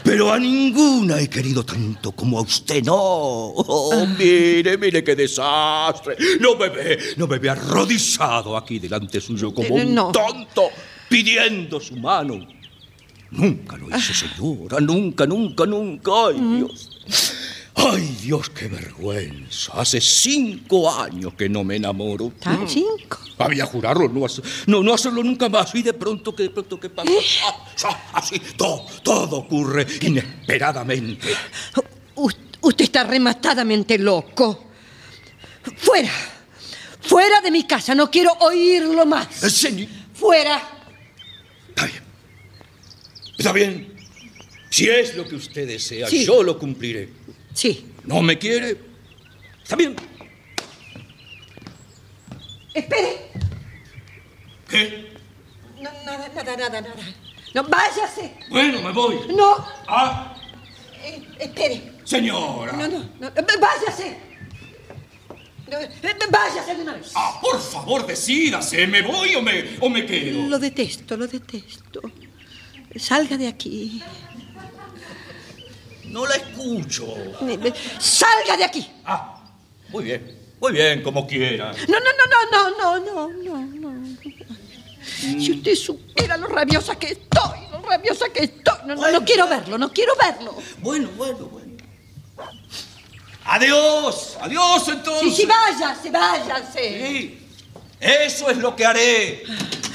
pero 0.04 0.32
a 0.32 0.38
ninguna 0.38 1.20
he 1.20 1.28
querido 1.28 1.64
tanto 1.64 2.12
como 2.12 2.38
a 2.38 2.42
usted, 2.42 2.82
no. 2.84 2.94
Oh, 2.96 4.06
mire, 4.18 4.76
mire 4.78 5.02
qué 5.04 5.14
desastre. 5.14 6.16
No 6.40 6.56
me 6.56 6.68
ve, 6.70 6.98
no 7.16 7.26
me 7.26 7.38
ve 7.38 7.50
arrodillado 7.50 8.56
aquí 8.56 8.78
delante 8.78 9.20
suyo 9.20 9.52
como 9.54 9.76
Eh, 9.78 9.84
un 9.86 9.94
tonto, 10.12 10.70
pidiendo 11.08 11.78
su 11.80 11.96
mano. 11.96 12.38
Nunca 13.32 13.76
lo 13.78 13.88
hice, 13.96 14.12
señora, 14.14 14.78
nunca, 14.80 15.26
nunca, 15.26 15.64
nunca. 15.66 16.10
Ay, 16.28 16.38
Dios. 16.58 16.88
Ay, 17.74 18.16
Dios, 18.22 18.50
qué 18.50 18.68
vergüenza. 18.68 19.72
Hace 19.74 20.00
cinco 20.00 20.90
años 20.92 21.32
que 21.34 21.48
no 21.48 21.64
me 21.64 21.76
enamoro. 21.76 22.30
¿Tan 22.38 22.68
cinco? 22.68 23.18
Había 23.38 23.64
jurarlo, 23.64 24.08
no, 24.10 24.26
hace- 24.26 24.42
no, 24.66 24.82
no 24.82 24.92
hacerlo 24.92 25.22
nunca 25.24 25.48
más. 25.48 25.74
Y 25.74 25.82
de 25.82 25.94
pronto, 25.94 26.34
que 26.36 26.44
de 26.44 26.50
pronto, 26.50 26.78
¿qué 26.78 26.90
pasa? 26.90 27.10
Ah, 27.46 27.64
ah, 27.84 28.10
así, 28.12 28.38
todo, 28.56 28.84
todo 29.02 29.38
ocurre 29.38 29.86
inesperadamente. 30.02 31.28
U- 32.16 32.28
usted 32.60 32.84
está 32.84 33.04
rematadamente 33.04 33.98
loco. 33.98 34.66
Fuera. 35.78 36.12
Fuera 37.00 37.40
de 37.40 37.50
mi 37.50 37.64
casa. 37.64 37.94
No 37.94 38.10
quiero 38.10 38.32
oírlo 38.40 39.06
más. 39.06 39.42
Eh, 39.42 39.50
señor, 39.50 39.88
Fuera. 40.12 40.71
Está 43.42 43.52
bien. 43.52 43.92
Si 44.70 44.88
es 44.88 45.14
lo 45.16 45.26
que 45.28 45.34
usted 45.34 45.66
desea, 45.66 46.06
Sí. 46.08 46.24
yo 46.24 46.42
lo 46.42 46.58
cumpliré. 46.58 47.08
Sí. 47.52 47.86
¿No 48.04 48.22
me 48.22 48.38
quiere? 48.38 48.78
Está 49.62 49.76
bien. 49.76 49.94
Espere. 52.74 53.30
¿Qué? 54.68 55.12
No, 55.80 55.90
nada, 56.06 56.28
nada, 56.34 56.56
nada, 56.56 56.80
nada. 56.80 56.94
No, 57.54 57.64
váyase. 57.64 58.34
Bueno, 58.48 58.80
me 58.80 58.92
voy. 58.92 59.16
No. 59.36 59.56
Ah, 59.86 60.34
Eh, 61.04 61.20
espere. 61.40 61.92
señora. 62.04 62.72
No, 62.72 62.86
no, 62.88 62.98
no. 63.20 63.26
eh, 63.28 63.44
Váyase. 63.60 64.16
No, 65.68 65.78
eh, 65.78 65.90
Váyase 66.30 66.74
de 66.76 66.82
una 66.82 66.94
vez. 66.94 67.10
Ah, 67.14 67.38
por 67.42 67.60
favor, 67.60 68.06
decídase. 68.06 68.86
¿Me 68.86 69.02
voy 69.02 69.34
o 69.34 69.42
me, 69.42 69.76
o 69.80 69.88
me 69.90 70.06
quedo? 70.06 70.48
Lo 70.48 70.58
detesto, 70.58 71.16
lo 71.16 71.26
detesto. 71.26 72.00
Salga 72.96 73.36
de 73.36 73.48
aquí. 73.48 74.02
No 76.04 76.26
la 76.26 76.36
escucho. 76.36 77.14
Salga 77.98 78.56
de 78.56 78.64
aquí. 78.64 78.90
Ah, 79.04 79.42
muy 79.88 80.04
bien. 80.04 80.38
Muy 80.60 80.72
bien, 80.72 81.02
como 81.02 81.26
quiera. 81.26 81.72
No, 81.88 81.98
no, 81.98 82.10
no, 82.18 82.70
no, 82.78 82.98
no, 83.00 83.28
no, 83.32 83.66
no, 83.66 83.90
no. 83.90 84.16
Si 85.02 85.52
usted 85.52 85.74
supiera 85.74 86.36
lo 86.36 86.46
rabiosa 86.46 86.96
que 86.96 87.08
estoy, 87.08 87.58
lo 87.72 87.82
rabiosa 87.82 88.26
que 88.32 88.44
estoy. 88.44 88.78
No, 88.86 88.94
no, 88.94 89.10
no 89.10 89.24
quiero 89.24 89.48
verlo, 89.48 89.76
no 89.76 89.92
quiero 89.92 90.12
verlo. 90.16 90.54
Bueno, 90.78 91.08
bueno, 91.16 91.46
bueno. 91.46 91.72
Adiós, 93.44 94.36
adiós 94.40 94.88
entonces. 94.88 95.34
Sí, 95.34 95.42
sí, 95.42 95.46
váyase, 95.46 96.10
váyase. 96.10 97.08
Sí, 97.08 97.38
eso 97.98 98.50
es 98.50 98.58
lo 98.58 98.76
que 98.76 98.86
haré. 98.86 99.42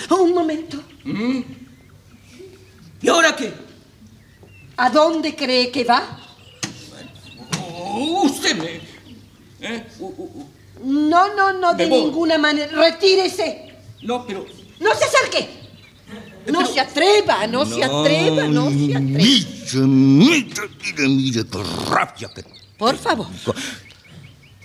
Un 0.09 0.33
momento. 0.33 0.83
¿Y 3.07 3.09
ahora 3.09 3.33
qué? 3.37 3.53
¿A 4.75 4.89
dónde 4.89 5.33
cree 5.33 5.71
que 5.71 5.85
va? 5.85 6.19
Usted 8.21 8.57
me... 8.57 8.81
¿eh? 9.61 9.87
No, 10.83 11.33
no, 11.33 11.53
no, 11.53 11.73
de 11.73 11.85
voy. 11.85 12.01
ninguna 12.01 12.37
manera. 12.37 12.69
Retírese. 12.69 13.77
No, 14.01 14.27
pero... 14.27 14.45
No 14.81 14.93
se 14.93 15.05
acerque. 15.05 15.47
No 16.51 16.65
se 16.65 16.81
atreva, 16.81 17.47
no, 17.47 17.65
se 17.65 17.81
atreva, 17.81 18.45
no 18.49 18.69
se 18.69 18.93
atreva. 18.93 18.99
Mire, 18.99 19.85
mire, 19.85 20.67
mire, 20.67 21.07
mire, 21.07 21.45
qué 21.45 21.63
rabia 21.89 22.29
que 22.35 22.43
Por 22.77 22.97
favor. 22.97 23.27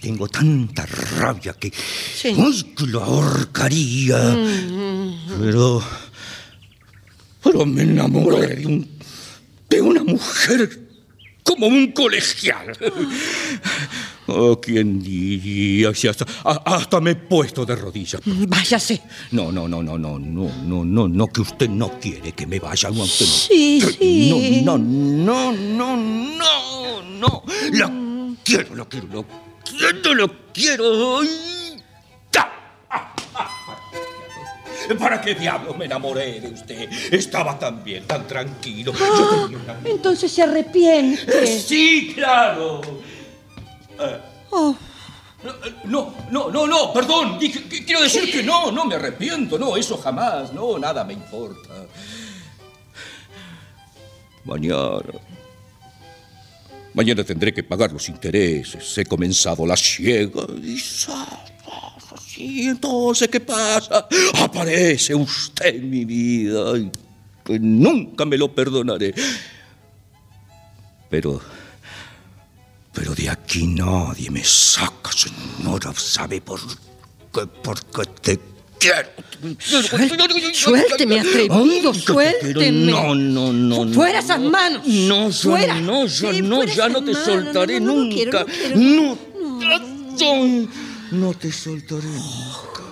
Tengo 0.01 0.27
tanta 0.27 0.85
rabia 0.85 1.53
que... 1.53 1.71
Sí. 1.71 2.35
¡Ay, 2.37 2.75
que 2.77 2.87
la 2.89 3.05
ahorcaría! 3.05 4.37
Pero... 5.39 5.81
Pero 7.43 7.67
me 7.67 7.83
enamoré 7.83 8.57
de, 8.57 8.67
un, 8.67 8.89
de 9.69 9.81
una 9.81 10.05
mujer 10.05 10.81
como 11.43 11.67
un 11.67 11.93
colegial. 11.93 12.77
Oh, 14.29 14.61
¿quién 14.61 15.03
diría? 15.03 15.93
Si 15.95 16.07
hasta, 16.09 17.01
me 17.01 17.11
he 17.11 17.17
puesto 17.17 17.67
de 17.67 17.75
rodillas. 17.75 18.23
Váyase. 18.25 19.03
No, 19.33 19.51
no, 19.51 19.67
no, 19.67 19.83
no, 19.83 19.99
no, 19.99 20.19
no, 20.19 20.49
no, 20.63 20.85
no, 20.85 21.09
no, 21.09 21.27
que 21.27 21.41
usted 21.41 21.69
no 21.69 21.99
quiere 21.99 22.33
que 22.33 22.47
me 22.47 22.61
vaya, 22.61 22.89
no, 22.91 23.03
usted 23.03 23.27
no. 23.27 23.33
Sí, 23.33 23.83
sí. 23.99 24.63
No, 24.65 24.79
no, 24.79 25.53
no, 25.53 25.97
no, 25.97 27.03
no, 27.03 27.03
no. 27.03 27.43
La 27.73 28.37
quiero, 28.45 28.75
lo 28.77 28.89
quiero, 28.89 29.09
lo 29.09 29.27
quiero, 29.65 30.15
lo 30.15 30.53
quiero. 30.53 31.21
¿Para 34.99 35.21
qué 35.21 35.35
diablos 35.35 35.77
me 35.77 35.85
enamoré 35.87 36.41
de 36.41 36.49
usted? 36.49 36.89
Estaba 37.11 37.59
tan 37.59 37.83
bien, 37.85 38.05
tan 38.07 38.27
tranquilo. 38.27 38.93
Yo 38.93 39.29
tenía 39.47 39.59
una... 39.59 39.81
Entonces 39.85 40.31
se 40.33 40.43
arrepiente. 40.43 41.47
Sí, 41.47 42.13
claro. 42.15 42.81
Oh, 44.51 44.77
No, 45.85 46.15
no, 46.31 46.51
no, 46.51 46.67
no, 46.67 46.93
perdón. 46.93 47.39
Quiero 47.39 48.03
decir 48.03 48.31
que 48.31 48.43
no, 48.43 48.71
no 48.71 48.85
me 48.85 48.95
arrepiento. 48.97 49.59
No, 49.59 49.77
eso 49.77 49.97
jamás. 49.99 50.53
No, 50.53 50.79
nada 50.79 51.05
me 51.05 51.13
importa. 51.15 51.71
Mañana. 54.45 55.01
Mañana 56.95 57.25
tendré 57.25 57.55
que 57.55 57.63
pagar 57.63 57.91
los 57.93 58.09
intereses. 58.09 58.99
He 58.99 59.05
comenzado 59.07 59.65
la 59.67 59.77
ciega. 59.77 60.43
Y 60.63 60.79
sa- 60.79 61.45
Sí, 62.43 62.69
entonces, 62.69 63.29
¿qué 63.29 63.39
pasa? 63.41 64.09
Aparece 64.41 65.15
usted 65.15 65.77
en 65.77 65.89
mi 65.91 66.05
vida. 66.05 66.77
y 66.77 66.91
que 67.45 67.59
nunca 67.61 68.25
me 68.25 68.37
lo 68.37 68.53
perdonaré. 68.53 69.15
Pero. 71.09 71.41
Pero 72.93 73.15
de 73.15 73.31
aquí 73.31 73.67
nadie 73.69 74.29
me 74.31 74.43
saca, 74.45 75.11
señora. 75.13 75.93
¿Sabe 75.97 76.41
por 76.41 76.61
qué? 77.33 77.47
Porque 77.63 78.03
te 78.21 78.41
quiero. 78.79 79.09
Suel- 79.59 80.53
suélteme, 80.55 81.21
atrevido, 81.21 81.93
Ay, 81.93 82.01
suélteme. 82.01 82.71
No, 82.93 83.15
no, 83.15 83.53
no. 83.53 83.77
Fu- 83.89 83.95
fuera 83.95 84.19
esas 84.19 84.41
manos. 84.41 84.87
No, 84.87 85.31
ya 85.31 85.37
Fuera. 85.43 85.81
no, 85.81 86.07
ya 86.07 86.33
Sí, 86.33 86.43
no, 86.43 86.65
ya 86.65 86.89
no 86.89 87.03
te 87.05 87.15
soltaré 87.15 87.81
No, 87.81 87.95
nunca. 87.95 88.15
quiero, 88.15 88.41
no 88.41 88.47
quiero. 88.47 88.77
No, 88.77 89.19
no, 90.19 90.69
no 91.13 91.35
te 91.35 91.53
soltaré 91.53 92.09
nunca. 92.09 92.83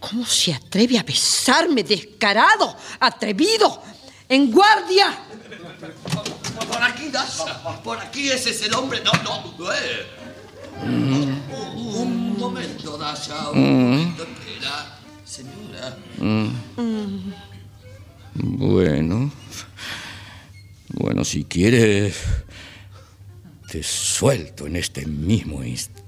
¿Cómo 0.00 0.26
se 0.26 0.52
atreve 0.52 0.98
a 0.98 1.02
besarme, 1.02 1.82
descarado, 1.82 2.76
atrevido, 3.00 3.82
en 4.28 4.50
guardia? 4.50 5.16
Por 6.68 6.82
aquí, 6.82 7.08
Dasha. 7.08 7.82
Por 7.82 7.98
aquí 7.98 8.28
ese 8.30 8.50
es 8.50 8.62
el 8.62 8.74
hombre. 8.74 9.00
No, 9.02 9.12
no. 9.22 9.72
eh. 9.72 10.06
Un 10.82 12.36
momento, 12.38 12.98
Dasha. 12.98 13.50
Un 13.50 13.90
momento, 13.90 14.24
espera. 14.24 14.98
Señora. 15.24 15.96
Bueno. 18.34 19.30
Bueno, 20.96 21.24
si 21.24 21.44
quieres, 21.44 22.14
te 23.70 23.82
suelto 23.82 24.66
en 24.66 24.76
este 24.76 25.06
mismo 25.06 25.62
instante. 25.64 26.02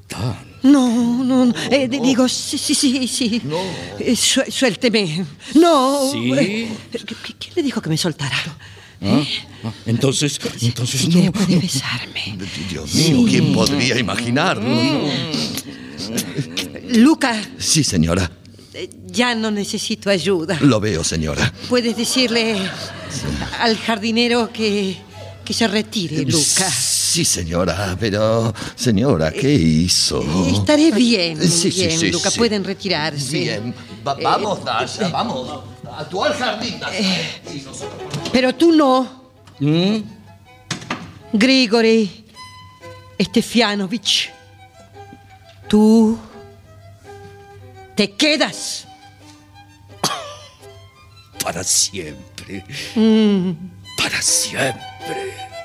No, 0.62 1.22
no, 1.24 1.45
no, 1.47 1.55
eh, 1.70 1.89
di- 1.89 1.99
digo, 2.01 2.28
sí, 2.28 2.57
sí, 2.59 2.74
sí, 2.74 3.09
sí. 3.09 3.43
No. 3.45 3.59
suélteme. 4.49 5.24
No. 5.55 6.11
¿Sí? 6.12 6.32
Eh, 6.32 6.68
¿qu- 6.93 7.34
¿Quién 7.39 7.53
le 7.57 7.62
dijo 7.64 7.80
que 7.82 7.89
me 7.89 7.97
soltara? 7.97 8.37
¿Ah? 9.03 9.22
Ah, 9.64 9.72
Entonces, 9.84 10.41
entonces 10.62 11.03
quiere 11.11 11.26
no. 11.26 11.32
puede 11.32 11.59
besarme. 11.59 12.39
Dios 12.70 12.95
mío, 12.95 13.24
¿quién 13.28 13.53
podría 13.53 13.99
imaginarlo? 13.99 14.64
Luca, 16.89 17.43
Sí, 17.59 17.82
señora. 17.84 18.30
Eh, 18.76 18.90
ya 19.06 19.34
no 19.34 19.50
necesito 19.50 20.10
ayuda. 20.10 20.58
Lo 20.60 20.78
veo, 20.80 21.02
señora. 21.02 21.52
Puedes 21.68 21.96
decirle 21.96 22.56
al 23.60 23.76
jardinero 23.78 24.50
que, 24.52 24.96
que 25.44 25.52
se 25.54 25.66
retire, 25.66 26.22
Luca. 26.24 26.70
Sí, 26.70 27.24
señora, 27.24 27.96
pero... 27.98 28.52
Señora, 28.74 29.32
¿qué 29.32 29.52
hizo? 29.54 30.22
Estaré 30.52 30.90
bien, 30.92 31.40
Sí, 31.48 31.70
bien, 31.70 31.98
sí, 31.98 32.10
Luca. 32.10 32.30
Pueden 32.30 32.62
retirarse. 32.62 33.38
Bien. 33.38 33.74
Va- 34.06 34.14
vamos, 34.22 34.62
Dasha, 34.64 35.08
vamos. 35.08 35.60
A 35.96 36.04
tu 36.04 36.22
al 36.22 36.34
jardín, 36.34 36.78
Dasha. 36.78 37.02
Nosotros- 37.64 38.30
Pero 38.32 38.54
tú 38.54 38.70
no. 38.72 39.24
Grigori 41.32 42.24
Estefianovich. 43.18 44.30
Tú 45.68 46.18
te 47.97 48.12
quedas. 48.12 48.86
Para 51.42 51.64
siempre. 51.64 52.64
Mm. 52.94 53.53
Para 53.97 54.22
siempre. 54.22 55.55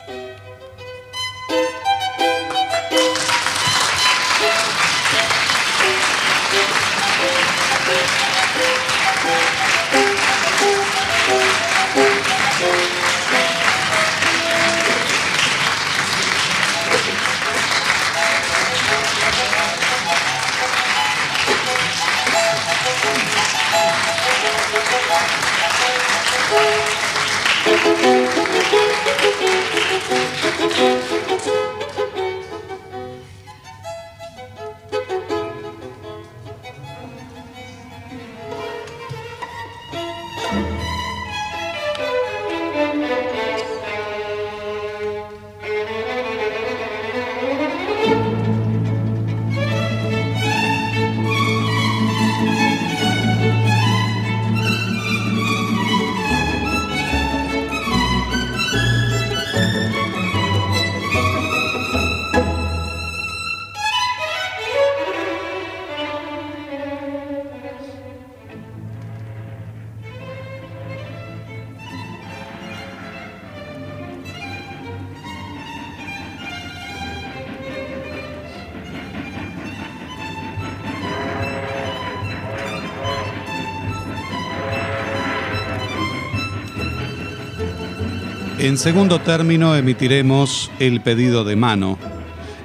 En 88.71 88.77
segundo 88.77 89.19
término 89.19 89.75
emitiremos 89.75 90.71
El 90.79 91.01
pedido 91.01 91.43
de 91.43 91.57
mano. 91.57 91.97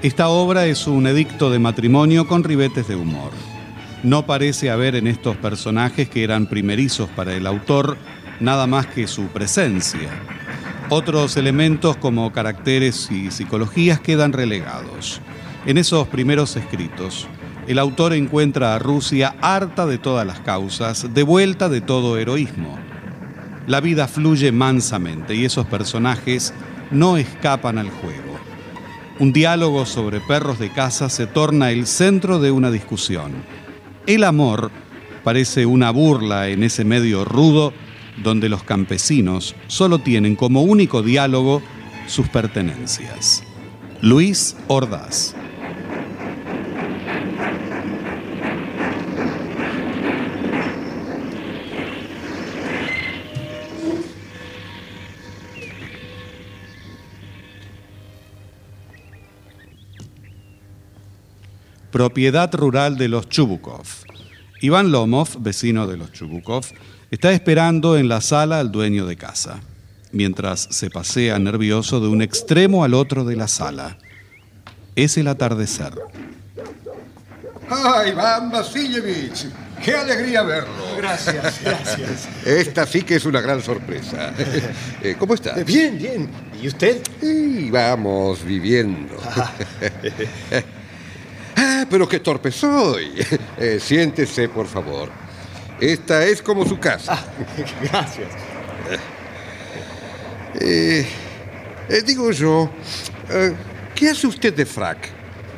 Esta 0.03 0.29
obra 0.29 0.67
es 0.67 0.87
un 0.87 1.09
edicto 1.09 1.51
de 1.51 1.59
matrimonio 1.59 2.29
con 2.29 2.45
ribetes 2.45 2.87
de 2.87 2.95
humor. 2.95 3.33
No 4.05 4.25
parece 4.25 4.71
haber 4.71 4.95
en 4.95 5.09
estos 5.09 5.37
personajes 5.37 6.09
que 6.09 6.23
eran 6.23 6.47
primerizos 6.47 7.09
para 7.09 7.35
el 7.35 7.45
autor 7.45 7.99
nada 8.39 8.69
más 8.69 8.87
que 8.87 9.09
su 9.09 9.27
presencia. 9.31 10.09
Otros 10.91 11.37
elementos 11.37 11.97
como 11.97 12.31
caracteres 12.31 13.11
y 13.11 13.33
psicologías 13.33 13.99
quedan 13.99 14.33
relegados. 14.33 15.21
En 15.67 15.77
esos 15.77 16.07
primeros 16.07 16.55
escritos, 16.55 17.27
el 17.67 17.81
autor 17.81 18.13
encuentra 18.13 18.77
a 18.77 18.79
Rusia 18.79 19.35
harta 19.41 19.87
de 19.87 19.99
todas 19.99 20.25
las 20.25 20.39
causas, 20.39 21.13
de 21.13 21.25
vuelta 21.25 21.69
de 21.69 21.81
todo 21.81 22.17
heroísmo 22.17 22.76
la 23.67 23.81
vida 23.81 24.09
fluye 24.09 24.53
mansamente 24.53 25.35
y 25.35 25.45
esos 25.45 25.67
personajes 25.67 26.55
no 26.91 27.17
escapan 27.17 27.79
al 27.79 27.91
juego. 27.91 28.37
Un 29.19 29.33
diálogo 29.33 29.87
sobre 29.87 30.21
perros 30.21 30.59
de 30.59 30.71
casa 30.71 31.09
se 31.09 31.27
torna 31.27 31.71
el 31.71 31.87
centro 31.87 32.39
de 32.39 32.51
una 32.51 32.71
discusión. 32.71 33.33
El 34.07 34.25
amor 34.25 34.71
parece 35.25 35.67
una 35.67 35.91
burla 35.91 36.49
en 36.49 36.63
ese 36.63 36.85
medio 36.85 37.25
rudo 37.25 37.73
donde 38.23 38.49
los 38.49 38.63
campesinos 38.63 39.55
solo 39.67 39.99
tienen 39.99 40.37
como 40.37 40.63
único 40.63 41.03
diálogo 41.03 41.63
sus 42.07 42.29
pertenencias. 42.29 43.43
Luis 44.03 44.57
Ordaz. 44.69 45.35
Propiedad 61.97 62.55
rural 62.55 62.99
de 62.99 63.09
los 63.09 63.27
Chubukov. 63.27 63.87
Iván 64.61 64.93
Lomov, 64.93 65.41
vecino 65.41 65.87
de 65.87 65.97
los 65.97 66.13
Chubukov, 66.13 66.67
está 67.11 67.33
esperando 67.33 67.97
en 67.97 68.07
la 68.07 68.21
sala 68.21 68.61
al 68.61 68.71
dueño 68.71 69.07
de 69.07 69.17
casa, 69.17 69.61
mientras 70.13 70.69
se 70.71 70.91
pasea 70.91 71.39
nervioso 71.39 71.99
de 72.01 72.09
un 72.09 72.21
extremo 72.21 72.85
al 72.85 72.93
otro 72.93 73.25
de 73.25 73.37
la 73.37 73.49
sala. 73.49 73.97
Es 74.95 75.17
el 75.17 75.27
atardecer. 75.27 75.95
¡Ay, 77.71 78.11
Iván 78.11 78.51
Vasilievich! 78.51 79.47
¡Qué 79.83 79.95
alegría 79.95 80.43
verlo! 80.43 80.99
Gracias, 80.99 81.63
gracias. 81.65 82.29
Esta 82.45 82.87
sí 82.87 83.05
que 83.05 83.15
es 83.15 83.25
una 83.25 83.41
gran 83.41 83.63
sorpresa. 83.63 84.35
Eh, 85.03 85.17
¿Cómo 85.19 85.33
está? 85.33 85.55
Bien, 85.65 85.97
bien. 85.97 86.29
¿Y 86.61 86.69
usted? 86.69 87.01
Y 87.23 87.71
vamos 87.71 88.45
viviendo. 88.45 89.17
Ah, 91.77 91.85
pero 91.91 92.09
qué 92.09 92.21
torpe 92.21 92.51
soy. 92.51 93.13
Eh, 93.59 93.79
siéntese, 93.81 94.49
por 94.49 94.67
favor. 94.67 95.09
Esta 95.81 96.25
es 96.25 96.43
como 96.43 96.65
su 96.67 96.79
casa. 96.79 97.15
Ah, 97.15 97.25
gracias. 97.83 98.29
Eh, 100.61 101.07
eh, 101.89 102.03
digo 102.05 102.31
yo, 102.33 102.71
¿qué 103.95 104.11
hace 104.11 104.27
usted 104.27 104.55
de 104.55 104.67
frac? 104.67 105.09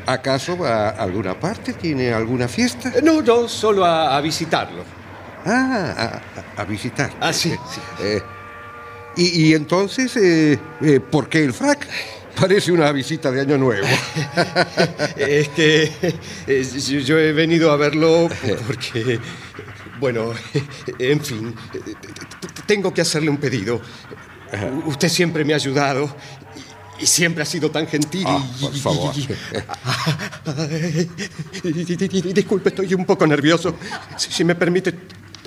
¿Acaso 0.06 0.56
va 0.56 0.88
a 0.88 1.02
alguna 1.02 1.38
parte? 1.38 1.72
¿Tiene 1.72 2.12
alguna 2.12 2.48
fiesta? 2.48 2.92
No, 3.02 3.20
no, 3.20 3.48
solo 3.48 3.84
a, 3.84 4.20
visitarlo. 4.20 4.84
Ah, 5.44 6.20
a, 6.56 6.64
visitar. 6.64 7.10
Ah, 7.20 7.32
sí, 7.32 7.50
sí. 7.50 7.80
y, 9.16 9.48
y, 9.48 9.54
entonces, 9.54 10.58
¿por 11.10 11.28
qué 11.28 11.44
el 11.44 11.52
frac? 11.52 11.86
Parece 12.40 12.72
una 12.72 12.92
visita 12.92 13.30
de 13.30 13.40
Año 13.40 13.58
Nuevo. 13.58 13.86
es 15.16 15.48
que 15.48 16.14
yo 16.46 17.18
he 17.18 17.32
venido 17.32 17.70
a 17.70 17.76
verlo 17.76 18.28
porque, 18.66 19.18
bueno, 19.98 20.32
en 20.98 21.20
fin, 21.20 21.54
tengo 22.66 22.92
que 22.92 23.00
hacerle 23.00 23.30
un 23.30 23.38
pedido. 23.38 23.80
Usted 24.86 25.08
siempre 25.08 25.44
me 25.44 25.52
ha 25.52 25.56
ayudado 25.56 26.14
y 27.00 27.06
siempre 27.06 27.42
ha 27.42 27.46
sido 27.46 27.70
tan 27.70 27.86
gentil. 27.86 28.24
Ah, 28.26 28.44
por 28.60 28.74
favor. 28.74 29.14
Disculpe, 32.34 32.68
estoy 32.70 32.94
un 32.94 33.04
poco 33.04 33.26
nervioso. 33.26 33.76
Si, 34.16 34.44
me 34.44 34.54
permite, 34.54 34.94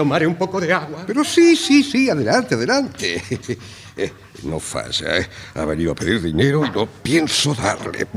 tomaré 0.02 0.26
un 0.26 0.36
poco 0.36 0.60
de 0.60 0.74
agua. 0.74 1.04
Pero 1.06 1.24
sí, 1.24 1.56
sí, 1.56 1.84
sí, 1.84 2.10
adelante, 2.10 2.56
adelante. 2.56 3.22
Eh, 3.97 4.10
no 4.43 4.58
falla, 4.58 5.18
¿eh? 5.18 5.28
Ha 5.54 5.66
venido 5.66 5.91
a 5.91 5.95
pedir 5.95 6.22
dinero 6.22 6.66
y 6.66 6.70
no 6.70 6.88
pienso 6.88 7.54
darle. 7.54 8.08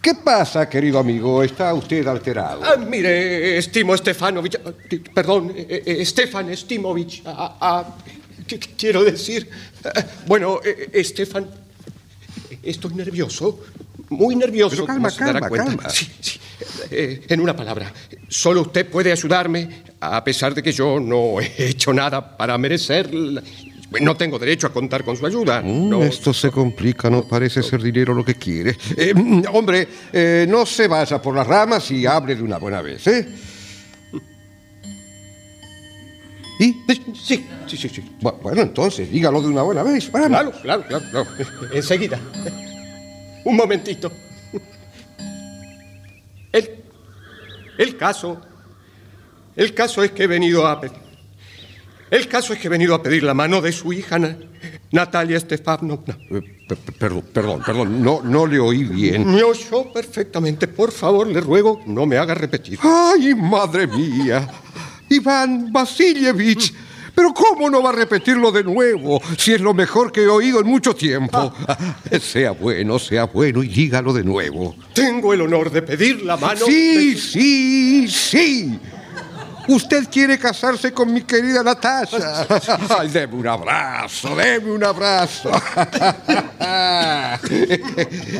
¿Qué 0.00 0.14
pasa, 0.14 0.66
querido 0.70 0.98
amigo? 0.98 1.42
¿Está 1.42 1.74
usted 1.74 2.06
alterado? 2.06 2.62
Ah, 2.64 2.76
mire, 2.78 3.58
estimo 3.58 3.94
Stefanovich. 3.94 4.56
Ah, 4.64 4.72
perdón, 5.14 5.52
eh, 5.54 5.82
eh, 5.84 6.06
Stefan 6.06 6.48
Estimovich. 6.48 7.22
Ah, 7.26 7.58
ah, 7.60 7.96
¿qué 8.46 8.58
quiero 8.58 9.04
decir? 9.04 9.50
Bueno, 10.26 10.60
Estefan. 10.64 11.46
Estoy 12.62 12.94
nervioso. 12.94 13.60
Muy 14.08 14.34
nervioso. 14.34 14.76
Pero 14.76 14.86
calma, 14.86 15.10
calma, 15.10 15.50
calma. 15.50 15.90
Sí, 15.90 16.10
sí. 16.20 16.40
en 16.90 17.38
una 17.38 17.54
palabra, 17.54 17.92
solo 18.28 18.62
usted 18.62 18.88
puede 18.88 19.12
ayudarme, 19.12 19.89
a 20.00 20.24
pesar 20.24 20.54
de 20.54 20.62
que 20.62 20.72
yo 20.72 20.98
no 20.98 21.40
he 21.40 21.68
hecho 21.68 21.92
nada 21.92 22.36
para 22.36 22.56
merecer 22.58 23.10
no 24.00 24.16
tengo 24.16 24.38
derecho 24.38 24.68
a 24.68 24.72
contar 24.72 25.04
con 25.04 25.16
su 25.16 25.26
ayuda. 25.26 25.62
Mm, 25.62 26.02
esto 26.02 26.32
se 26.32 26.50
complica, 26.50 27.10
no 27.10 27.26
parece 27.26 27.62
ser 27.62 27.82
dinero 27.82 28.14
lo 28.14 28.24
que 28.24 28.36
quiere. 28.36 28.76
Eh, 28.96 29.12
mm, 29.14 29.42
hombre, 29.52 29.88
eh, 30.12 30.46
no 30.48 30.64
se 30.64 30.86
vaya 30.86 31.20
por 31.20 31.34
las 31.34 31.46
ramas 31.46 31.90
y 31.90 32.06
hable 32.06 32.36
de 32.36 32.42
una 32.42 32.58
buena 32.58 32.82
vez, 32.82 33.06
¿eh? 33.08 33.28
¿Y? 36.60 36.76
Sí, 37.14 37.46
sí, 37.66 37.76
sí, 37.76 37.88
sí. 37.88 38.04
Bueno, 38.20 38.60
entonces, 38.60 39.10
dígalo 39.10 39.40
de 39.40 39.48
una 39.48 39.62
buena 39.62 39.82
vez. 39.82 40.10
Claro, 40.10 40.52
claro, 40.60 40.84
claro, 40.86 41.04
claro. 41.10 41.26
Enseguida. 41.72 42.20
Un 43.44 43.56
momentito. 43.56 44.12
El, 46.52 46.70
el 47.78 47.96
caso. 47.96 48.42
El 49.56 49.74
caso 49.74 50.02
es 50.02 50.12
que 50.12 50.24
he 50.24 50.26
venido 50.26 50.66
a 50.66 50.80
El 52.10 52.28
caso 52.28 52.52
es 52.52 52.58
que 52.58 52.66
he 52.66 52.70
venido 52.70 52.94
a 52.94 53.02
pedir 53.02 53.22
la 53.22 53.34
mano 53.34 53.60
de 53.60 53.72
su 53.72 53.92
hija, 53.92 54.18
Na- 54.18 54.36
Natalia 54.92 55.38
Stefanovna. 55.38 56.16
Eh, 56.30 56.40
per- 56.68 56.78
per- 56.78 56.94
Perdón, 56.94 57.24
perdón, 57.32 57.62
perdón, 57.64 58.02
no, 58.02 58.20
no 58.22 58.46
le 58.46 58.58
oí 58.58 58.84
bien. 58.84 59.26
Me 59.32 59.42
oyó 59.42 59.92
perfectamente. 59.92 60.66
Por 60.68 60.90
favor, 60.92 61.26
le 61.26 61.40
ruego, 61.40 61.80
no 61.86 62.06
me 62.06 62.16
haga 62.18 62.34
repetir. 62.34 62.78
¡Ay, 62.82 63.34
madre 63.34 63.86
mía! 63.86 64.48
Iván 65.08 65.72
Vasilievich. 65.72 66.72
Pero 67.14 67.34
¿cómo 67.34 67.68
no 67.68 67.82
va 67.82 67.90
a 67.90 67.92
repetirlo 67.92 68.50
de 68.52 68.62
nuevo 68.64 69.20
si 69.36 69.52
es 69.52 69.60
lo 69.60 69.74
mejor 69.74 70.10
que 70.12 70.22
he 70.22 70.28
oído 70.28 70.60
en 70.60 70.66
mucho 70.66 70.94
tiempo? 70.94 71.52
Sea 72.20 72.52
bueno, 72.52 72.98
sea 72.98 73.24
bueno 73.26 73.62
y 73.62 73.68
dígalo 73.68 74.12
de 74.12 74.22
nuevo. 74.24 74.74
Tengo 74.94 75.34
el 75.34 75.42
honor 75.42 75.70
de 75.70 75.82
pedir 75.82 76.22
la 76.22 76.36
mano. 76.36 76.64
Sí, 76.64 77.14
de- 77.14 77.20
sí, 77.20 78.08
sí. 78.08 78.78
Usted 79.70 80.08
quiere 80.10 80.36
casarse 80.36 80.92
con 80.92 81.12
mi 81.12 81.22
querida 81.22 81.62
Natasha. 81.62 82.44
Ay, 82.98 83.08
deme 83.08 83.34
un 83.34 83.46
abrazo, 83.46 84.34
deme 84.34 84.72
un 84.72 84.82
abrazo. 84.82 85.50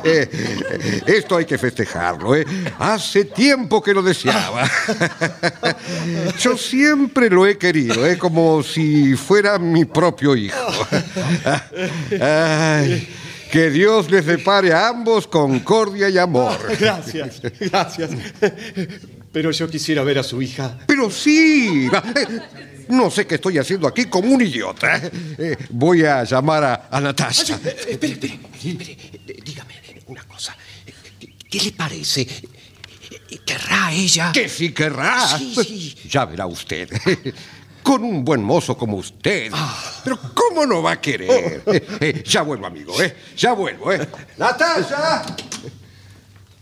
Eh, 0.02 1.02
Esto 1.06 1.36
hay 1.36 1.44
que 1.44 1.56
festejarlo, 1.56 2.34
¿eh? 2.34 2.44
Hace 2.78 3.24
tiempo 3.24 3.82
que 3.82 3.94
lo 3.94 4.02
deseaba. 4.02 4.68
Yo 6.38 6.56
siempre 6.56 7.30
lo 7.30 7.46
he 7.46 7.56
querido, 7.56 8.06
¿eh? 8.06 8.18
Como 8.18 8.62
si 8.62 9.14
fuera 9.14 9.58
mi 9.58 9.84
propio 9.84 10.36
hijo. 10.36 10.56
Ay, 12.20 13.08
que 13.50 13.70
Dios 13.70 14.10
les 14.10 14.26
depare 14.26 14.72
a 14.72 14.88
ambos 14.88 15.26
concordia 15.26 16.08
y 16.08 16.18
amor. 16.18 16.58
Gracias, 16.78 17.40
gracias. 17.58 18.10
Pero 19.32 19.50
yo 19.52 19.68
quisiera 19.70 20.02
ver 20.02 20.18
a 20.18 20.22
su 20.22 20.42
hija. 20.42 20.78
Pero 20.86 21.10
sí. 21.10 21.88
No 22.88 23.10
sé 23.10 23.26
qué 23.26 23.36
estoy 23.36 23.58
haciendo 23.58 23.86
aquí 23.86 24.06
como 24.06 24.28
un 24.32 24.42
idiota. 24.42 24.96
Eh, 25.38 25.56
Voy 25.70 26.04
a 26.04 26.24
llamar 26.24 26.64
a, 26.64 26.88
a 26.90 27.00
Natasha. 27.00 27.54
Espere, 27.54 27.92
espere, 27.92 28.40
espere. 28.64 28.96
Dígame 29.44 29.74
una 30.06 30.24
cosa. 30.24 30.56
¿Qué, 31.20 31.34
qué 31.48 31.60
le 31.60 31.72
parece? 31.72 32.26
¿Querrá 33.46 33.92
ella? 33.92 34.32
Que 34.32 34.48
sí 34.48 34.72
querrá. 34.72 35.38
Sí, 35.38 35.54
sí. 35.54 35.96
Ya 36.08 36.24
verá 36.24 36.46
usted. 36.46 36.88
Con 37.84 38.02
un 38.02 38.24
buen 38.24 38.42
mozo 38.42 38.76
como 38.76 38.96
usted. 38.96 39.52
Pero 40.02 40.18
¿cómo 40.34 40.66
no 40.66 40.82
va 40.82 40.92
a 40.92 41.00
querer? 41.00 41.62
Eh, 41.66 41.86
eh, 42.00 42.24
ya 42.26 42.42
vuelvo, 42.42 42.66
amigo, 42.66 43.00
¿eh? 43.00 43.16
Ya 43.36 43.52
vuelvo, 43.52 43.92
¿eh? 43.92 44.06
¡Natasha! 44.36 45.24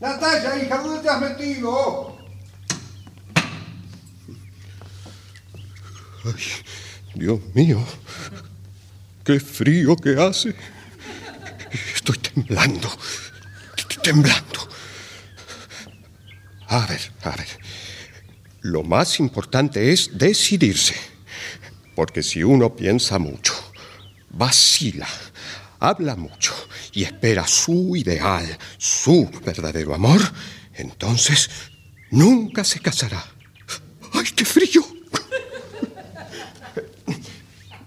¡Natasha, 0.01 0.63
hija, 0.63 0.77
dónde 0.79 1.01
te 1.03 1.09
has 1.09 1.21
metido? 1.21 2.18
Dios 7.15 7.41
mío, 7.55 7.85
qué 9.25 9.41
frío 9.41 9.97
que 9.97 10.21
hace. 10.21 10.55
Estoy 11.95 12.17
temblando, 12.19 12.89
t- 13.89 14.01
temblando. 14.03 14.69
A 16.69 16.87
ver, 16.87 17.01
a 17.23 17.31
ver. 17.31 17.49
Lo 18.63 18.83
más 18.83 19.21
importante 19.21 19.93
es 19.93 20.17
decidirse. 20.19 20.95
Porque 21.95 22.23
si 22.23 22.43
uno 22.45 22.75
piensa 22.77 23.19
mucho, 23.19 23.55
vacila, 24.31 25.09
habla 25.81 26.15
mucho 26.15 26.55
y 26.93 27.03
espera 27.03 27.47
su 27.47 27.97
ideal, 27.97 28.57
su 28.77 29.29
verdadero 29.45 29.95
amor, 29.95 30.21
entonces 30.75 31.51
nunca 32.11 32.63
se 32.65 32.79
casará. 32.81 33.25
¡Ay, 34.13 34.27
qué 34.37 34.45
frío! 34.45 34.87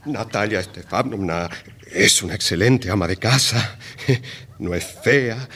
Natalia 0.06 0.62
Stefanovna 0.64 1.50
es 1.86 2.24
una 2.24 2.36
excelente 2.36 2.90
ama 2.90 3.08
de 3.08 3.18
casa. 3.18 3.78
No 4.62 4.76
es 4.76 4.86
fea, 5.04 5.50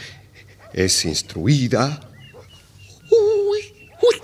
es 0.74 1.06
instruida. 1.06 2.00
¡Uy! 3.12 3.60
¡Uy! 4.02 4.22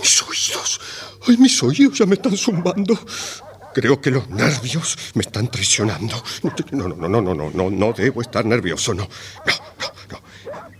¡Mis 0.00 0.22
oídos! 0.22 0.80
¡Ay, 1.28 1.36
mis 1.36 1.62
oídos 1.62 1.98
ya 1.98 2.04
me 2.04 2.16
están 2.16 2.36
zumbando! 2.36 2.98
Creo 3.72 4.00
que 4.00 4.10
los 4.10 4.28
nervios 4.28 4.98
me 5.14 5.22
están 5.22 5.48
traicionando. 5.48 6.20
No, 6.72 6.88
no, 6.88 6.96
no, 6.96 7.08
no, 7.08 7.22
no, 7.22 7.34
no, 7.34 7.50
no, 7.50 7.70
no 7.70 7.92
debo 7.92 8.22
estar 8.22 8.44
nervioso, 8.44 8.92
no. 8.92 9.08
No, 9.46 9.54
no, 9.78 9.92
no. 10.10 10.20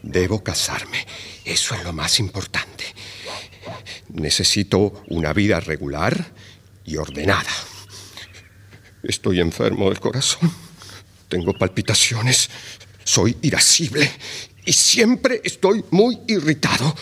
Debo 0.02 0.42
casarme. 0.42 1.06
Eso 1.44 1.76
es 1.76 1.84
lo 1.84 1.92
más 1.92 2.18
importante. 2.18 2.84
Necesito 4.08 5.04
una 5.10 5.32
vida 5.32 5.60
regular 5.60 6.32
y 6.84 6.96
ordenada. 6.96 7.50
Estoy 9.04 9.40
enfermo 9.40 9.88
del 9.88 10.00
corazón. 10.00 10.50
Tengo 11.28 11.52
palpitaciones. 11.52 12.48
Soy 13.04 13.36
irascible. 13.42 14.10
Y 14.64 14.72
siempre 14.72 15.40
estoy 15.44 15.84
muy 15.90 16.20
irritado. 16.26 16.94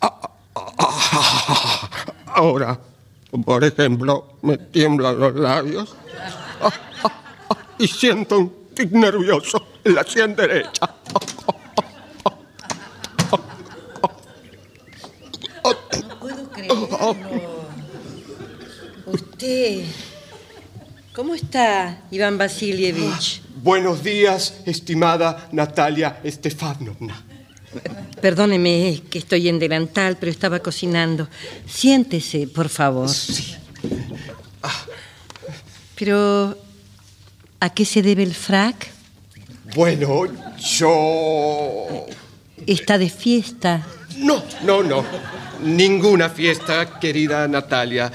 Ah, 0.00 0.20
ah, 0.54 0.72
ah, 0.78 1.90
Ahora, 2.26 2.78
por 3.44 3.64
ejemplo, 3.64 4.38
me 4.42 4.56
tiemblan 4.56 5.18
los 5.18 5.34
labios. 5.34 5.96
Y 7.78 7.88
siento 7.88 8.38
un 8.38 8.68
tic 8.74 8.92
nervioso 8.92 9.66
en 9.82 9.94
la 9.94 10.04
sien 10.04 10.36
derecha. 10.36 10.94
No 16.08 16.18
puedo 16.20 16.50
creerlo. 16.50 17.16
Usted. 19.06 19.84
¿Cómo 21.14 21.34
está, 21.34 21.98
Iván 22.10 22.38
Vasilievich? 22.38 23.42
Buenos 23.62 24.02
días, 24.02 24.62
estimada 24.64 25.46
Natalia 25.52 26.18
Stefanovna. 26.24 27.22
Perdóneme 28.22 29.02
que 29.10 29.18
estoy 29.18 29.50
en 29.50 29.58
delantal, 29.58 30.16
pero 30.18 30.32
estaba 30.32 30.60
cocinando. 30.60 31.28
Siéntese, 31.66 32.46
por 32.46 32.70
favor. 32.70 33.10
Pero, 35.98 36.56
¿a 37.60 37.68
qué 37.68 37.84
se 37.84 38.00
debe 38.00 38.22
el 38.22 38.34
frac? 38.34 38.88
Bueno, 39.74 40.24
yo... 40.58 42.06
Está 42.66 42.96
de 42.96 43.10
fiesta. 43.10 43.86
No, 44.16 44.42
no, 44.64 44.82
no. 44.82 45.04
Ninguna 45.62 46.30
fiesta, 46.30 46.98
querida 46.98 47.46
Natalia. 47.48 48.10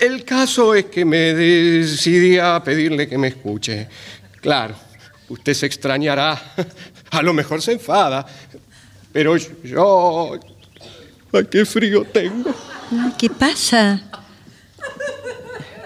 El 0.00 0.24
caso 0.24 0.74
es 0.74 0.86
que 0.86 1.04
me 1.04 1.34
decidí 1.34 2.38
a 2.38 2.62
pedirle 2.62 3.08
que 3.08 3.16
me 3.18 3.28
escuche. 3.28 3.88
Claro, 4.40 4.74
usted 5.28 5.54
se 5.54 5.66
extrañará. 5.66 6.54
A 7.10 7.22
lo 7.22 7.32
mejor 7.32 7.62
se 7.62 7.72
enfada. 7.72 8.26
Pero 9.12 9.36
yo... 9.36 10.38
¡Ay, 11.32 11.46
qué 11.50 11.64
frío 11.64 12.04
tengo! 12.04 12.54
¿Qué 13.18 13.28
pasa? 13.30 14.02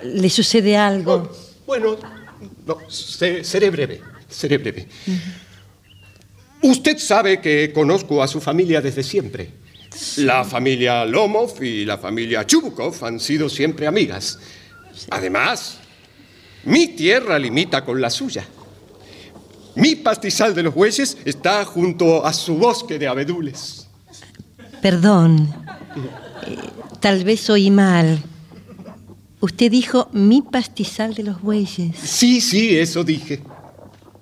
¿Le 0.02 0.28
sucede 0.30 0.76
algo? 0.76 1.30
Bueno, 1.66 1.96
no, 2.66 2.78
se- 2.90 3.44
seré 3.44 3.70
breve, 3.70 4.00
seré 4.28 4.58
breve. 4.58 4.88
Usted 6.62 6.98
sabe 6.98 7.40
que 7.40 7.72
conozco 7.72 8.22
a 8.22 8.28
su 8.28 8.40
familia 8.40 8.80
desde 8.80 9.02
siempre. 9.02 9.50
La 10.18 10.44
familia 10.44 11.04
Lomov 11.04 11.62
y 11.62 11.84
la 11.84 11.98
familia 11.98 12.46
Chubukov 12.46 13.04
han 13.04 13.18
sido 13.18 13.48
siempre 13.48 13.86
amigas. 13.86 14.38
Además, 15.10 15.78
mi 16.64 16.88
tierra 16.88 17.38
limita 17.38 17.84
con 17.84 18.00
la 18.00 18.10
suya. 18.10 18.44
Mi 19.74 19.94
pastizal 19.94 20.54
de 20.54 20.64
los 20.64 20.74
bueyes 20.74 21.16
está 21.24 21.64
junto 21.64 22.26
a 22.26 22.32
su 22.32 22.56
bosque 22.56 22.98
de 22.98 23.06
abedules. 23.06 23.86
Perdón. 24.82 25.54
Eh, 26.46 26.56
tal 27.00 27.24
vez 27.24 27.48
oí 27.50 27.70
mal. 27.70 28.22
Usted 29.40 29.70
dijo 29.70 30.08
mi 30.12 30.42
pastizal 30.42 31.14
de 31.14 31.22
los 31.22 31.40
bueyes. 31.40 31.96
Sí, 32.02 32.40
sí, 32.40 32.76
eso 32.76 33.04
dije. 33.04 33.40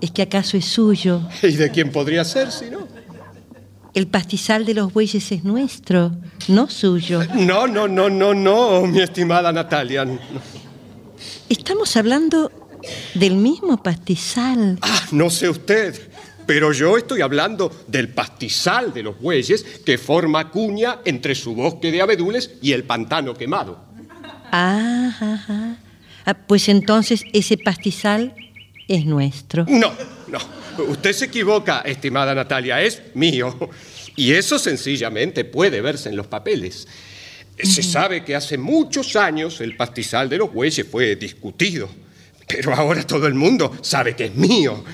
¿Es 0.01 0.11
que 0.11 0.23
acaso 0.23 0.59
es 0.59 0.67
suyo? 0.67 1.23
¿Y 1.43 1.53
de 1.53 1.71
quién 1.71 1.91
podría 1.91 2.25
ser 2.25 2.53
si 2.53 2.67
no? 2.67 2.87
El 3.97 4.09
pastizal 4.09 4.67
de 4.67 4.75
los 4.75 4.93
bueyes 4.93 5.33
es 5.33 5.43
nuestro, 5.43 6.13
no 6.49 6.69
suyo. 6.69 7.23
No, 7.35 7.67
no, 7.67 7.89
no, 7.89 8.11
no, 8.11 8.35
no, 8.35 8.87
mi 8.87 9.01
estimada 9.01 9.51
Natalia. 9.51 10.07
Estamos 11.49 11.97
hablando 11.97 12.53
del 13.15 13.37
mismo 13.37 13.83
pastizal. 13.83 14.79
Ah, 14.83 15.01
no 15.13 15.31
sé 15.31 15.49
usted, 15.49 15.99
pero 16.45 16.75
yo 16.75 16.99
estoy 16.99 17.23
hablando 17.23 17.73
del 17.89 18.11
pastizal 18.11 18.93
de 18.93 19.03
los 19.03 19.19
bueyes 19.19 19.63
que 19.63 19.97
forma 19.97 20.51
cuña 20.51 20.99
entre 21.07 21.35
su 21.35 21.55
bosque 21.55 21.91
de 21.91 22.03
abedules 22.03 22.51
y 22.61 22.73
el 22.73 22.85
pantano 22.85 23.33
quemado. 23.33 23.79
Ah, 24.53 25.17
ajá. 25.19 25.77
Ah, 26.27 26.35
pues 26.35 26.69
entonces 26.69 27.23
ese 27.33 27.57
pastizal 27.57 28.35
es 28.89 29.07
nuestro. 29.07 29.65
No, 29.67 29.91
no, 30.29 30.39
usted 30.79 31.13
se 31.13 31.27
equivoca, 31.27 31.81
estimada 31.81 32.35
Natalia, 32.35 32.83
es 32.83 33.03
mío. 33.15 33.71
Y 34.17 34.33
eso 34.33 34.59
sencillamente 34.59 35.45
puede 35.45 35.81
verse 35.81 36.09
en 36.09 36.17
los 36.17 36.27
papeles. 36.27 36.89
Se 37.63 37.83
sabe 37.83 38.25
que 38.25 38.35
hace 38.35 38.59
muchos 38.59 39.17
años 39.17 39.61
el 39.61 39.77
pastizal 39.77 40.29
de 40.29 40.39
los 40.39 40.53
bueyes 40.53 40.87
fue 40.91 41.17
discutido. 41.17 41.89
Pero 42.47 42.75
ahora 42.75 43.03
todo 43.03 43.27
el 43.27 43.35
mundo 43.35 43.77
sabe 43.83 44.15
que 44.15 44.27
es 44.27 44.35
mío. 44.35 44.85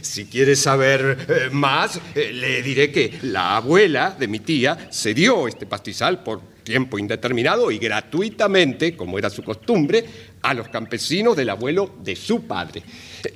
Si 0.00 0.24
quiere 0.24 0.56
saber 0.56 1.26
eh, 1.28 1.50
más, 1.50 2.00
eh, 2.14 2.32
le 2.32 2.62
diré 2.62 2.90
que 2.90 3.18
la 3.22 3.56
abuela 3.56 4.16
de 4.18 4.26
mi 4.26 4.40
tía 4.40 4.88
se 4.90 5.12
dio 5.12 5.46
este 5.46 5.66
pastizal 5.66 6.22
por 6.22 6.40
tiempo 6.62 6.98
indeterminado 6.98 7.70
y 7.70 7.78
gratuitamente, 7.78 8.96
como 8.96 9.18
era 9.18 9.28
su 9.28 9.42
costumbre, 9.42 10.04
a 10.40 10.54
los 10.54 10.68
campesinos 10.68 11.36
del 11.36 11.50
abuelo 11.50 11.96
de 12.02 12.16
su 12.16 12.46
padre. 12.46 12.82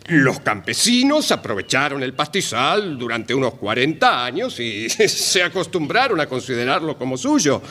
Los 0.08 0.40
campesinos 0.40 1.30
aprovecharon 1.32 2.02
el 2.02 2.14
pastizal 2.14 2.98
durante 2.98 3.34
unos 3.34 3.54
40 3.54 4.24
años 4.24 4.58
y 4.60 4.88
se 4.90 5.42
acostumbraron 5.42 6.20
a 6.20 6.26
considerarlo 6.26 6.96
como 6.96 7.16
suyo. 7.16 7.62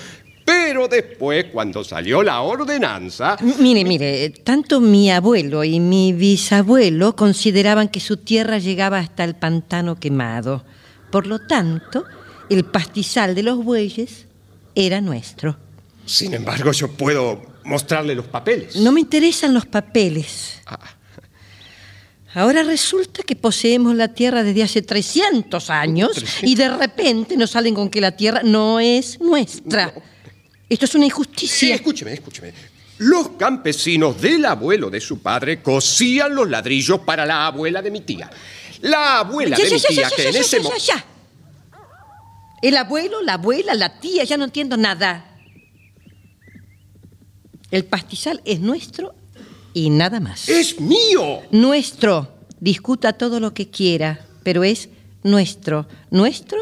Pero 0.46 0.88
después, 0.88 1.48
cuando 1.52 1.84
salió 1.84 2.24
la 2.24 2.42
ordenanza... 2.42 3.36
Mire, 3.60 3.84
mire, 3.84 4.30
tanto 4.30 4.80
mi 4.80 5.12
abuelo 5.12 5.66
y 5.66 5.82
mi 5.82 6.14
bisabuelo 6.14 7.18
consideraban 7.18 7.90
que 7.90 8.00
su 8.00 8.16
tierra 8.16 8.58
llegaba 8.58 9.00
hasta 9.00 9.26
el 9.26 9.36
pantano 9.36 10.00
quemado. 10.00 10.64
Por 11.12 11.28
lo 11.28 11.40
tanto, 11.40 12.06
el 12.50 12.64
pastizal 12.64 13.36
de 13.36 13.44
los 13.44 13.62
bueyes 13.62 14.26
era 14.74 15.02
nuestro. 15.02 15.58
Sin 16.06 16.34
embargo, 16.34 16.72
yo 16.72 16.92
puedo 16.92 17.42
mostrarle 17.66 18.16
los 18.16 18.28
papeles. 18.28 18.78
No 18.78 18.94
me 18.94 19.02
interesan 19.02 19.54
los 19.54 19.66
papeles. 19.66 20.62
Ahora 22.38 22.62
resulta 22.62 23.24
que 23.24 23.36
poseemos 23.36 23.96
la 23.96 24.10
tierra 24.10 24.44
desde 24.44 24.62
hace 24.62 24.82
300 24.84 25.72
años 25.72 26.12
y 26.44 26.54
de 26.54 26.70
repente 26.70 27.36
nos 27.36 27.50
salen 27.50 27.74
con 27.74 27.90
que 27.90 28.00
la 28.00 28.12
tierra 28.16 28.42
no 28.44 28.80
es 28.80 29.20
nuestra. 29.20 29.92
Esto 30.70 30.86
es 30.86 30.94
una 30.94 31.06
Sí, 31.06 31.08
injusticia. 31.08 31.74
escúcheme, 31.76 32.14
escúcheme. 32.14 32.54
Los 33.00 33.30
campesinos 33.30 34.22
del 34.22 34.46
abuelo 34.46 34.92
de 34.92 35.02
su 35.02 35.20
padre 35.20 35.64
cosían 35.64 36.36
los 36.36 36.48
ladrillos 36.48 37.00
para 37.00 37.26
la 37.26 37.48
abuela 37.48 37.82
de 37.82 37.90
mi 37.90 38.02
tía. 38.02 38.30
La 38.82 39.18
abuela 39.20 39.58
Ya, 39.58 39.64
de 39.64 39.70
ya, 39.72 39.76
mi 39.76 39.82
ya, 39.82 39.88
tía 39.90 40.02
ya, 40.10 40.16
que 40.16 40.24
ya, 40.24 40.30
en 40.30 40.36
ese 40.36 40.58
ya, 40.58 40.64
mo- 40.64 40.70
ya, 40.78 40.78
ya. 40.96 41.06
El 42.62 42.78
abuelo, 42.78 43.24
la 43.24 43.34
abuela, 43.34 43.74
la 43.74 44.00
tía, 44.00 44.24
ya 44.26 44.38
no 44.38 44.44
entiendo 44.46 44.78
nada. 44.78 45.40
El 47.72 47.86
pastizal 47.86 48.42
es 48.46 48.60
nuestro 48.60 49.16
y 49.78 49.92
nada 49.92 50.20
más. 50.20 50.50
¡Es 50.50 50.80
mío! 50.82 51.42
Nuestro. 51.52 52.36
Discuta 52.60 53.14
todo 53.14 53.40
lo 53.40 53.54
que 53.54 53.70
quiera, 53.70 54.26
pero 54.42 54.64
es 54.64 54.90
nuestro, 55.22 55.88
nuestro 56.10 56.58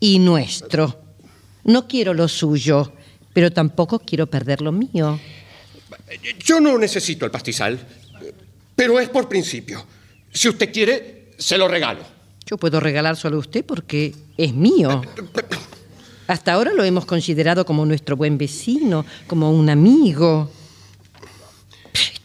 y 0.00 0.18
nuestro. 0.18 0.98
No 1.64 1.86
quiero 1.86 2.14
lo 2.14 2.26
suyo, 2.26 2.94
pero 3.34 3.52
tampoco 3.52 3.98
quiero 3.98 4.28
perder 4.28 4.62
lo 4.62 4.72
mío. 4.72 5.20
Yo 6.38 6.58
no 6.58 6.78
necesito 6.78 7.26
el 7.26 7.30
pastizal, 7.30 7.78
pero 8.74 8.98
es 8.98 9.10
por 9.10 9.28
principio. 9.28 9.84
Si 10.32 10.48
usted 10.48 10.72
quiere, 10.72 11.32
se 11.36 11.58
lo 11.58 11.68
regalo. 11.68 12.00
Yo 12.46 12.56
puedo 12.56 12.80
regalárselo 12.80 13.36
a 13.36 13.40
usted 13.40 13.62
porque 13.62 14.14
es 14.38 14.54
mío. 14.54 15.02
Hasta 16.28 16.54
ahora 16.54 16.72
lo 16.72 16.82
hemos 16.82 17.04
considerado 17.04 17.66
como 17.66 17.84
nuestro 17.84 18.16
buen 18.16 18.38
vecino, 18.38 19.04
como 19.26 19.50
un 19.50 19.68
amigo. 19.68 20.50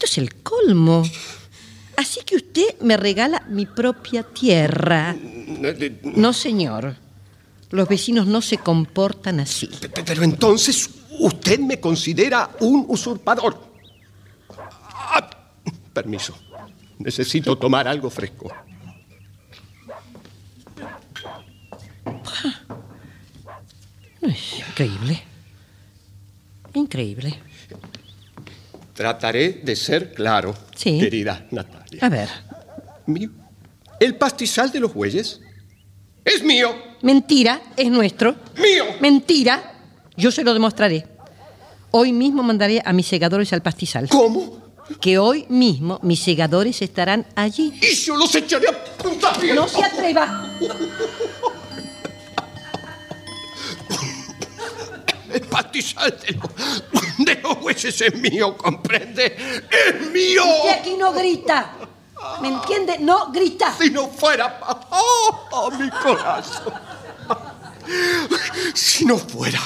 Esto 0.00 0.06
es 0.12 0.18
el 0.18 0.34
colmo. 0.42 1.02
Así 1.94 2.20
que 2.24 2.36
usted 2.36 2.80
me 2.80 2.96
regala 2.96 3.44
mi 3.50 3.66
propia 3.66 4.22
tierra. 4.22 5.14
No, 6.14 6.32
señor. 6.32 6.96
Los 7.68 7.86
vecinos 7.86 8.26
no 8.26 8.40
se 8.40 8.56
comportan 8.56 9.40
así. 9.40 9.68
Pero 10.06 10.22
entonces 10.22 10.88
usted 11.18 11.58
me 11.58 11.78
considera 11.78 12.48
un 12.60 12.86
usurpador. 12.88 13.62
Ah, 14.56 15.28
permiso. 15.92 16.34
Necesito 16.98 17.58
tomar 17.58 17.86
algo 17.86 18.08
fresco. 18.08 18.50
Increíble. 24.22 25.22
Increíble. 26.72 27.49
Trataré 29.00 29.62
de 29.64 29.76
ser 29.76 30.12
claro, 30.12 30.54
Sí. 30.76 30.98
querida 31.00 31.46
Natalia. 31.52 32.00
A 32.04 32.10
ver. 32.10 32.28
Mío. 33.06 33.30
El 33.98 34.14
pastizal 34.16 34.70
de 34.70 34.78
los 34.78 34.92
bueyes 34.92 35.40
es 36.22 36.42
mío. 36.44 36.68
Mentira, 37.00 37.62
es 37.78 37.88
nuestro. 37.90 38.36
Mío. 38.58 38.84
Mentira. 39.00 39.72
Yo 40.18 40.30
se 40.30 40.44
lo 40.44 40.52
demostraré. 40.52 41.06
Hoy 41.92 42.12
mismo 42.12 42.42
mandaré 42.42 42.82
a 42.84 42.92
mis 42.92 43.06
segadores 43.06 43.50
al 43.54 43.62
pastizal. 43.62 44.06
¿Cómo? 44.10 44.58
Que 45.00 45.16
hoy 45.16 45.46
mismo 45.48 45.98
mis 46.02 46.20
segadores 46.20 46.82
estarán 46.82 47.24
allí. 47.36 47.72
Y 47.80 47.94
yo 47.94 48.16
los 48.16 48.34
echaré 48.34 48.68
a 48.68 48.84
puntapiés. 49.02 49.54
No 49.54 49.66
se 49.66 49.82
atreva. 49.82 50.46
El 55.32 55.42
pastizal 55.42 56.18
de 56.20 56.32
los, 56.32 57.16
de 57.18 57.40
los 57.42 57.84
es 57.84 58.14
mío, 58.14 58.56
¿comprende? 58.56 59.36
¡Es 59.70 60.10
mío! 60.10 60.42
Y 60.66 60.68
aquí 60.68 60.96
no 60.96 61.12
grita. 61.12 61.74
¿Me 62.42 62.48
entiende? 62.48 62.98
No 62.98 63.30
grita. 63.32 63.74
Si 63.78 63.90
no 63.90 64.08
fuera... 64.08 64.60
¡Oh, 64.90 65.48
oh, 65.52 65.70
mi 65.70 65.88
corazón! 65.90 66.74
Si 68.74 69.04
no 69.04 69.18
fuera 69.18 69.60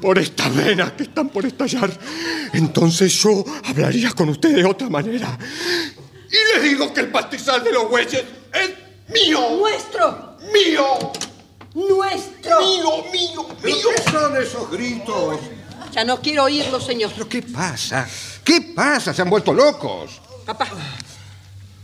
por 0.00 0.18
estas 0.18 0.54
venas 0.54 0.92
que 0.92 1.02
están 1.02 1.28
por 1.28 1.44
estallar, 1.44 1.90
entonces 2.52 3.12
yo 3.12 3.44
hablaría 3.64 4.12
con 4.12 4.28
usted 4.28 4.54
de 4.54 4.64
otra 4.64 4.88
manera. 4.88 5.36
Y 6.30 6.56
le 6.58 6.68
digo 6.68 6.92
que 6.94 7.00
el 7.00 7.10
pastizal 7.10 7.62
de 7.64 7.72
los 7.72 7.88
bueyes 7.88 8.24
es 8.52 8.70
mío. 9.12 9.56
Nuestro. 9.58 10.36
¡Mío! 10.52 11.12
Nuestro. 11.74 12.60
¡Mío, 12.60 13.04
mío, 13.12 13.46
mío! 13.62 13.86
¿Qué 13.96 14.10
son 14.10 14.36
esos 14.36 14.70
gritos? 14.70 15.38
Ya 15.92 16.04
no 16.04 16.20
quiero 16.20 16.44
oírlo, 16.44 16.80
señor. 16.80 17.10
¿Pero 17.14 17.28
qué 17.28 17.42
pasa? 17.42 18.08
¿Qué 18.44 18.60
pasa? 18.74 19.12
¿Se 19.14 19.22
han 19.22 19.30
vuelto 19.30 19.52
locos? 19.52 20.20
Papá, 20.44 20.68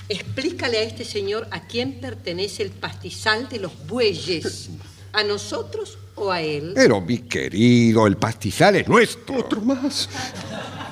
explícale 0.08 0.78
a 0.78 0.82
este 0.82 1.04
señor 1.04 1.46
a 1.50 1.66
quién 1.66 2.00
pertenece 2.00 2.62
el 2.62 2.70
pastizal 2.70 3.48
de 3.48 3.58
los 3.58 3.86
bueyes. 3.86 4.70
¿A 5.12 5.22
nosotros 5.22 5.98
o 6.16 6.30
a 6.30 6.40
él? 6.40 6.72
Pero, 6.74 7.00
mi 7.00 7.18
querido, 7.18 8.06
el 8.06 8.16
pastizal 8.16 8.76
es 8.76 8.88
nuestro. 8.88 9.38
Otro 9.38 9.60
más. 9.60 10.08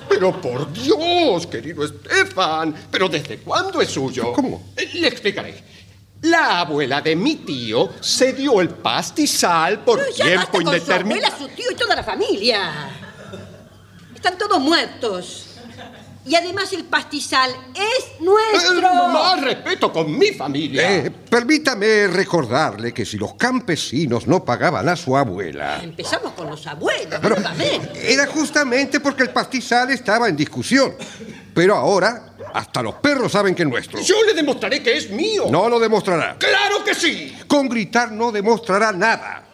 Pero 0.08 0.40
por 0.40 0.72
Dios, 0.72 1.46
querido 1.46 1.84
Estefan, 1.84 2.74
¿pero 2.90 3.08
desde 3.08 3.38
cuándo 3.38 3.80
es 3.80 3.88
suyo? 3.90 4.32
¿Cómo? 4.32 4.72
Eh, 4.76 4.90
Le 4.94 5.08
explicaré. 5.08 5.64
La 6.22 6.60
abuela 6.60 7.00
de 7.00 7.16
mi 7.16 7.36
tío 7.36 7.90
se 8.00 8.32
dio 8.32 8.60
el 8.60 8.68
pastizal 8.70 9.80
por 9.80 9.98
Pero 9.98 10.10
ya 10.14 10.24
tiempo 10.24 10.40
basta 10.40 10.52
con 10.52 10.62
su 10.62 10.68
indeterminado. 10.72 11.26
abuela, 11.34 11.38
su 11.38 11.48
tío 11.56 11.70
y 11.70 11.74
toda 11.74 11.96
la 11.96 12.04
familia. 12.04 12.70
Están 14.14 14.38
todos 14.38 14.60
muertos. 14.60 15.48
Y 16.24 16.36
además 16.36 16.72
el 16.72 16.84
pastizal 16.84 17.50
es 17.74 18.20
nuestro. 18.20 18.88
Eh, 18.88 19.12
Más 19.12 19.40
respeto 19.40 19.92
con 19.92 20.16
mi 20.16 20.28
familia. 20.28 20.98
Eh, 21.06 21.10
permítame 21.10 22.06
recordarle 22.06 22.94
que 22.94 23.04
si 23.04 23.18
los 23.18 23.34
campesinos 23.34 24.28
no 24.28 24.44
pagaban 24.44 24.88
a 24.88 24.94
su 24.94 25.16
abuela, 25.16 25.80
Empezamos 25.82 26.34
con 26.34 26.48
los 26.48 26.64
abuelos, 26.68 27.18
Pero 27.20 27.34
nuevamente. 27.34 28.12
era 28.12 28.28
justamente 28.28 29.00
porque 29.00 29.24
el 29.24 29.30
pastizal 29.30 29.90
estaba 29.90 30.28
en 30.28 30.36
discusión. 30.36 30.94
Pero 31.52 31.74
ahora, 31.74 32.31
hasta 32.52 32.82
los 32.82 32.94
perros 32.96 33.32
saben 33.32 33.54
que 33.54 33.62
es 33.62 33.68
nuestro. 33.68 34.00
Yo 34.00 34.22
le 34.24 34.34
demostraré 34.34 34.82
que 34.82 34.96
es 34.96 35.10
mío. 35.10 35.46
No 35.50 35.68
lo 35.68 35.78
demostrará. 35.78 36.36
¡Claro 36.38 36.84
que 36.84 36.94
sí! 36.94 37.36
Con 37.46 37.68
gritar 37.68 38.10
no 38.12 38.30
demostrará 38.32 38.92
nada. 38.92 39.44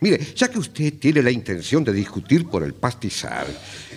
Mire, 0.00 0.18
ya 0.34 0.48
que 0.48 0.58
usted 0.58 0.94
tiene 0.98 1.22
la 1.22 1.30
intención 1.30 1.82
de 1.82 1.92
discutir 1.92 2.46
por 2.48 2.62
el 2.62 2.74
pastizal, 2.74 3.46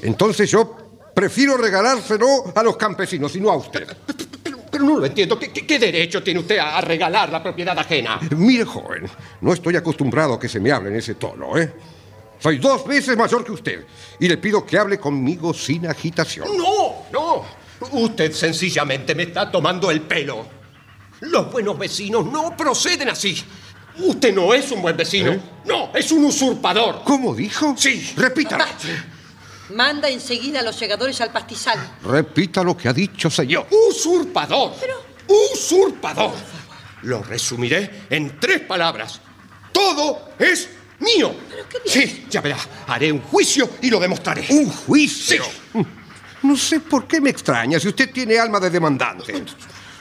entonces 0.01 0.49
yo 0.49 0.77
prefiero 1.13 1.57
regalárselo 1.57 2.53
a 2.55 2.63
los 2.63 2.77
campesinos 2.77 3.35
y 3.35 3.41
no 3.41 3.49
a 3.51 3.57
usted. 3.57 3.85
Pero, 4.71 4.83
no 4.85 4.99
lo 4.99 5.05
entiendo. 5.05 5.37
¿Qué, 5.37 5.51
qué- 5.51 5.65
qué 5.67 5.77
derecho 5.79 6.23
tiene 6.23 6.39
usted 6.39 6.57
a 6.59 6.79
regalar 6.79 7.29
la 7.29 7.43
propiedad 7.43 7.77
ajena? 7.77 8.19
Mire, 8.37 8.63
joven, 8.63 9.09
no 9.41 9.51
estoy 9.51 9.75
acostumbrado 9.75 10.35
a 10.35 10.39
que 10.39 10.47
se 10.47 10.59
me 10.59 10.71
hable 10.71 10.89
en 10.89 10.95
ese 10.95 11.15
tono, 11.15 11.57
¿eh? 11.57 11.73
Soy 12.39 12.57
dos 12.59 12.85
veces 12.87 13.17
mayor 13.17 13.43
que 13.43 13.51
usted 13.51 13.85
y 14.19 14.27
le 14.29 14.37
pido 14.37 14.65
que 14.65 14.77
hable 14.77 14.97
conmigo 14.97 15.53
sin 15.53 15.85
agitación. 15.87 16.47
No, 16.57 17.07
no. 17.11 17.45
Usted 17.91 18.31
sencillamente 18.33 19.15
me 19.15 19.23
está 19.23 19.49
tomando 19.51 19.89
el 19.89 20.01
pelo. 20.01 20.47
Los 21.21 21.51
buenos 21.51 21.77
vecinos 21.77 22.25
no 22.25 22.55
proceden 22.55 23.09
así. 23.09 23.41
Usted 23.97 24.33
no 24.33 24.53
es 24.53 24.71
un 24.71 24.81
buen 24.81 24.95
vecino. 24.95 25.31
¿Eh? 25.31 25.41
No, 25.65 25.91
es 25.93 26.11
un 26.11 26.25
usurpador. 26.25 27.01
¿Cómo 27.03 27.35
dijo? 27.35 27.75
Sí. 27.77 28.13
Repítalo. 28.15 28.65
Manda 29.75 30.09
enseguida 30.09 30.61
a 30.61 30.63
los 30.63 30.75
segadores 30.75 31.19
al 31.21 31.31
pastizal. 31.31 31.77
Repita 32.03 32.63
lo 32.63 32.75
que 32.75 32.89
ha 32.89 32.93
dicho, 32.93 33.29
señor. 33.29 33.67
Usurpador. 33.89 34.73
Usurpador. 35.27 36.33
Lo 37.03 37.21
resumiré 37.21 38.05
en 38.09 38.39
tres 38.39 38.61
palabras. 38.61 39.21
Todo 39.71 40.31
es 40.39 40.69
mío. 40.99 41.35
Sí, 41.85 42.25
ya 42.29 42.41
verá. 42.41 42.57
Haré 42.87 43.11
un 43.11 43.21
juicio 43.21 43.69
y 43.81 43.89
lo 43.89 43.99
demostraré. 43.99 44.45
¿Un 44.49 44.69
juicio? 44.69 45.43
No 46.43 46.55
sé 46.55 46.79
por 46.79 47.05
qué 47.05 47.19
me 47.19 47.29
extraña 47.29 47.79
si 47.79 47.87
usted 47.87 48.11
tiene 48.11 48.39
alma 48.39 48.59
de 48.59 48.69
demandante. 48.69 49.43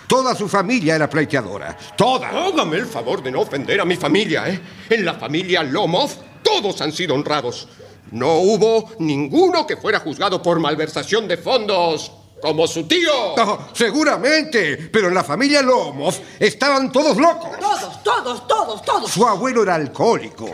Toda 0.07 0.35
su 0.35 0.49
familia 0.49 0.95
era 0.95 1.09
pleiteadora. 1.11 1.77
Toda. 1.97 2.29
Hágame 2.29 2.77
el 2.79 2.87
favor 2.87 3.23
de 3.23 3.31
no 3.31 3.41
ofender 3.43 3.81
a 3.81 3.85
mi 3.85 3.97
familia, 3.97 4.49
¿eh? 4.49 4.61
En 4.89 5.05
la 5.05 5.15
familia 5.15 5.63
Lomov 5.63 6.11
todos 6.43 6.81
han 6.81 6.93
sido 6.93 7.15
honrados. 7.15 7.69
No 8.13 8.37
hubo 8.39 8.93
ninguno 9.01 9.67
que 9.67 9.77
fuera 9.77 10.01
juzgado 10.01 10.43
por 10.43 10.61
malversación 10.61 11.29
de 11.29 11.37
fondos. 11.37 12.13
Como 12.41 12.69
su 12.69 12.85
tío. 12.87 13.35
No, 13.37 13.69
seguramente, 13.73 14.77
pero 14.93 15.09
en 15.09 15.15
la 15.15 15.25
familia 15.25 15.61
Lomov 15.61 16.15
estaban 16.39 16.93
todos 16.93 17.17
locos. 17.17 17.51
Todos, 17.59 18.03
todos, 18.05 18.47
todos, 18.47 18.83
todos. 18.83 19.11
Su 19.11 19.27
abuelo 19.27 19.65
era 19.65 19.75
alcohólico 19.75 20.49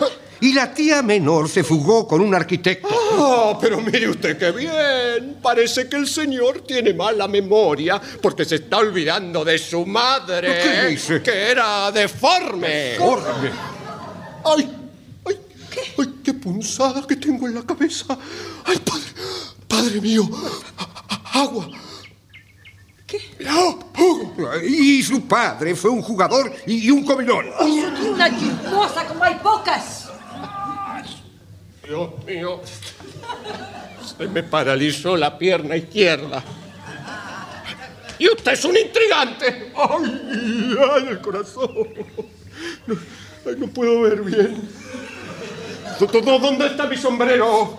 y 0.44 0.52
la 0.52 0.74
tía 0.74 1.00
menor 1.00 1.48
se 1.48 1.64
fugó 1.64 2.06
con 2.06 2.20
un 2.20 2.34
arquitecto. 2.34 2.86
Oh, 2.90 3.58
pero 3.58 3.80
mire 3.80 4.10
usted 4.10 4.36
qué 4.36 4.50
bien. 4.52 5.38
Parece 5.40 5.88
que 5.88 5.96
el 5.96 6.06
señor 6.06 6.60
tiene 6.60 6.92
mala 6.92 7.26
memoria 7.26 7.98
porque 8.20 8.44
se 8.44 8.56
está 8.56 8.76
olvidando 8.76 9.42
de 9.42 9.56
su 9.56 9.86
madre. 9.86 10.60
¿Qué 10.62 10.88
dice? 10.88 11.22
Que 11.22 11.50
era 11.50 11.90
deforme. 11.90 12.68
Deforme. 12.68 13.50
¡Ay! 14.44 14.70
¡Ay! 15.26 15.40
¿Qué? 15.70 15.80
¡Ay, 15.98 16.14
qué 16.22 16.34
punzada 16.34 17.06
que 17.06 17.16
tengo 17.16 17.46
en 17.46 17.54
la 17.54 17.62
cabeza! 17.62 18.18
¡Ay, 18.66 18.78
padre! 18.84 19.06
¡Padre 19.66 19.98
mío! 20.02 20.28
¡Agua! 21.32 21.68
¿Qué? 23.06 23.18
Y 24.68 25.02
su 25.02 25.22
padre 25.22 25.74
fue 25.74 25.90
un 25.90 26.02
jugador 26.02 26.52
y 26.66 26.90
un 26.90 27.02
comilón. 27.02 27.46
Tengo 27.58 28.12
una 28.12 28.28
chismosa 28.38 29.06
como 29.06 29.24
hay 29.24 29.36
pocas. 29.36 30.03
Dios 31.86 32.10
mío. 32.26 32.60
Se 34.16 34.26
me 34.28 34.42
paralizó 34.42 35.16
la 35.16 35.36
pierna 35.38 35.76
izquierda. 35.76 36.42
Y 38.18 38.28
usted 38.28 38.52
es 38.52 38.64
un 38.64 38.76
intrigante. 38.76 39.72
¡Ay! 39.76 40.76
¡Ay, 40.94 41.06
el 41.08 41.20
corazón! 41.20 41.70
No, 42.86 42.96
ay, 43.46 43.54
no 43.58 43.66
puedo 43.68 44.02
ver 44.02 44.22
bien. 44.22 44.68
¿Dó- 45.98 46.06
dó- 46.06 46.38
¿Dónde 46.38 46.66
está 46.66 46.86
mi 46.86 46.96
sombrero? 46.96 47.76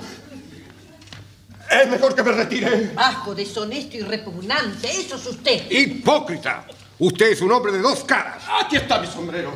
Es 1.72 1.89
mejor 1.89 2.14
que 2.16 2.22
me 2.24 2.32
retire. 2.34 2.91
Bajo, 2.93 3.34
deshonesto 3.34 3.97
y 3.97 4.01
repugnante. 4.01 4.89
Eso 4.91 5.16
es 5.16 5.26
usted. 5.26 5.72
Hipócrita. 5.72 6.66
Usted 6.99 7.32
es 7.32 7.41
un 7.41 7.51
hombre 7.51 7.72
de 7.72 7.80
dos 7.80 8.03
caras. 8.03 8.43
Aquí 8.64 8.76
está 8.76 8.99
mi 8.99 9.08
sombrero. 9.08 9.51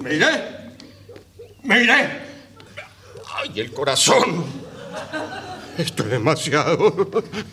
¿Me 0.00 0.14
iré? 0.14 0.66
¡Ay, 3.36 3.60
el 3.60 3.72
corazón! 3.72 4.44
Esto 5.76 6.04
es 6.04 6.10
demasiado. 6.10 6.94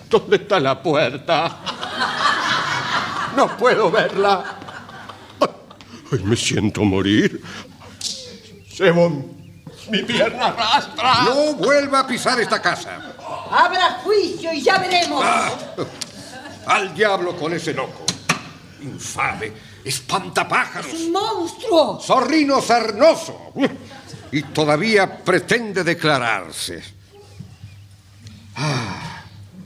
¿Dónde 0.09 0.38
está 0.38 0.59
la 0.59 0.81
puerta? 0.81 1.57
No 3.36 3.57
puedo 3.57 3.91
verla. 3.91 4.59
Ay, 6.11 6.19
me 6.23 6.36
siento 6.36 6.84
morir. 6.84 7.43
Simón, 8.69 9.34
mi 9.89 10.03
pierna 10.03 10.47
arrastra. 10.47 11.23
No 11.23 11.55
vuelva 11.55 11.99
a 11.99 12.07
pisar 12.07 12.39
esta 12.39 12.61
casa. 12.61 13.15
Habrá 13.51 13.99
juicio 14.03 14.53
y 14.53 14.61
ya 14.61 14.77
veremos. 14.77 15.23
Al 16.65 16.93
diablo 16.93 17.36
con 17.36 17.53
ese 17.53 17.73
loco. 17.73 18.05
Infame. 18.81 19.72
Espantapájaros. 19.84 20.93
¡Un 20.93 21.11
monstruo! 21.11 21.99
Zorrino 22.01 22.61
sarnoso. 22.61 23.51
Y 24.31 24.41
todavía 24.43 25.23
pretende 25.23 25.84
declararse. 25.84 26.81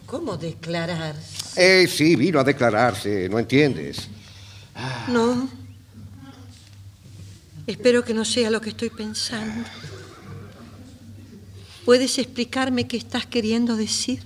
¿Cómo 0.06 0.38
declarar? 0.38 1.16
Eh, 1.56 1.88
sí, 1.88 2.16
vino 2.16 2.40
a 2.40 2.44
declararse, 2.44 3.28
¿no 3.30 3.40
entiendes? 3.40 4.08
No. 5.08 5.50
Espero 7.66 8.04
que 8.04 8.14
no 8.14 8.24
sea 8.24 8.50
lo 8.50 8.62
que 8.62 8.70
estoy 8.70 8.90
pensando. 8.90 9.68
¿Puedes 11.84 12.18
explicarme 12.18 12.88
qué 12.88 12.98
estás 12.98 13.26
queriendo 13.26 13.76
decir? 13.76 14.24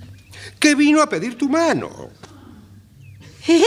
Que 0.58 0.74
vino 0.74 1.00
a 1.00 1.08
pedir 1.08 1.38
tu 1.38 1.48
mano. 1.48 2.10
¿Eh? 3.48 3.62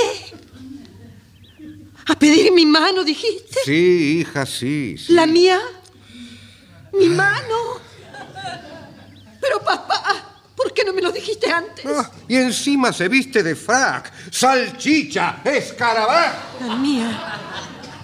¿A 2.07 2.15
pedir 2.15 2.51
mi 2.51 2.65
mano, 2.65 3.03
dijiste? 3.03 3.59
Sí, 3.65 4.19
hija, 4.19 4.45
sí. 4.45 4.95
sí. 4.97 5.13
¿La 5.13 5.25
mía? 5.25 5.59
¿Mi 6.93 7.07
mano? 7.09 7.79
Pero 9.41 9.59
papá, 9.59 10.01
¿por 10.55 10.73
qué 10.73 10.83
no 10.83 10.93
me 10.93 11.01
lo 11.01 11.11
dijiste 11.11 11.51
antes? 11.51 11.85
Ah, 11.85 12.11
y 12.27 12.35
encima 12.35 12.93
se 12.93 13.07
viste 13.07 13.43
de 13.43 13.55
frac, 13.55 14.11
salchicha, 14.31 15.41
escarabajo. 15.43 16.65
La 16.67 16.75
mía, 16.75 17.39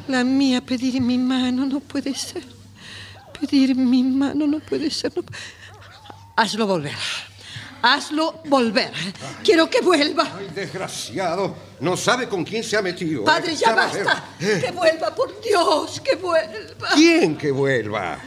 la 0.08 0.24
mía, 0.24 0.62
pedir 0.62 1.00
mi 1.02 1.18
mano 1.18 1.66
no 1.66 1.80
puede 1.80 2.14
ser. 2.16 2.44
Pedir 3.40 3.76
mi 3.76 4.04
mano 4.04 4.46
no 4.48 4.60
puede 4.60 4.90
ser. 4.92 5.14
no 5.16 5.24
Hazlo 6.36 6.68
volver. 6.68 6.98
Hazlo 7.82 8.42
volver. 8.46 8.92
Quiero 9.44 9.70
que 9.70 9.82
vuelva. 9.82 10.28
Ay, 10.38 10.50
desgraciado, 10.54 11.56
no 11.80 11.98
sabe 11.98 12.28
con 12.28 12.44
quién 12.44 12.64
se 12.64 12.78
ha 12.78 12.82
metido. 12.82 13.24
Padre, 13.24 13.54
¿eh? 13.54 13.56
ya 13.56 13.76
va 13.76 13.84
a 13.84 13.92
ver. 13.92 14.06
basta. 14.06 14.24
Que 14.38 14.72
vuelva, 14.72 15.16
por 15.16 15.42
Dios, 15.42 16.00
que 16.02 16.16
vuelva. 16.16 16.90
¿Quién 16.94 17.38
que 17.38 17.52
vuelva? 17.52 18.20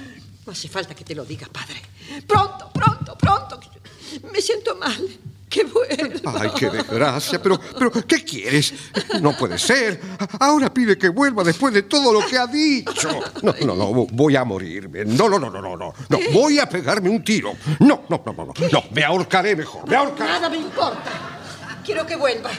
No 0.45 0.53
hace 0.53 0.69
falta 0.69 0.95
que 0.95 1.05
te 1.05 1.15
lo 1.15 1.25
diga, 1.25 1.47
padre. 1.53 1.81
Pronto, 2.27 2.71
pronto, 2.73 3.17
pronto. 3.17 3.61
Me 4.33 4.41
siento 4.41 4.75
mal. 4.77 5.09
Que 5.55 5.63
vuelva. 5.63 6.35
Ay, 6.41 6.51
qué 6.59 6.69
desgracia, 6.69 7.41
pero, 7.41 7.61
pero, 7.79 7.93
¿qué 7.93 8.25
quieres? 8.25 8.75
No 9.21 9.37
puede 9.37 9.57
ser. 9.57 10.01
Ahora 10.41 10.75
pide 10.75 10.99
que 10.99 11.11
vuelva 11.11 11.45
después 11.45 11.73
de 11.73 11.83
todo 11.83 12.13
lo 12.13 12.27
que 12.27 12.37
ha 12.37 12.49
dicho. 12.49 13.09
No, 13.41 13.55
no, 13.65 13.77
no, 13.77 14.07
voy 14.11 14.35
a 14.35 14.43
morirme. 14.43 15.05
No, 15.05 15.29
no, 15.29 15.39
no, 15.39 15.51
no, 15.51 15.63
no, 15.63 15.77
no. 15.77 15.95
No, 16.09 16.19
voy 16.33 16.59
a 16.59 16.69
pegarme 16.69 17.09
un 17.09 17.23
tiro. 17.23 17.55
No, 17.79 18.05
no, 18.09 18.21
no, 18.27 18.33
no, 18.33 18.47
no. 18.47 18.53
No, 18.73 18.83
me 18.91 19.05
ahorcaré 19.05 19.55
mejor, 19.55 19.89
me 19.89 19.95
ahorcaré. 19.95 20.29
Nada 20.29 20.51
me 20.51 20.57
importa. 20.57 21.13
Quiero 21.85 22.05
que 22.05 22.17
vuelva. 22.17 22.51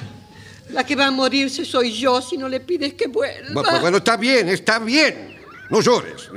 La 0.69 0.85
que 0.85 0.95
va 0.95 1.07
a 1.07 1.11
morirse 1.11 1.65
soy 1.65 1.91
yo 1.91 2.21
si 2.21 2.37
no 2.37 2.47
le 2.47 2.61
pides 2.61 2.93
que 2.93 3.07
vuelva. 3.07 3.61
Bueno, 3.61 3.81
bueno, 3.81 3.97
está 3.97 4.15
bien, 4.15 4.47
está 4.47 4.79
bien. 4.79 5.37
No 5.69 5.81
llores. 5.81 6.29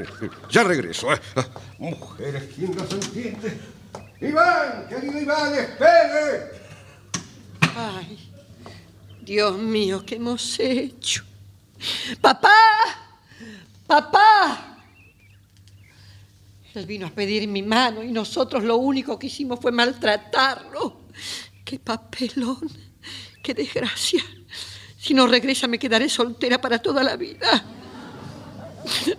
Ya 0.51 0.65
regreso. 0.65 1.13
¿eh? 1.15 1.21
Mujeres, 1.79 2.43
¿quién 2.57 2.77
las 2.77 2.91
entiende? 2.91 3.78
Iván, 4.21 4.87
querido 4.89 5.21
Iván, 5.21 5.55
espere. 5.55 6.51
Ay, 7.77 8.31
Dios 9.23 9.57
mío, 9.59 10.05
¿qué 10.05 10.17
hemos 10.17 10.59
hecho? 10.59 11.25
¡Papá! 12.21 12.51
¡Papá! 13.87 14.77
Él 16.75 16.87
vino 16.87 17.07
a 17.07 17.11
pedir 17.11 17.47
mi 17.49 17.63
mano 17.63 18.03
y 18.03 18.11
nosotros 18.11 18.65
lo 18.65 18.77
único 18.77 19.19
que 19.19 19.29
hicimos 19.29 19.61
fue 19.61 19.71
maltratarlo. 19.71 21.03
¡Qué 21.65 21.79
papelón! 21.79 22.71
¡Qué 23.43 23.55
desgracia! 23.55 24.23
Si 24.99 25.15
no 25.15 25.29
regresa 25.29 25.69
me 25.69 25.79
quedaré 25.79 26.09
soltera 26.09 26.61
para 26.61 26.81
toda 26.81 27.05
la 27.05 27.17
vida. 27.17 27.78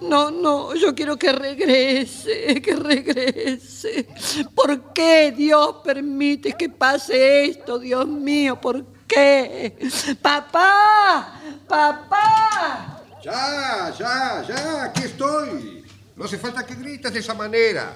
No, 0.02 0.32
no, 0.32 0.76
yo 0.76 0.96
quiero 0.96 1.18
que 1.18 1.32
regrese, 1.32 2.62
que 2.62 2.76
regrese. 2.76 4.08
¿Por 4.56 4.94
qué 4.94 5.34
Dios 5.36 5.78
permite 5.84 6.54
que 6.54 6.70
pase 6.70 7.46
esto, 7.46 7.80
Dios 7.80 8.08
mío? 8.08 8.60
¿Por 8.60 8.86
qué? 9.08 9.78
Papá, 10.22 11.42
papá. 11.68 13.04
Ya, 13.24 13.94
ya, 13.98 14.46
ya, 14.48 14.84
aquí 14.86 15.04
estoy. 15.04 15.84
No 16.16 16.26
hace 16.26 16.38
falta 16.38 16.66
que 16.66 16.76
grites 16.76 17.14
de 17.14 17.20
esa 17.20 17.34
manera. 17.34 17.96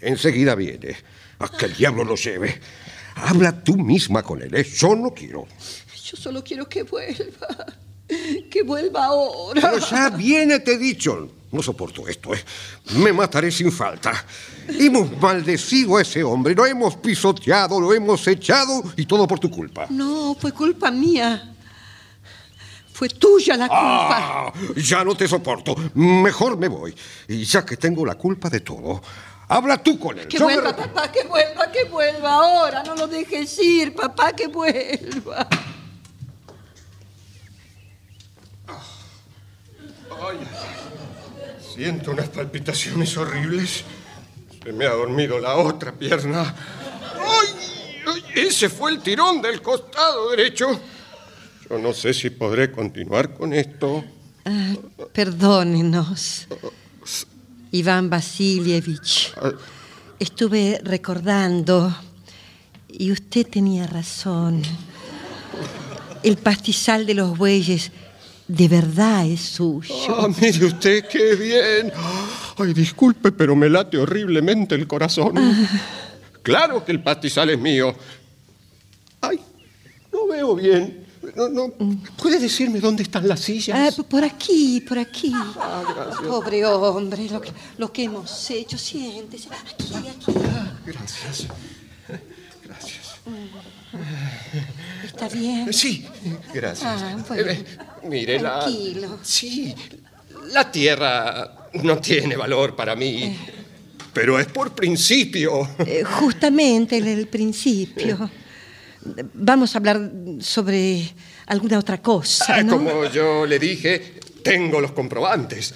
Enseguida 0.00 0.54
viene. 0.54 0.96
A 1.38 1.48
que 1.48 1.66
el 1.66 1.74
diablo 1.74 2.04
lo 2.04 2.14
lleve. 2.14 2.60
Habla 3.16 3.62
tú 3.62 3.76
misma 3.76 4.22
con 4.22 4.42
él, 4.42 4.54
¿eh? 4.54 4.64
Yo 4.64 4.94
no 4.94 5.12
quiero. 5.12 5.46
Yo 6.04 6.16
solo 6.16 6.42
quiero 6.42 6.68
que 6.68 6.82
vuelva. 6.82 7.66
Que 8.50 8.62
vuelva 8.62 9.06
ahora. 9.06 9.60
Pero 9.60 9.78
ya 9.78 10.10
viene, 10.10 10.60
te 10.60 10.74
he 10.74 10.78
dicho. 10.78 11.28
No 11.50 11.62
soporto 11.62 12.08
esto, 12.08 12.34
¿eh? 12.34 12.42
Me 12.94 13.12
mataré 13.12 13.50
sin 13.50 13.70
falta. 13.70 14.24
Hemos 14.68 15.12
maldecido 15.20 15.98
a 15.98 16.02
ese 16.02 16.24
hombre, 16.24 16.54
lo 16.54 16.64
hemos 16.64 16.96
pisoteado, 16.96 17.78
lo 17.78 17.92
hemos 17.92 18.26
echado 18.26 18.82
y 18.96 19.04
todo 19.04 19.26
por 19.26 19.38
tu 19.38 19.50
culpa. 19.50 19.86
No, 19.90 20.34
fue 20.40 20.52
culpa 20.52 20.90
mía. 20.90 21.54
Fue 22.94 23.08
tuya 23.08 23.56
la 23.56 23.68
culpa. 23.68 24.16
Ah, 24.18 24.52
ya 24.76 25.04
no 25.04 25.14
te 25.14 25.28
soporto. 25.28 25.74
Mejor 25.94 26.56
me 26.56 26.68
voy. 26.68 26.94
Y 27.28 27.44
ya 27.44 27.66
que 27.66 27.76
tengo 27.76 28.06
la 28.06 28.14
culpa 28.14 28.48
de 28.48 28.60
todo, 28.60 29.02
habla 29.48 29.82
tú 29.82 29.98
con 29.98 30.18
él. 30.18 30.28
Que 30.28 30.38
Yo 30.38 30.44
vuelva, 30.44 30.74
papá, 30.74 31.12
que 31.12 31.24
vuelva, 31.24 31.70
que 31.70 31.84
vuelva 31.84 32.32
ahora. 32.32 32.82
No 32.82 32.94
lo 32.94 33.08
dejes 33.08 33.58
ir, 33.58 33.94
papá, 33.94 34.32
que 34.32 34.46
vuelva. 34.46 35.48
Siento 41.74 42.10
unas 42.10 42.28
palpitaciones 42.28 43.16
horribles. 43.16 43.84
Se 44.62 44.72
me 44.72 44.86
ha 44.86 44.90
dormido 44.90 45.38
la 45.38 45.56
otra 45.56 45.92
pierna. 45.92 46.54
¡Ay! 47.18 47.48
ay, 48.06 48.24
Ese 48.34 48.68
fue 48.68 48.92
el 48.92 49.00
tirón 49.00 49.40
del 49.40 49.62
costado 49.62 50.30
derecho. 50.30 50.80
Yo 51.68 51.78
no 51.78 51.92
sé 51.92 52.12
si 52.12 52.30
podré 52.30 52.70
continuar 52.70 53.34
con 53.34 53.52
esto. 53.52 54.04
Ah, 54.44 54.74
perdónenos. 55.12 56.46
Iván 57.70 58.10
Vasilievich. 58.10 59.32
Estuve 60.18 60.80
recordando 60.84 61.94
y 62.88 63.10
usted 63.10 63.46
tenía 63.46 63.86
razón. 63.86 64.62
El 66.22 66.36
pastizal 66.36 67.06
de 67.06 67.14
los 67.14 67.36
bueyes 67.36 67.90
de 68.48 68.68
verdad 68.68 69.26
es 69.26 69.40
suyo. 69.40 69.94
Ah, 70.08 70.28
mire 70.40 70.66
usted, 70.66 71.06
qué 71.08 71.34
bien. 71.34 71.92
Ay, 72.56 72.72
disculpe, 72.74 73.32
pero 73.32 73.56
me 73.56 73.68
late 73.68 73.98
horriblemente 73.98 74.74
el 74.74 74.86
corazón. 74.86 75.34
Claro 76.42 76.84
que 76.84 76.92
el 76.92 77.02
pastizal 77.02 77.50
es 77.50 77.58
mío. 77.58 77.94
Ay, 79.20 79.40
no 80.12 80.26
veo 80.26 80.54
bien. 80.54 81.06
No, 81.36 81.48
no. 81.48 81.72
¿Puede 82.20 82.40
decirme 82.40 82.80
dónde 82.80 83.04
están 83.04 83.28
las 83.28 83.40
sillas? 83.40 83.96
Ah, 83.98 84.02
por 84.02 84.24
aquí, 84.24 84.80
por 84.80 84.98
aquí. 84.98 85.32
Pobre 86.26 86.66
hombre, 86.66 87.28
lo 87.30 87.40
que, 87.40 87.52
lo 87.78 87.92
que 87.92 88.04
hemos 88.04 88.50
hecho. 88.50 88.76
Siéntese. 88.76 89.48
Aquí, 89.48 89.94
aquí. 89.94 90.38
Gracias. 90.84 91.46
Gracias. 92.64 93.20
¿Está 95.04 95.28
bien? 95.28 95.72
Sí, 95.72 96.06
gracias. 96.52 97.02
Ah, 97.02 97.24
bueno. 97.28 97.50
Eh, 97.50 97.64
mire, 98.04 98.40
la. 98.40 98.60
Tranquilo. 98.60 99.18
Sí, 99.22 99.74
la 100.52 100.70
tierra 100.70 101.68
no 101.82 101.98
tiene 101.98 102.36
valor 102.36 102.74
para 102.76 102.94
mí. 102.96 103.36
Pero 104.12 104.38
es 104.38 104.46
por 104.46 104.74
principio. 104.74 105.68
Eh, 105.86 106.02
justamente 106.04 106.98
en 106.98 107.08
el 107.08 107.28
principio. 107.28 108.30
Vamos 109.34 109.74
a 109.74 109.78
hablar 109.78 110.10
sobre 110.40 111.10
alguna 111.46 111.78
otra 111.78 112.00
cosa, 112.02 112.56
Ah, 112.56 112.62
¿no? 112.62 112.76
Como 112.76 113.06
yo 113.06 113.46
le 113.46 113.58
dije, 113.58 114.20
tengo 114.44 114.80
los 114.80 114.92
comprobantes. 114.92 115.74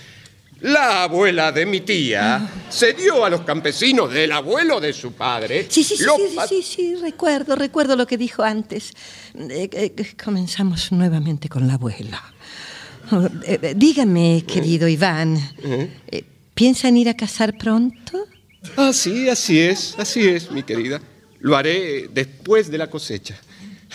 La 0.60 1.02
abuela 1.02 1.52
de 1.52 1.66
mi 1.66 1.82
tía 1.82 2.48
se 2.70 2.94
dio 2.94 3.24
a 3.24 3.30
los 3.30 3.42
campesinos 3.42 4.12
del 4.12 4.32
abuelo 4.32 4.80
de 4.80 4.92
su 4.92 5.12
padre. 5.12 5.66
Sí, 5.68 5.84
sí, 5.84 5.96
sí, 5.96 6.04
los 6.04 6.16
sí, 6.16 6.22
sí, 6.28 6.38
sí, 6.48 6.62
sí, 6.62 6.94
recuerdo, 6.96 7.56
recuerdo 7.56 7.94
lo 7.94 8.06
que 8.06 8.16
dijo 8.16 8.42
antes. 8.42 8.92
Eh, 9.34 9.68
eh, 9.70 10.14
comenzamos 10.22 10.92
nuevamente 10.92 11.48
con 11.48 11.66
la 11.66 11.74
abuela. 11.74 12.22
Oh, 13.12 13.24
eh, 13.44 13.58
eh, 13.62 13.74
dígame, 13.76 14.42
querido 14.46 14.88
Iván, 14.88 15.38
eh, 16.10 16.24
¿piensan 16.54 16.96
ir 16.96 17.08
a 17.08 17.14
casar 17.14 17.56
pronto? 17.56 18.26
Ah, 18.76 18.92
sí, 18.92 19.28
así 19.28 19.60
es, 19.60 19.94
así 19.96 20.26
es, 20.26 20.50
mi 20.50 20.64
querida. 20.64 21.00
Lo 21.38 21.56
haré 21.56 22.08
después 22.08 22.68
de 22.68 22.78
la 22.78 22.90
cosecha. 22.90 23.38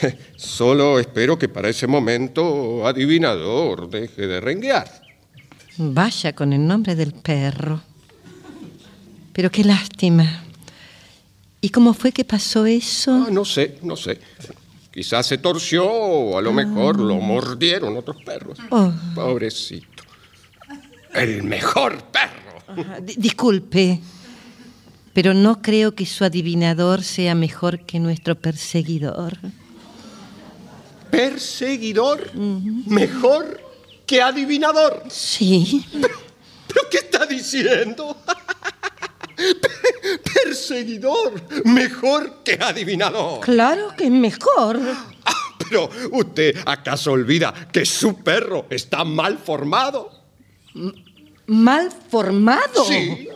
Solo 0.38 0.97
espero 0.97 1.38
que 1.38 1.49
para 1.49 1.68
ese 1.68 1.88
momento 1.88 2.88
adivinador 2.88 3.89
deje 3.89 4.28
de 4.28 4.39
renguear. 4.39 5.11
Vaya 5.84 6.34
con 6.34 6.53
el 6.53 6.65
nombre 6.67 6.95
del 6.95 7.11
perro. 7.13 7.82
Pero 9.34 9.49
qué 9.49 9.63
lástima. 9.63 10.43
¿Y 11.59 11.69
cómo 11.69 11.93
fue 11.95 12.11
que 12.11 12.23
pasó 12.23 12.65
eso? 12.67 13.25
Ah, 13.27 13.32
no 13.32 13.43
sé, 13.45 13.79
no 13.82 13.95
sé. 13.95 14.19
Quizás 14.93 15.25
se 15.25 15.38
torció 15.39 15.89
o 15.89 16.38
a 16.38 16.41
lo 16.41 16.51
mejor 16.53 16.99
lo 16.99 17.15
mordieron 17.15 17.97
otros 17.97 18.17
perros. 18.23 18.57
Oh. 18.69 18.91
Pobrecito. 19.15 20.03
El 21.13 21.43
mejor 21.43 22.03
perro. 22.11 22.63
Ah, 22.67 22.99
di- 23.01 23.15
disculpe, 23.17 23.99
pero 25.13 25.34
no 25.34 25.61
creo 25.61 25.95
que 25.95 26.05
su 26.05 26.23
adivinador 26.23 27.03
sea 27.03 27.34
mejor 27.36 27.86
que 27.86 27.99
nuestro 27.99 28.36
perseguidor. 28.36 29.38
Perseguidor 31.09 32.32
mejor 32.36 33.59
que 34.05 34.21
adivinador. 34.21 35.03
Sí. 35.09 35.85
¿Pero 36.67 36.89
qué 36.89 36.97
está 36.97 37.25
diciendo? 37.25 38.15
Pe- 39.35 40.19
Perseguidor 40.43 41.41
mejor 41.65 42.43
que 42.43 42.53
adivinador. 42.61 43.39
Claro 43.41 43.93
que 43.97 44.09
mejor. 44.09 44.79
Ah, 45.25 45.33
Pero 45.57 45.89
usted 46.11 46.55
acaso 46.65 47.11
olvida 47.11 47.53
que 47.71 47.85
su 47.85 48.17
perro 48.23 48.65
está 48.69 49.03
mal 49.03 49.37
formado. 49.37 50.11
¿Mal 51.47 51.91
formado? 52.09 52.85
Sí. 52.85 53.27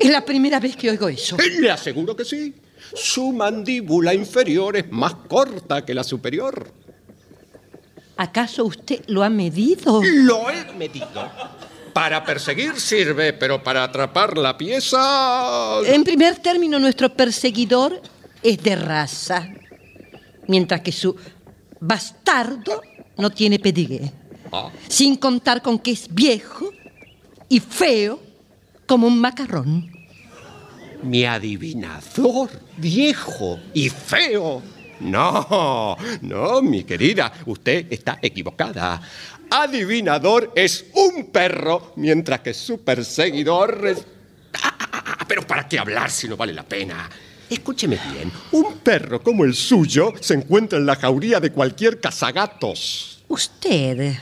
Es 0.00 0.10
la 0.10 0.24
primera 0.24 0.58
vez 0.60 0.76
que 0.76 0.90
oigo 0.90 1.08
eso. 1.08 1.36
Le 1.60 1.70
aseguro 1.70 2.16
que 2.16 2.24
sí. 2.24 2.54
Su 2.94 3.32
mandíbula 3.32 4.14
inferior 4.14 4.76
es 4.76 4.90
más 4.90 5.14
corta 5.28 5.84
que 5.84 5.94
la 5.94 6.04
superior. 6.04 6.70
¿Acaso 8.22 8.64
usted 8.64 9.02
lo 9.08 9.24
ha 9.24 9.28
medido? 9.28 10.00
Lo 10.00 10.48
he 10.48 10.72
medido. 10.74 11.28
Para 11.92 12.24
perseguir 12.24 12.78
sirve, 12.78 13.32
pero 13.32 13.60
para 13.64 13.82
atrapar 13.82 14.38
la 14.38 14.56
pieza... 14.56 15.80
En 15.84 16.04
primer 16.04 16.36
término, 16.36 16.78
nuestro 16.78 17.12
perseguidor 17.12 18.00
es 18.40 18.62
de 18.62 18.76
raza, 18.76 19.48
mientras 20.46 20.82
que 20.82 20.92
su 20.92 21.16
bastardo 21.80 22.80
no 23.18 23.30
tiene 23.30 23.58
pedigree. 23.58 24.12
Ah, 24.52 24.70
Sin 24.86 25.16
contar 25.16 25.60
con 25.60 25.80
que 25.80 25.90
es 25.90 26.06
viejo 26.08 26.70
y 27.48 27.58
feo 27.58 28.20
como 28.86 29.08
un 29.08 29.18
macarrón. 29.18 29.90
mi 31.02 31.24
adivinador, 31.24 32.50
viejo 32.76 33.58
y 33.74 33.88
feo. 33.88 34.62
No, 35.02 35.96
no, 36.22 36.62
mi 36.62 36.84
querida, 36.84 37.32
usted 37.46 37.86
está 37.90 38.18
equivocada. 38.22 39.00
Adivinador 39.50 40.52
es 40.54 40.86
un 40.94 41.26
perro, 41.26 41.92
mientras 41.96 42.40
que 42.40 42.54
su 42.54 42.80
perseguidor 42.80 43.86
es... 43.86 44.06
Ah, 44.62 45.24
pero 45.26 45.46
¿para 45.46 45.68
qué 45.68 45.78
hablar 45.78 46.10
si 46.10 46.28
no 46.28 46.36
vale 46.36 46.52
la 46.52 46.62
pena? 46.62 47.08
Escúcheme 47.50 47.98
bien, 48.12 48.32
un 48.52 48.78
perro 48.78 49.22
como 49.22 49.44
el 49.44 49.54
suyo 49.54 50.14
se 50.20 50.34
encuentra 50.34 50.78
en 50.78 50.86
la 50.86 50.96
jauría 50.96 51.38
de 51.38 51.52
cualquier 51.52 52.00
cazagatos. 52.00 53.22
Usted, 53.28 54.14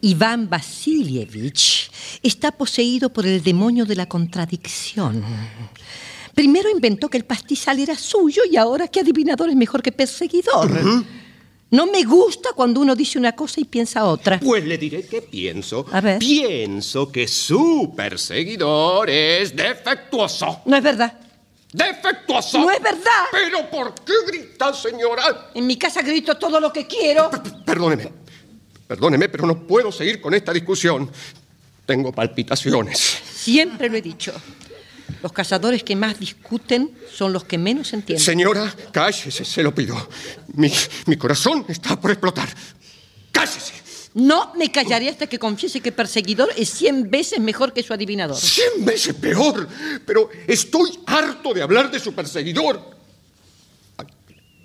Iván 0.00 0.48
Vasilievich, 0.48 1.90
está 2.22 2.52
poseído 2.52 3.12
por 3.12 3.26
el 3.26 3.42
demonio 3.42 3.84
de 3.84 3.96
la 3.96 4.06
contradicción. 4.06 5.22
Primero 6.40 6.70
inventó 6.70 7.10
que 7.10 7.18
el 7.18 7.26
pastizal 7.26 7.80
era 7.80 7.94
suyo 7.94 8.40
y 8.50 8.56
ahora 8.56 8.88
que 8.88 9.00
adivinador 9.00 9.50
es 9.50 9.56
mejor 9.56 9.82
que 9.82 9.92
perseguidor. 9.92 10.70
No 11.70 11.84
me 11.84 12.02
gusta 12.02 12.54
cuando 12.56 12.80
uno 12.80 12.96
dice 12.96 13.18
una 13.18 13.36
cosa 13.36 13.60
y 13.60 13.64
piensa 13.64 14.06
otra. 14.06 14.40
Pues 14.40 14.64
le 14.64 14.78
diré 14.78 15.06
qué 15.06 15.20
pienso. 15.20 15.84
A 15.92 16.00
ver. 16.00 16.18
Pienso 16.18 17.12
que 17.12 17.28
su 17.28 17.92
perseguidor 17.94 19.10
es 19.10 19.54
defectuoso. 19.54 20.62
No 20.64 20.78
es 20.78 20.82
verdad. 20.82 21.12
¡Defectuoso! 21.74 22.58
No 22.58 22.70
es 22.70 22.80
verdad. 22.80 23.24
¿Pero 23.30 23.68
por 23.68 23.92
qué 23.96 24.14
grita, 24.26 24.72
señora? 24.72 25.50
En 25.52 25.66
mi 25.66 25.76
casa 25.76 26.00
grito 26.00 26.38
todo 26.38 26.58
lo 26.58 26.72
que 26.72 26.86
quiero. 26.86 27.30
Perdóneme. 27.66 28.10
Perdóneme, 28.88 29.28
pero 29.28 29.46
no 29.46 29.66
puedo 29.66 29.92
seguir 29.92 30.22
con 30.22 30.32
esta 30.32 30.54
discusión. 30.54 31.10
Tengo 31.84 32.10
palpitaciones. 32.12 32.98
Siempre 33.30 33.90
lo 33.90 33.98
he 33.98 34.00
dicho. 34.00 34.32
Los 35.22 35.32
cazadores 35.32 35.82
que 35.84 35.94
más 35.96 36.18
discuten 36.18 36.90
son 37.12 37.32
los 37.32 37.44
que 37.44 37.58
menos 37.58 37.92
entienden. 37.92 38.24
Señora, 38.24 38.74
cállese, 38.92 39.44
se 39.44 39.62
lo 39.62 39.74
pido. 39.74 40.08
Mi, 40.54 40.72
mi 41.06 41.16
corazón 41.16 41.64
está 41.68 42.00
por 42.00 42.10
explotar. 42.10 42.48
¡Cállese! 43.32 43.74
No 44.14 44.52
me 44.56 44.72
callaré 44.72 45.08
hasta 45.08 45.28
que 45.28 45.38
confiese 45.38 45.80
que 45.80 45.92
perseguidor 45.92 46.48
es 46.56 46.68
cien 46.70 47.10
veces 47.10 47.38
mejor 47.38 47.72
que 47.72 47.82
su 47.82 47.92
adivinador. 47.92 48.36
Cien 48.36 48.84
veces 48.84 49.14
peor. 49.14 49.68
Pero 50.04 50.30
estoy 50.48 50.98
harto 51.06 51.54
de 51.54 51.62
hablar 51.62 51.90
de 51.90 52.00
su 52.00 52.12
perseguidor. 52.12 52.80
Ay, 53.96 54.06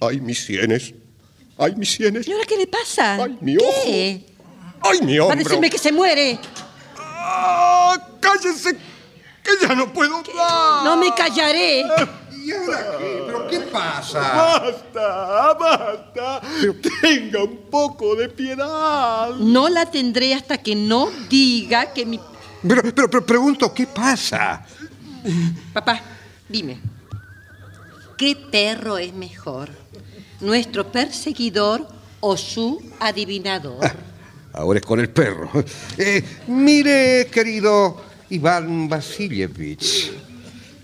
ay, 0.01 0.19
mis 0.21 0.43
sienes. 0.43 0.93
Ay, 1.57 1.75
mis 1.75 1.91
sienes. 1.91 2.27
¿Y 2.27 2.31
ahora 2.31 2.45
qué 2.45 2.57
le 2.57 2.65
pasa? 2.67 3.23
Ay, 3.23 3.37
mi 3.39 3.55
¿Qué? 3.57 4.25
Ay, 4.81 4.99
mi 5.03 5.17
Va 5.17 5.25
a 5.25 5.27
hombro. 5.27 5.43
decirme 5.43 5.69
que 5.69 5.77
se 5.77 5.91
muere. 5.91 6.39
¡Ah! 6.97 7.95
¡Cállese! 8.19 8.75
¡Que 9.45 9.67
ya 9.67 9.75
no 9.75 9.93
puedo 9.93 10.23
más! 10.35 10.83
No 10.83 10.97
me 10.97 11.13
callaré. 11.13 11.85
¿Y 12.43 12.51
ahora 12.51 12.97
qué? 12.97 13.23
¿Pero 13.25 13.47
qué 13.47 13.59
pasa? 13.61 14.19
¡Basta! 14.19 15.53
¡Basta! 15.53 16.41
Tenga 17.01 17.43
un 17.43 17.57
poco 17.69 18.15
de 18.15 18.29
piedad. 18.29 19.35
No 19.35 19.69
la 19.69 19.85
tendré 19.89 20.33
hasta 20.33 20.57
que 20.57 20.75
no 20.75 21.09
diga 21.29 21.93
que 21.93 22.05
mi... 22.05 22.19
Pero, 22.67 22.81
pero, 22.81 23.09
pero 23.09 23.25
pregunto, 23.25 23.73
¿qué 23.73 23.85
pasa? 23.87 24.65
Papá, 25.73 26.01
dime. 26.49 26.79
¿Qué 28.17 28.35
perro 28.35 28.97
es 28.97 29.13
mejor? 29.13 29.69
¿Nuestro 30.39 30.91
perseguidor 30.91 31.87
o 32.19 32.37
su 32.37 32.81
adivinador? 32.99 33.91
Ahora 34.53 34.79
es 34.79 34.85
con 34.85 34.99
el 34.99 35.09
perro. 35.09 35.49
Eh, 35.97 36.23
mire, 36.47 37.27
querido, 37.31 38.01
Iván 38.29 38.89
Vasilievich. 38.89 40.11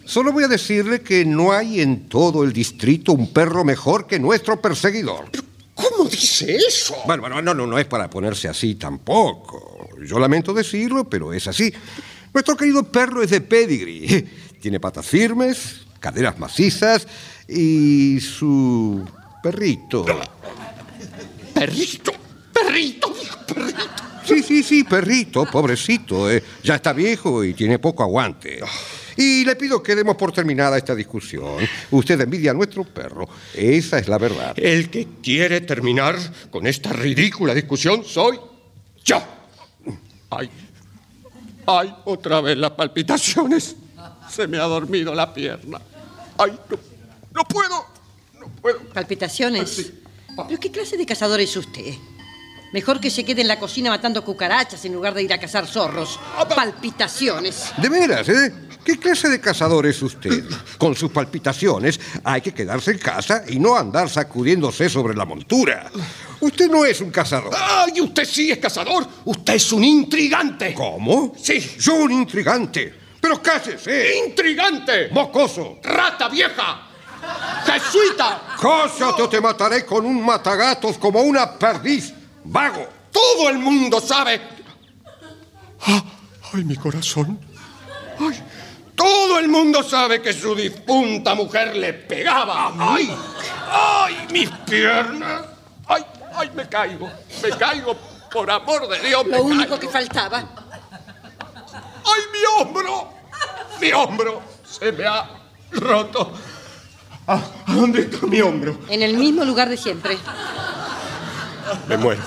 Solo 0.05 0.31
voy 0.31 0.43
a 0.43 0.47
decirle 0.47 1.01
que 1.01 1.23
no 1.25 1.51
hay 1.51 1.81
en 1.81 2.09
todo 2.09 2.43
el 2.43 2.51
distrito 2.51 3.13
un 3.13 3.31
perro 3.31 3.63
mejor 3.63 4.07
que 4.07 4.19
nuestro 4.19 4.61
perseguidor. 4.61 5.29
¿Cómo 5.73 6.09
dice 6.09 6.55
eso? 6.55 6.95
Bueno, 7.05 7.21
bueno, 7.21 7.41
no, 7.41 7.53
no, 7.53 7.65
no 7.65 7.79
es 7.79 7.85
para 7.85 8.09
ponerse 8.09 8.47
así 8.47 8.75
tampoco. 8.75 9.89
Yo 10.05 10.19
lamento 10.19 10.53
decirlo, 10.53 11.09
pero 11.09 11.33
es 11.33 11.47
así. 11.47 11.73
Nuestro 12.33 12.55
querido 12.55 12.83
perro 12.83 13.23
es 13.23 13.29
de 13.29 13.41
pedigree. 13.41 14.27
Tiene 14.61 14.79
patas 14.79 15.05
firmes, 15.05 15.81
caderas 15.99 16.37
macizas 16.37 17.07
y 17.47 18.19
su 18.19 19.03
perrito. 19.41 20.05
Perrito, 21.53 22.11
perrito, 22.53 23.13
perrito. 23.47 24.10
Sí, 24.25 24.43
sí, 24.43 24.63
sí, 24.63 24.83
perrito, 24.83 25.45
pobrecito. 25.45 26.29
eh. 26.31 26.43
Ya 26.63 26.75
está 26.75 26.93
viejo 26.93 27.43
y 27.43 27.53
tiene 27.53 27.79
poco 27.79 28.03
aguante. 28.03 28.59
Y 29.17 29.43
le 29.43 29.55
pido 29.55 29.81
que 29.83 29.95
demos 29.95 30.15
por 30.15 30.31
terminada 30.31 30.77
esta 30.77 30.95
discusión. 30.95 31.57
Usted 31.91 32.19
envidia 32.21 32.51
a 32.51 32.53
nuestro 32.53 32.83
perro. 32.83 33.27
Esa 33.53 33.99
es 33.99 34.07
la 34.07 34.17
verdad. 34.17 34.53
El 34.57 34.89
que 34.89 35.07
quiere 35.21 35.61
terminar 35.61 36.17
con 36.49 36.65
esta 36.67 36.93
ridícula 36.93 37.53
discusión 37.53 38.03
soy 38.05 38.39
yo. 39.03 39.21
Ay, 40.29 40.49
ay, 41.67 41.93
otra 42.05 42.39
vez 42.41 42.57
las 42.57 42.71
palpitaciones. 42.71 43.75
Se 44.29 44.47
me 44.47 44.57
ha 44.57 44.63
dormido 44.63 45.13
la 45.13 45.33
pierna. 45.33 45.81
Ay, 46.37 46.57
no, 46.69 46.77
no 47.33 47.43
puedo, 47.43 47.85
no 48.39 48.47
puedo. 48.61 48.79
¿Palpitaciones? 48.93 49.91
¿Pero 50.47 50.59
qué 50.59 50.71
clase 50.71 50.95
de 50.95 51.05
cazador 51.05 51.41
es 51.41 51.55
usted? 51.57 51.93
Mejor 52.73 53.01
que 53.01 53.09
se 53.09 53.25
quede 53.25 53.41
en 53.41 53.47
la 53.47 53.59
cocina 53.59 53.89
matando 53.89 54.23
cucarachas 54.23 54.85
en 54.85 54.93
lugar 54.93 55.13
de 55.13 55.23
ir 55.23 55.33
a 55.33 55.39
cazar 55.39 55.67
zorros. 55.67 56.19
Palpitaciones. 56.55 57.71
De 57.77 57.89
veras, 57.89 58.29
¿eh? 58.29 58.53
¿Qué 58.83 58.97
clase 58.97 59.29
de 59.29 59.39
cazador 59.39 59.85
es 59.85 60.01
usted? 60.01 60.43
Con 60.77 60.95
sus 60.95 61.11
palpitaciones 61.11 61.99
hay 62.23 62.41
que 62.41 62.53
quedarse 62.53 62.91
en 62.91 62.97
casa 62.97 63.43
y 63.47 63.59
no 63.59 63.75
andar 63.75 64.09
sacudiéndose 64.09 64.89
sobre 64.89 65.15
la 65.15 65.25
montura. 65.25 65.91
Usted 66.39 66.69
no 66.69 66.85
es 66.85 66.99
un 67.01 67.11
cazador. 67.11 67.53
¡Ay, 67.55 68.01
usted 68.01 68.25
sí 68.25 68.49
es 68.49 68.57
cazador! 68.57 69.05
¡Usted 69.25 69.53
es 69.53 69.71
un 69.71 69.83
intrigante! 69.83 70.73
¿Cómo? 70.73 71.35
Sí. 71.39 71.75
Yo 71.77 71.95
un 71.95 72.11
intrigante. 72.11 72.93
Pero 73.19 73.41
cállese. 73.41 74.17
¡Intrigante! 74.27 75.09
Mocoso. 75.11 75.79
¡Rata 75.83 76.27
vieja! 76.29 76.87
¡Jesuita! 77.65 78.55
Cállate 78.59 79.21
o 79.21 79.29
te 79.29 79.39
mataré 79.39 79.85
con 79.85 80.05
un 80.05 80.25
matagatos 80.25 80.97
como 80.97 81.21
una 81.21 81.59
perdiz. 81.59 82.20
Vago. 82.43 82.87
Todo 83.11 83.49
el 83.49 83.57
mundo 83.59 83.99
sabe. 83.99 84.41
Ah, 85.87 86.03
¡Ay, 86.53 86.63
mi 86.63 86.75
corazón! 86.75 87.39
¡Ay! 88.19 88.41
Todo 88.95 89.39
el 89.39 89.47
mundo 89.47 89.81
sabe 89.83 90.21
que 90.21 90.31
su 90.33 90.53
difunta 90.55 91.33
mujer 91.33 91.75
le 91.75 91.93
pegaba. 91.93 92.71
¡Ay! 92.77 93.09
¡Ay, 93.71 94.27
mis 94.31 94.49
piernas! 94.69 95.43
¡Ay, 95.87 96.05
ay, 96.35 96.51
me 96.53 96.67
caigo! 96.69 97.09
¡Me 97.41 97.49
caigo! 97.57 97.95
Por 98.31 98.49
amor 98.49 98.87
de 98.87 98.99
Dios, 99.07 99.25
me 99.25 99.37
Lo 99.37 99.43
único 99.43 99.61
caigo. 99.61 99.79
que 99.79 99.89
faltaba. 99.89 100.37
¡Ay, 100.39 102.21
mi 102.31 102.61
hombro! 102.61 103.09
¡Mi 103.81 103.91
hombro! 103.91 104.41
Se 104.69 104.91
me 104.91 105.05
ha 105.05 105.29
roto. 105.71 106.31
¿A, 107.27 107.33
a 107.35 107.73
dónde 107.73 108.01
está 108.01 108.25
mi 108.27 108.41
hombro? 108.41 108.77
En 108.89 109.01
el 109.01 109.15
mismo 109.17 109.43
lugar 109.45 109.69
de 109.69 109.77
siempre. 109.77 110.17
Me 111.87 111.97
muero. 111.97 112.21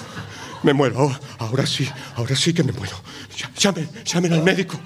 Me 0.62 0.72
muero. 0.72 0.98
Ahora, 0.98 1.20
ahora 1.38 1.66
sí, 1.66 1.88
ahora 2.16 2.34
sí 2.36 2.52
que 2.54 2.62
me 2.62 2.72
muero. 2.72 2.96
Ll- 3.36 3.54
Llamen, 3.58 3.90
llamen 4.04 4.32
al 4.32 4.42
médico. 4.42 4.78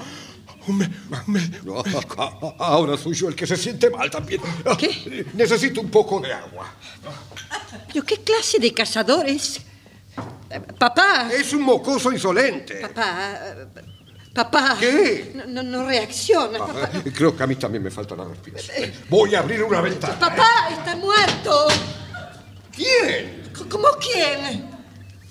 Un, 0.66 0.76
me- 0.78 0.86
un 1.26 1.32
me- 1.32 1.50
No, 1.64 1.82
Ahora 2.59 2.96
soy 2.98 3.14
yo 3.14 3.28
el 3.28 3.34
que 3.34 3.46
se 3.46 3.56
siente 3.56 3.88
mal 3.90 4.11
también. 4.11 4.40
¿Qué? 4.78 5.24
Necesito 5.34 5.80
un 5.80 5.90
poco 5.90 6.20
de 6.20 6.32
agua. 6.32 6.66
¿Pero 7.92 8.04
qué 8.04 8.18
clase 8.18 8.59
de 8.59 8.72
cazador 8.74 9.26
es? 9.28 9.61
Eh, 10.50 10.61
Papá. 10.78 11.30
Es 11.32 11.52
un 11.52 11.62
mocoso 11.62 12.11
insolente. 12.12 12.76
Papá. 12.80 13.34
eh, 13.44 13.66
Papá. 14.34 14.76
¿Qué? 14.78 15.32
No, 15.34 15.46
no, 15.46 15.62
no 15.62 15.86
reacciona. 15.86 16.59
Papá. 16.59 16.90
Creo 17.14 17.36
que 17.36 17.42
a 17.42 17.46
mí 17.46 17.56
también 17.56 17.82
me 17.82 17.90
falta 17.90 18.14
la 18.14 18.24
respiración. 18.24 18.92
Voy 19.09 19.34
a 19.34 19.38
abrir 19.40 19.62
una 19.62 19.80
ventana. 19.80 20.18
Papá, 20.18 20.68
está 20.70 20.96
muerto. 20.96 21.66
¿Quién? 22.74 23.38
¿Cómo 23.70 23.88
quién? 24.00 24.68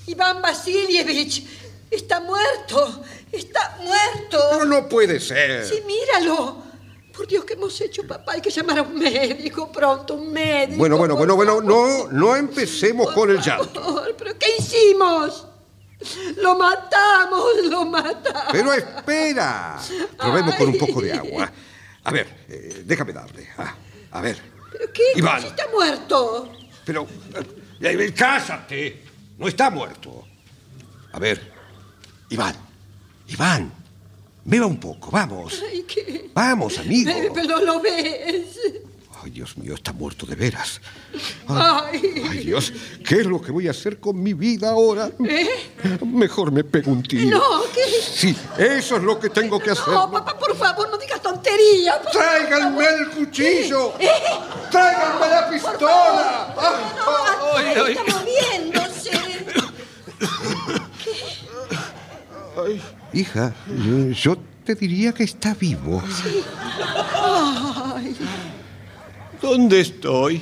Iván 0.08 0.42
Vasilievich. 0.42 1.46
Está 1.90 2.20
muerto. 2.20 3.02
Está 3.32 3.78
muerto. 3.82 4.40
Pero 4.52 4.66
no 4.66 4.88
puede 4.90 5.20
ser. 5.20 5.66
Sí, 5.66 5.82
míralo. 5.86 6.64
Por 7.16 7.28
Dios, 7.28 7.46
¿qué 7.46 7.54
hemos 7.54 7.80
hecho, 7.82 8.06
papá? 8.06 8.34
Hay 8.34 8.42
que 8.42 8.52
llamar 8.52 8.80
a 8.80 8.82
un 8.84 8.96
médico 8.98 9.72
pronto, 9.72 10.16
un 10.16 10.32
médico. 10.32 10.78
Bueno, 10.78 10.98
bueno, 10.98 11.16
bueno, 11.16 11.36
bueno, 11.36 11.56
favor. 11.58 11.66
no, 11.66 12.08
no 12.12 12.36
empecemos 12.36 13.12
con 13.14 13.30
el 13.32 13.38
Por 13.38 13.46
llanto. 13.46 13.84
favor, 13.84 14.16
¿Pero 14.18 14.38
qué 14.38 14.48
hicimos? 14.60 15.48
Lo 16.38 16.56
matamos, 16.56 17.44
lo 17.64 17.86
matamos. 17.86 18.44
Pero 18.52 18.72
espera. 18.74 19.80
Probemos 20.18 20.56
con 20.56 20.68
un 20.70 20.78
poco 20.78 21.02
de 21.02 21.14
agua. 21.14 21.52
A 22.04 22.12
ver, 22.12 22.46
eh, 22.50 22.84
déjame 22.86 23.14
darle. 23.14 23.50
Ah, 23.58 23.76
a 24.12 24.22
ver. 24.22 24.38
¿Pero 24.72 24.94
qué? 24.94 25.04
Iván. 25.16 25.42
Si 25.42 25.48
está 25.48 25.68
muerto. 25.70 26.52
Pero, 26.86 27.08
eh, 27.34 27.46
cásate. 28.14 29.04
No 29.38 29.48
está 29.48 29.70
muerto. 29.70 30.28
A 31.12 31.20
ver, 31.20 31.52
Iván, 32.30 32.56
Iván, 33.28 33.72
beba 34.44 34.66
un 34.66 34.80
poco, 34.80 35.12
vamos. 35.12 35.62
Ay, 35.70 35.84
¿qué? 35.84 36.30
Vamos, 36.34 36.78
amigo. 36.80 37.12
Pero 37.34 37.62
lo 37.62 37.82
ves. 37.82 38.60
Ay, 39.28 39.32
Dios 39.32 39.58
mío, 39.58 39.74
está 39.76 39.92
muerto 39.92 40.26
de 40.26 40.36
veras. 40.36 40.80
Ay. 41.50 42.24
Ay, 42.30 42.46
Dios, 42.46 42.72
¿qué 43.06 43.16
es 43.16 43.26
lo 43.26 43.42
que 43.42 43.52
voy 43.52 43.68
a 43.68 43.72
hacer 43.72 44.00
con 44.00 44.24
mi 44.24 44.34
vida 44.34 44.70
ahora? 44.70 45.12
Mejor 46.06 46.50
me 46.54 46.64
pego 46.64 46.94
un 46.94 47.04
tiro. 47.04 47.28
¿Eh? 47.28 47.32
No, 47.32 47.64
¿qué? 47.74 47.82
Sí, 48.02 48.34
eso 48.58 48.96
es 48.96 49.04
lo 49.04 49.20
que 49.20 49.30
tengo 49.30 49.60
que 49.60 49.72
hacer. 49.72 49.90
No, 49.90 50.10
papá, 50.10 50.40
por 50.40 50.56
favor, 50.56 50.90
no 50.90 50.98
digas 50.98 51.22
tonterías. 51.22 51.98
por 51.98 52.12
¡Tráiganme 52.14 52.86
el 52.86 53.10
cuchillo! 53.10 53.96
¿Eh? 54.00 54.08
¡Tráiganme 54.72 55.28
la 55.28 55.50
pistola! 55.50 56.56
No, 56.56 57.58
ay, 57.58 57.92
está 57.98 58.20
moviéndose. 58.20 59.12
Hija, 63.12 63.54
eh, 63.70 64.14
yo 64.16 64.38
te 64.64 64.74
diría 64.74 65.12
que 65.12 65.26
está 65.26 65.54
vivo. 65.54 66.02
Ay, 67.14 68.16
¿Dónde 69.42 69.82
estoy? 69.82 70.42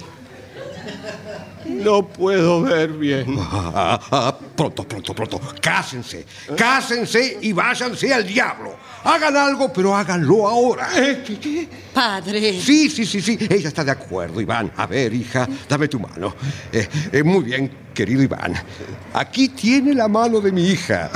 No 1.65 2.07
puedo 2.07 2.61
ver 2.61 2.91
bien. 2.91 3.37
Ah, 3.39 3.99
ah, 4.11 4.37
pronto, 4.55 4.87
pronto, 4.87 5.13
pronto. 5.13 5.41
Cásense, 5.61 6.25
cásense 6.55 7.39
y 7.41 7.53
váyanse 7.53 8.13
al 8.13 8.25
diablo. 8.25 8.75
Hagan 9.03 9.35
algo, 9.35 9.71
pero 9.73 9.95
háganlo 9.95 10.47
ahora. 10.47 10.89
Eh, 10.95 11.23
¿qué, 11.25 11.39
qué? 11.39 11.69
padre. 11.93 12.59
Sí, 12.59 12.89
sí, 12.89 13.05
sí, 13.05 13.21
sí. 13.21 13.37
Ella 13.49 13.69
está 13.69 13.83
de 13.83 13.91
acuerdo, 13.91 14.41
Iván. 14.41 14.71
A 14.75 14.85
ver, 14.85 15.13
hija, 15.13 15.47
dame 15.67 15.87
tu 15.87 15.99
mano. 15.99 16.35
Eh, 16.71 16.87
eh, 17.11 17.23
muy 17.23 17.43
bien, 17.43 17.71
querido 17.93 18.21
Iván. 18.21 18.53
Aquí 19.13 19.49
tiene 19.49 19.93
la 19.93 20.07
mano 20.07 20.39
de 20.41 20.51
mi 20.51 20.67
hija. 20.67 21.09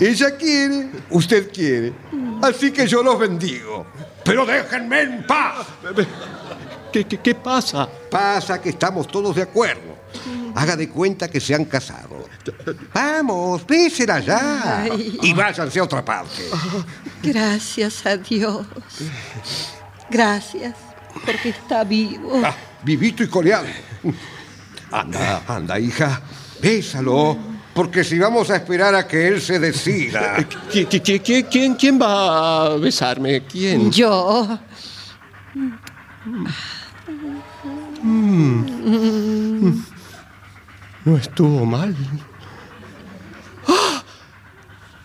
Ella 0.00 0.36
quiere, 0.36 0.88
usted 1.10 1.52
quiere. 1.52 1.92
Así 2.42 2.70
que 2.70 2.86
yo 2.86 3.02
los 3.02 3.18
bendigo. 3.18 3.86
Pero 4.24 4.46
déjenme 4.46 5.00
en 5.02 5.26
paz. 5.26 5.66
¿Qué, 6.92 7.04
qué, 7.06 7.18
qué 7.18 7.34
pasa? 7.34 7.88
Pasa 8.10 8.60
que 8.60 8.68
estamos 8.70 9.06
todos 9.08 9.34
de 9.34 9.42
acuerdo. 9.42 9.96
Haga 10.54 10.76
de 10.76 10.88
cuenta 10.90 11.28
que 11.28 11.40
se 11.40 11.54
han 11.54 11.64
casado. 11.64 12.28
Vamos, 12.92 13.66
bésela 13.66 14.20
ya. 14.20 14.82
Ay. 14.82 15.18
Y 15.22 15.32
váyanse 15.32 15.80
a 15.80 15.84
otra 15.84 16.04
parte. 16.04 16.42
Gracias 17.22 18.04
a 18.04 18.16
Dios. 18.18 18.66
Gracias, 20.10 20.74
porque 21.24 21.48
está 21.48 21.84
vivo. 21.84 22.42
Ah, 22.44 22.54
vivito 22.82 23.22
y 23.22 23.28
coleado. 23.28 23.66
Anda, 24.90 25.42
anda, 25.48 25.78
hija. 25.80 26.20
Bésalo. 26.60 27.38
Porque 27.72 28.04
si 28.04 28.18
vamos 28.18 28.50
a 28.50 28.56
esperar 28.56 28.94
a 28.94 29.08
que 29.08 29.28
él 29.28 29.40
se 29.40 29.58
decida. 29.58 30.36
¿Qui- 30.70 30.86
qui- 30.86 31.00
qui- 31.00 31.22
qui- 31.22 31.46
quién, 31.50 31.74
quién 31.74 31.98
va 31.98 32.66
a 32.66 32.76
besarme? 32.76 33.46
¿Quién? 33.46 33.90
Yo. 33.90 34.58
No 41.04 41.16
estuvo 41.16 41.66
mal. 41.66 41.96
¡Ah! 43.66 44.04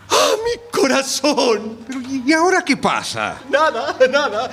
¡Ah, 0.10 0.32
mi 0.44 0.52
corazón! 0.72 1.80
Pero, 1.88 2.00
¿y 2.02 2.32
ahora 2.34 2.64
qué 2.64 2.78
pasa? 2.78 3.42
Nada, 3.50 3.98
nada. 4.12 4.52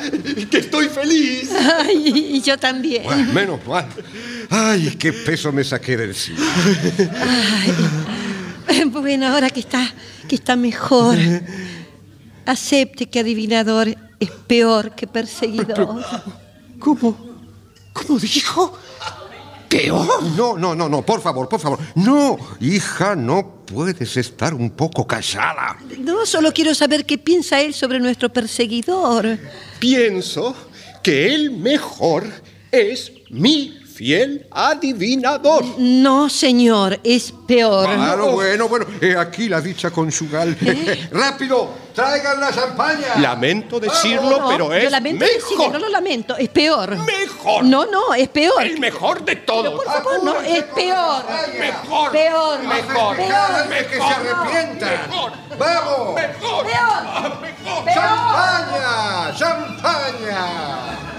Que 0.51 0.59
estoy 0.59 0.89
feliz. 0.89 1.51
Ay, 1.53 2.37
y 2.37 2.41
yo 2.41 2.57
también. 2.57 3.05
Bueno, 3.05 3.33
menos 3.33 3.67
mal. 3.67 3.87
Ay, 4.49 4.97
qué 4.99 5.13
peso 5.13 5.53
me 5.53 5.63
saqué 5.63 5.99
del 5.99 6.11
encima. 6.11 6.41
Bueno, 8.91 9.27
ahora 9.27 9.51
que 9.51 9.61
está, 9.61 9.93
que 10.27 10.37
está 10.37 10.57
mejor. 10.57 11.19
Acepte 12.47 13.11
que 13.11 13.21
adivinador 13.21 13.89
es 14.19 14.31
peor 14.31 14.95
que 14.95 15.07
perseguidor. 15.07 16.03
¿Cómo? 16.79 17.34
¿Cómo 17.95 18.19
dijo? 18.19 18.77
¿Peor? 19.69 20.23
No, 20.37 20.59
no, 20.59 20.75
no, 20.75 20.89
no, 20.89 21.03
por 21.03 21.23
favor, 21.23 21.49
por 21.49 21.61
favor. 21.61 21.79
No, 21.95 22.37
hija, 22.61 23.17
no 23.17 23.65
puedes 23.65 24.17
estar 24.17 24.53
un 24.53 24.71
poco 24.71 25.07
callada. 25.07 25.79
No, 25.99 26.27
solo 26.27 26.53
quiero 26.53 26.75
saber 26.75 27.07
qué 27.07 27.17
piensa 27.17 27.61
él 27.61 27.73
sobre 27.73 27.99
nuestro 28.01 28.33
perseguidor. 28.33 29.39
Pienso 29.79 30.55
que 31.03 31.35
el 31.35 31.53
mejor 31.53 32.25
es 32.71 33.13
mi 33.31 33.79
fiel 33.95 34.47
adivinador. 34.51 35.65
No, 35.79 36.29
señor, 36.29 36.99
es 37.05 37.33
peor. 37.47 37.87
Claro, 37.87 38.33
bueno, 38.33 38.69
bueno, 38.69 38.87
he 39.01 39.17
aquí 39.17 39.49
la 39.49 39.61
dicha 39.61 39.91
conjugal. 39.91 40.57
¿Eh? 40.61 41.09
¡Rápido! 41.13 41.71
¡Traigan 41.95 42.41
la 42.41 42.53
champaña! 42.53 43.15
Lamento 43.19 43.79
decirlo, 43.79 44.41
No, 44.41 44.49
pero 44.49 44.67
yo 44.67 44.75
es 44.75 44.91
lamento 44.91 45.25
decirle, 45.25 45.57
mejor. 45.57 45.73
no 45.73 45.79
lo 45.79 45.89
lamento, 45.89 46.37
es 46.37 46.49
peor. 46.49 46.97
Mejor. 46.97 47.65
No, 47.65 47.87
no, 47.87 48.13
es 48.15 48.29
peor. 48.31 48.65
El 48.65 48.81
mejor 48.81 49.25
de 49.25 49.37
todos. 49.37 49.75
Por 49.75 49.85
favor, 49.85 50.25
no, 50.25 50.41
es 50.41 50.65
peor. 50.65 51.25
Mejor. 51.57 52.11
Peor. 52.11 52.63
Mejor. 52.65 53.17
Vez 53.17 53.87
que 53.87 53.97
se 53.97 54.03
arrepientan. 54.03 55.09
Mejor. 55.09 55.33
¡Vamos! 55.57 56.15
Mejor. 56.17 56.67
Peor. 56.67 57.41
Mejor. 57.41 57.85
Peor. 57.85 57.95
¡Champaña! 57.95 59.37
¡Champaña! 59.39 61.15